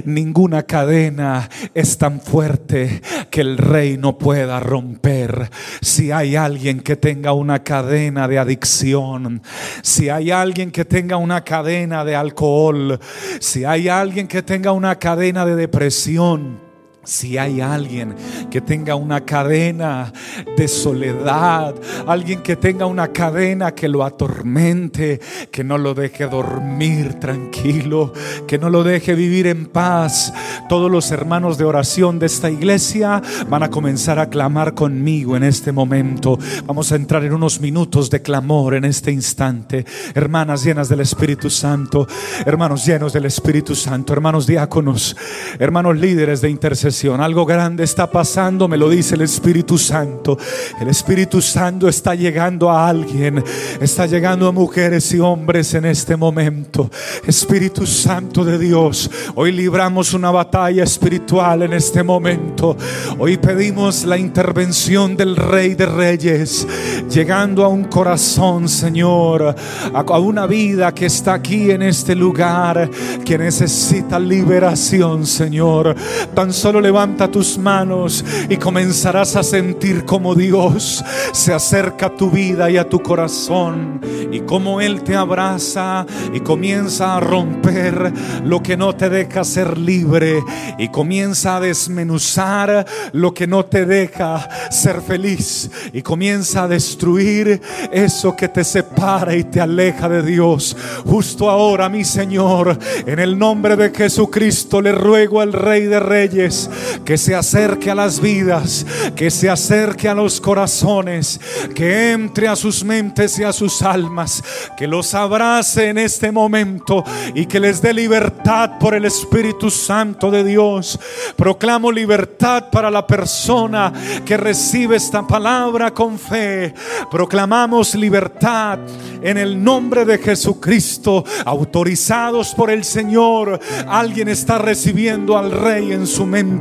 Ninguna 0.05 0.64
cadena 0.64 1.41
es 1.74 1.98
tan 1.98 2.22
fuerte 2.22 3.02
que 3.30 3.42
el 3.42 3.58
rey 3.58 3.98
no 3.98 4.18
pueda 4.18 4.60
romper. 4.60 5.50
Si 5.82 6.12
hay 6.12 6.36
alguien 6.36 6.82
que 6.82 6.96
tenga 6.96 7.34
una 7.34 7.64
cadena 7.64 8.28
de 8.28 8.39
adicción, 8.39 9.42
si 9.82 10.10
hay 10.10 10.32
alguien 10.32 10.72
que 10.72 10.86
tenga 10.86 11.18
una 11.18 11.44
cadena 11.44 12.04
de 12.06 12.16
alcohol, 12.16 13.00
si 13.39 13.66
hay 13.66 13.89
alguien 13.89 14.28
que 14.28 14.44
tenga 14.44 14.72
una 14.72 14.98
cadena 14.98 15.46
de 15.46 15.56
depresión, 15.56 16.70
si 17.04 17.38
hay 17.38 17.62
alguien 17.62 18.16
que 18.52 18.62
tenga 18.62 18.93
una 18.95 19.22
cadena 19.22 20.14
de 20.56 20.68
soledad, 20.68 21.74
alguien 22.06 22.43
que 22.43 22.56
tenga 22.56 22.86
una 22.86 23.08
cadena 23.08 23.74
que 23.74 23.88
lo 23.88 24.04
atormente, 24.04 25.20
que 25.49 25.64
no 25.64 25.80
lo 25.80 25.95
deje 25.95 26.28
dormir 26.28 27.16
tranquilo, 27.16 28.14
que 28.47 28.60
no 28.60 28.70
lo 28.70 28.84
deje 28.84 29.16
vivir 29.16 29.47
en 29.47 29.66
paz, 29.66 30.32
todos 30.70 30.91
los 30.91 31.10
hermanos 31.12 31.58
de 31.58 31.66
oración 31.66 32.20
de 32.20 32.28
esta 32.28 32.52
iglesia 32.52 33.22
van 33.49 33.64
a 33.64 33.72
comenzar 33.72 34.20
a 34.20 34.30
clamar 34.30 34.76
conmigo 34.76 35.36
en 35.36 35.43
este 35.43 35.72
momento. 35.72 36.38
Vamos 36.68 36.91
a 36.91 36.95
entrar 36.97 37.24
en 37.24 37.34
unos 37.34 37.60
minutos 37.60 38.12
de 38.12 38.22
clamor 38.22 38.76
en 38.76 38.86
este 38.86 39.12
instante. 39.12 39.86
Hermanas 40.14 40.64
llenas 40.64 40.88
del 40.88 40.99
Espíritu 40.99 41.49
Santo, 41.49 42.08
hermanos 42.45 42.86
llenos 42.86 43.12
del 43.12 43.26
Espíritu 43.26 43.76
Santo, 43.76 44.14
hermanos 44.14 44.45
diáconos, 44.45 45.16
hermanos 45.58 45.97
líderes 45.97 46.41
de 46.41 46.49
intercesión 46.49 46.91
algo 47.20 47.46
grande 47.46 47.84
está 47.84 48.12
pasando, 48.12 48.68
me 48.68 48.78
lo 48.78 48.89
dice 48.89 49.16
el 49.16 49.22
Espíritu 49.22 49.78
Santo. 49.78 50.38
El 50.80 50.89
Espíritu 50.89 51.42
Santo 51.42 51.88
está 51.88 52.16
llegando 52.16 52.70
a 52.70 52.89
alguien, 52.89 53.42
está 53.80 54.06
llegando 54.06 54.48
a 54.48 54.52
mujeres 54.52 55.12
y 55.14 55.20
hombres 55.20 55.74
en 55.74 55.86
este 55.86 56.18
momento. 56.18 56.89
Espíritu 57.26 57.86
Santo 57.86 58.44
de 58.44 58.60
Dios, 58.60 59.10
hoy 59.36 59.54
libramos 59.54 60.14
una 60.14 60.32
batalla 60.32 60.84
espiritual 60.84 61.64
en 61.64 61.74
este 61.74 62.04
momento. 62.04 62.76
Hoy 63.18 63.38
pedimos 63.38 64.04
la 64.04 64.18
intervención 64.18 65.16
del 65.16 65.38
Rey 65.38 65.76
de 65.76 65.86
Reyes, 65.86 66.68
llegando 67.10 67.64
a 67.64 67.70
un 67.70 67.86
corazón, 67.86 68.68
Señor, 68.68 69.56
a 69.94 70.20
una 70.20 70.46
vida 70.46 70.94
que 70.94 71.06
está 71.06 71.36
aquí 71.36 71.72
en 71.72 71.84
este 71.84 72.16
lugar, 72.16 72.89
que 73.24 73.38
necesita 73.38 74.20
liberación, 74.20 75.26
Señor. 75.26 75.96
Tan 76.34 76.52
solo 76.52 76.81
levanta 76.82 77.30
tus 77.30 77.58
manos 77.58 78.24
y 78.50 78.58
comenzarás 78.58 79.36
a 79.36 79.44
sentir 79.44 80.06
como 80.06 80.36
Dios 80.36 81.04
se 81.32 81.54
acerca 81.54 82.08
a 82.08 82.16
tu 82.16 82.30
vida 82.30 82.70
y 82.70 82.78
a 82.78 82.90
tu 82.90 83.02
corazón 83.02 84.02
y 84.32 84.42
como 84.42 84.82
Él 84.82 85.04
te 85.04 85.16
abraza 85.16 86.06
y 86.34 86.40
comienza 86.40 87.16
a 87.16 87.20
romper 87.20 88.12
lo 88.44 88.64
que 88.64 88.78
no 88.78 88.96
te 88.96 89.10
deja 89.10 89.44
ser 89.44 89.78
libre 89.78 90.42
y 90.78 90.90
comienza 90.90 91.58
a 91.58 91.60
desmenuzar 91.60 92.86
lo 93.14 93.34
que 93.34 93.48
no 93.48 93.66
te 93.66 93.86
deja 93.86 94.48
ser 94.70 95.02
feliz 95.02 95.70
y 95.94 96.02
comienza 96.02 96.64
a 96.64 96.68
destruir 96.68 97.62
eso 97.92 98.36
que 98.36 98.48
te 98.48 98.64
separa 98.64 99.36
y 99.36 99.44
te 99.44 99.62
aleja 99.62 100.10
de 100.10 100.24
Dios. 100.24 100.76
Justo 101.06 101.50
ahora, 101.50 101.90
mi 101.90 102.04
Señor, 102.04 102.78
en 103.06 103.20
el 103.20 103.38
nombre 103.38 103.76
de 103.76 103.92
Jesucristo 103.92 104.82
le 104.82 104.92
ruego 104.92 105.42
al 105.42 105.54
Rey 105.54 105.86
de 105.86 106.00
Reyes 106.00 106.70
que 107.05 107.17
se 107.17 107.36
acerque 107.36 107.91
a 107.91 107.95
las 107.95 108.19
vidas, 108.19 108.86
que 109.15 109.30
se 109.32 109.49
acerque 109.49 110.07
a 110.07 110.15
los 110.15 110.39
corazones, 110.39 111.39
que 111.76 112.11
entre 112.11 112.47
a 112.47 112.55
sus 112.55 112.84
mentes 112.84 113.38
y 113.39 113.43
a 113.43 113.53
sus 113.53 113.82
almas, 113.82 114.43
que 114.78 114.88
los 114.88 115.13
abrace 115.13 115.89
en 115.89 115.97
este 115.97 116.32
momento 116.32 117.03
y 117.34 117.45
que 117.45 117.59
les 117.59 117.82
dé 117.82 117.93
libertad 117.93 118.78
por 118.80 118.93
el 118.93 119.05
Espíritu 119.05 119.69
Santo 119.69 120.32
de 120.32 120.43
Dios. 120.43 120.99
Proclamo 121.36 121.91
libertad 121.91 122.69
para 122.72 122.91
la 122.91 123.05
persona 123.05 123.91
que 124.26 124.38
recibe 124.38 124.95
esta 124.95 125.26
palabra 125.26 125.91
con 125.91 126.17
fe. 126.17 126.74
Proclamamos 127.09 127.95
libertad 127.95 128.80
en 129.22 129.38
el 129.38 129.63
nombre 129.63 130.05
de 130.05 130.17
Jesucristo, 130.17 131.24
autorizados 131.45 132.53
por 132.53 132.69
el 132.72 132.84
Señor. 132.84 133.59
Alguien 133.88 134.28
está 134.28 134.57
recibiendo 134.57 135.38
al 135.38 135.51
Rey 135.51 135.91
en 135.91 136.07
su 136.07 136.26
mente 136.26 136.61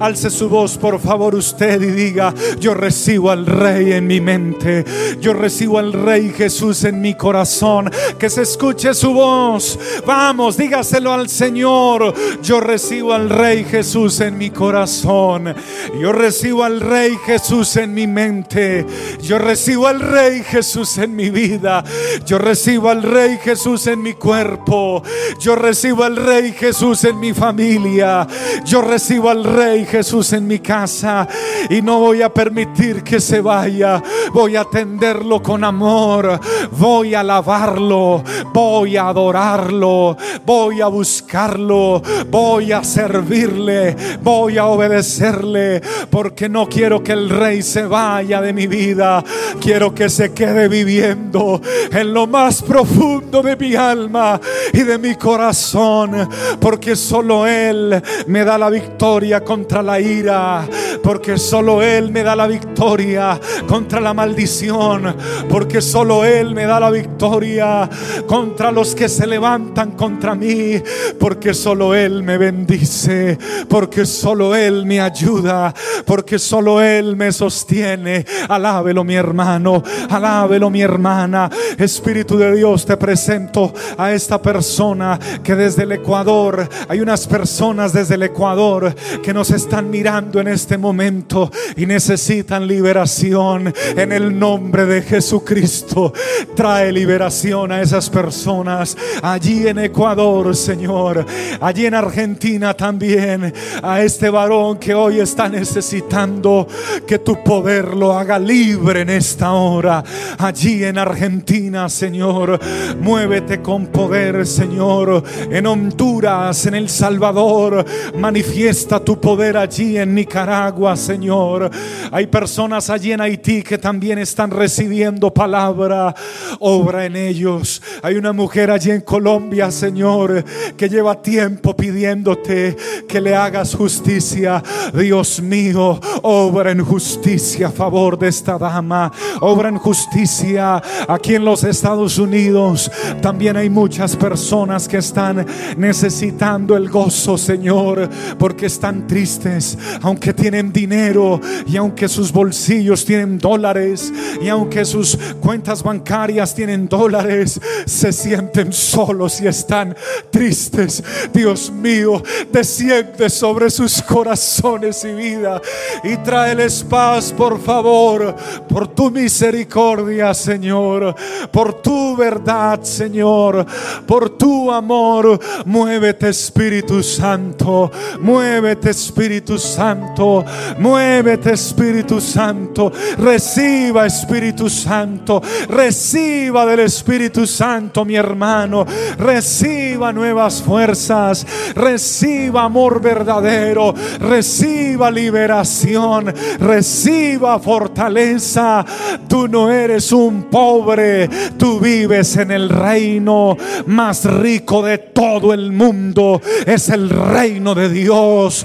Alce 0.00 0.30
su 0.30 0.48
voz, 0.48 0.76
por 0.76 1.00
favor, 1.00 1.34
usted 1.34 1.80
y 1.82 1.90
diga, 1.90 2.34
yo 2.60 2.74
recibo 2.74 3.30
al 3.30 3.46
Rey 3.46 3.92
en 3.92 4.06
mi 4.06 4.20
mente. 4.20 4.84
Yo 5.20 5.32
recibo 5.32 5.78
al 5.78 5.92
Rey 5.92 6.32
Jesús 6.36 6.84
en 6.84 7.00
mi 7.00 7.14
corazón. 7.14 7.90
Que 8.18 8.30
se 8.30 8.42
escuche 8.42 8.94
su 8.94 9.12
voz. 9.12 9.78
Vamos, 10.06 10.56
dígaselo 10.56 11.12
al 11.12 11.28
Señor. 11.28 12.14
Yo 12.42 12.60
recibo 12.60 13.12
al 13.12 13.30
Rey 13.30 13.64
Jesús 13.64 14.20
en 14.20 14.38
mi 14.38 14.50
corazón. 14.50 15.54
Yo 16.00 16.12
recibo 16.12 16.64
al 16.64 16.80
Rey 16.80 17.16
Jesús 17.24 17.76
en 17.76 17.94
mi 17.94 18.06
mente. 18.06 18.86
Yo 19.22 19.38
recibo 19.38 19.86
al 19.86 20.00
Rey 20.00 20.42
Jesús 20.42 20.98
en 20.98 21.14
mi 21.14 21.30
vida. 21.30 21.84
Yo 22.26 22.38
recibo 22.38 22.90
al 22.90 23.02
Rey 23.02 23.38
Jesús 23.42 23.86
en 23.86 24.02
mi 24.02 24.14
cuerpo. 24.14 25.02
Yo 25.40 25.54
recibo 25.56 26.04
al 26.04 26.16
Rey 26.16 26.52
Jesús 26.52 27.04
en 27.04 27.18
mi 27.20 27.32
familia. 27.32 28.26
Yo 28.64 28.82
recibo 28.82 29.27
al 29.28 29.44
Rey 29.44 29.84
Jesús 29.84 30.32
en 30.32 30.46
mi 30.46 30.58
casa. 30.58 31.26
Y 31.70 31.82
no 31.82 32.00
voy 32.00 32.22
a 32.22 32.32
permitir 32.32 33.02
que 33.02 33.20
se 33.20 33.40
vaya. 33.40 34.02
Voy 34.32 34.56
a 34.56 34.62
atenderlo 34.62 35.42
con 35.42 35.64
amor. 35.64 36.40
Voy 36.72 37.14
a 37.14 37.20
alabarlo. 37.20 38.22
Voy 38.52 38.96
a 38.96 39.08
adorarlo. 39.08 40.16
Voy 40.44 40.80
a 40.80 40.86
buscarlo. 40.86 42.02
Voy 42.30 42.72
a 42.72 42.82
servirle. 42.84 43.96
Voy 44.22 44.58
a 44.58 44.66
obedecerle. 44.66 45.80
Porque 46.10 46.48
no 46.48 46.68
quiero 46.68 47.02
que 47.02 47.12
el 47.12 47.28
Rey 47.28 47.62
se 47.62 47.84
vaya 47.84 48.40
de 48.40 48.52
mi 48.52 48.66
vida. 48.66 49.24
Quiero 49.60 49.94
que 49.94 50.08
se 50.08 50.32
quede 50.32 50.68
viviendo 50.68 51.60
en 51.90 52.14
lo 52.14 52.26
más 52.26 52.62
profundo 52.62 53.42
de 53.42 53.56
mi 53.56 53.74
alma 53.74 54.40
y 54.72 54.82
de 54.82 54.98
mi 54.98 55.14
corazón. 55.16 56.28
Porque 56.60 56.96
solo 56.96 57.46
Él 57.46 58.02
me 58.26 58.44
da 58.44 58.58
la 58.58 58.70
victoria 58.70 59.17
contra 59.44 59.82
la 59.82 60.00
ira. 60.00 60.66
Porque 61.02 61.38
solo 61.38 61.82
Él 61.82 62.12
me 62.12 62.22
da 62.22 62.36
la 62.36 62.46
victoria 62.46 63.38
contra 63.66 64.00
la 64.00 64.14
maldición. 64.14 65.14
Porque 65.48 65.80
solo 65.80 66.24
Él 66.24 66.54
me 66.54 66.66
da 66.66 66.78
la 66.78 66.90
victoria 66.90 67.88
contra 68.26 68.70
los 68.70 68.94
que 68.94 69.08
se 69.08 69.26
levantan 69.26 69.92
contra 69.92 70.34
mí. 70.34 70.80
Porque 71.18 71.52
solo 71.52 71.94
Él 71.94 72.22
me 72.22 72.38
bendice. 72.38 73.38
Porque 73.68 74.06
solo 74.06 74.54
Él 74.54 74.86
me 74.86 75.00
ayuda. 75.00 75.74
Porque 76.06 76.38
solo 76.38 76.80
Él 76.80 77.16
me 77.16 77.32
sostiene. 77.32 78.24
Alábelo 78.48 79.02
mi 79.04 79.14
hermano. 79.14 79.82
Alábelo 80.10 80.70
mi 80.70 80.82
hermana. 80.82 81.50
Espíritu 81.76 82.38
de 82.38 82.54
Dios, 82.54 82.86
te 82.86 82.96
presento 82.96 83.72
a 83.96 84.12
esta 84.12 84.40
persona 84.40 85.18
que 85.42 85.54
desde 85.54 85.82
el 85.82 85.92
Ecuador, 85.92 86.68
hay 86.88 87.00
unas 87.00 87.26
personas 87.26 87.92
desde 87.92 88.14
el 88.14 88.22
Ecuador 88.22 88.94
que 89.22 89.34
nos 89.34 89.50
están 89.50 89.90
mirando 89.90 90.40
en 90.40 90.48
este 90.48 90.78
momento 90.78 91.50
y 91.76 91.86
necesitan 91.86 92.66
liberación 92.66 93.72
en 93.96 94.12
el 94.12 94.38
nombre 94.38 94.86
de 94.86 95.02
Jesucristo. 95.02 96.12
Trae 96.54 96.92
liberación 96.92 97.72
a 97.72 97.82
esas 97.82 98.10
personas 98.10 98.96
allí 99.22 99.66
en 99.66 99.78
Ecuador, 99.78 100.54
Señor, 100.54 101.24
allí 101.60 101.86
en 101.86 101.94
Argentina 101.94 102.74
también, 102.74 103.52
a 103.82 104.02
este 104.02 104.30
varón 104.30 104.78
que 104.78 104.94
hoy 104.94 105.20
está 105.20 105.48
necesitando 105.48 106.66
que 107.06 107.18
tu 107.18 107.42
poder 107.42 107.94
lo 107.94 108.12
haga 108.18 108.38
libre 108.38 109.02
en 109.02 109.10
esta 109.10 109.52
hora, 109.52 110.02
allí 110.38 110.84
en 110.84 110.98
Argentina, 110.98 111.88
Señor. 111.88 112.58
Muévete 113.00 113.60
con 113.60 113.86
poder, 113.86 114.46
Señor, 114.46 115.22
en 115.50 115.66
Honduras, 115.66 116.66
en 116.66 116.74
El 116.74 116.88
Salvador. 116.88 117.84
Manifiesta 118.16 118.97
tu 119.00 119.20
poder 119.20 119.56
allí 119.56 119.98
en 119.98 120.14
Nicaragua, 120.14 120.96
Señor. 120.96 121.70
Hay 122.10 122.26
personas 122.26 122.90
allí 122.90 123.12
en 123.12 123.20
Haití 123.20 123.62
que 123.62 123.78
también 123.78 124.18
están 124.18 124.50
recibiendo 124.50 125.32
palabra. 125.32 126.14
Obra 126.60 127.06
en 127.06 127.16
ellos. 127.16 127.82
Hay 128.02 128.16
una 128.16 128.32
mujer 128.32 128.70
allí 128.70 128.90
en 128.90 129.00
Colombia, 129.00 129.70
Señor, 129.70 130.44
que 130.76 130.88
lleva 130.88 131.20
tiempo 131.20 131.76
pidiéndote 131.76 132.76
que 133.08 133.20
le 133.20 133.34
hagas 133.34 133.74
justicia. 133.74 134.62
Dios 134.94 135.40
mío, 135.40 136.00
obra 136.22 136.70
en 136.70 136.84
justicia 136.84 137.68
a 137.68 137.70
favor 137.70 138.18
de 138.18 138.28
esta 138.28 138.58
dama. 138.58 139.12
Obra 139.40 139.68
en 139.68 139.78
justicia 139.78 140.82
aquí 141.08 141.34
en 141.34 141.44
los 141.44 141.64
Estados 141.64 142.18
Unidos. 142.18 142.90
También 143.20 143.56
hay 143.56 143.70
muchas 143.70 144.16
personas 144.16 144.88
que 144.88 144.98
están 144.98 145.46
necesitando 145.76 146.76
el 146.76 146.88
gozo, 146.88 147.36
Señor, 147.38 148.08
porque 148.38 148.66
están 148.78 149.08
tristes, 149.08 149.76
aunque 150.02 150.32
tienen 150.32 150.72
dinero 150.72 151.40
y 151.66 151.76
aunque 151.76 152.06
sus 152.08 152.30
bolsillos 152.30 153.04
tienen 153.04 153.36
dólares 153.36 154.12
y 154.40 154.48
aunque 154.48 154.84
sus 154.84 155.18
cuentas 155.40 155.82
bancarias 155.82 156.54
tienen 156.54 156.88
dólares, 156.88 157.60
se 157.86 158.12
sienten 158.12 158.72
solos 158.72 159.40
y 159.40 159.48
están 159.48 159.96
tristes. 160.30 161.02
Dios 161.34 161.72
mío, 161.72 162.22
desciende 162.52 163.28
sobre 163.28 163.68
sus 163.68 164.00
corazones 164.00 165.04
y 165.04 165.12
vida 165.12 165.60
y 166.04 166.16
tráeles 166.18 166.84
paz, 166.88 167.32
por 167.36 167.60
favor, 167.60 168.36
por 168.68 168.86
tu 168.86 169.10
misericordia, 169.10 170.32
Señor, 170.34 171.16
por 171.50 171.82
tu 171.82 172.16
verdad, 172.16 172.80
Señor, 172.84 173.66
por 174.06 174.30
tu 174.38 174.70
amor. 174.70 175.40
Muévete, 175.64 176.28
Espíritu 176.28 177.02
Santo, 177.02 177.90
muévete, 178.20 178.67
Espíritu 178.72 179.58
Santo, 179.58 180.44
muévete, 180.78 181.52
Espíritu 181.52 182.20
Santo. 182.20 182.92
Reciba, 183.18 184.06
Espíritu 184.06 184.68
Santo, 184.68 185.42
reciba 185.68 186.66
del 186.66 186.80
Espíritu 186.80 187.46
Santo, 187.46 188.04
mi 188.04 188.16
hermano. 188.16 188.84
Reciba 189.18 190.12
nuevas 190.12 190.62
fuerzas, 190.62 191.46
reciba 191.74 192.64
amor 192.64 193.00
verdadero, 193.00 193.94
reciba 194.20 195.10
liberación, 195.10 196.34
reciba 196.58 197.58
fortaleza. 197.58 198.84
Tú 199.28 199.48
no 199.48 199.70
eres 199.70 200.12
un 200.12 200.44
pobre, 200.44 201.28
tú 201.56 201.80
vives 201.80 202.36
en 202.36 202.50
el 202.50 202.68
reino 202.68 203.56
más 203.86 204.24
rico 204.24 204.82
de 204.82 204.98
todo 204.98 205.52
el 205.52 205.72
mundo. 205.72 206.40
Es 206.66 206.88
el 206.88 207.10
reino 207.10 207.74
de 207.74 207.88
Dios. 207.88 208.57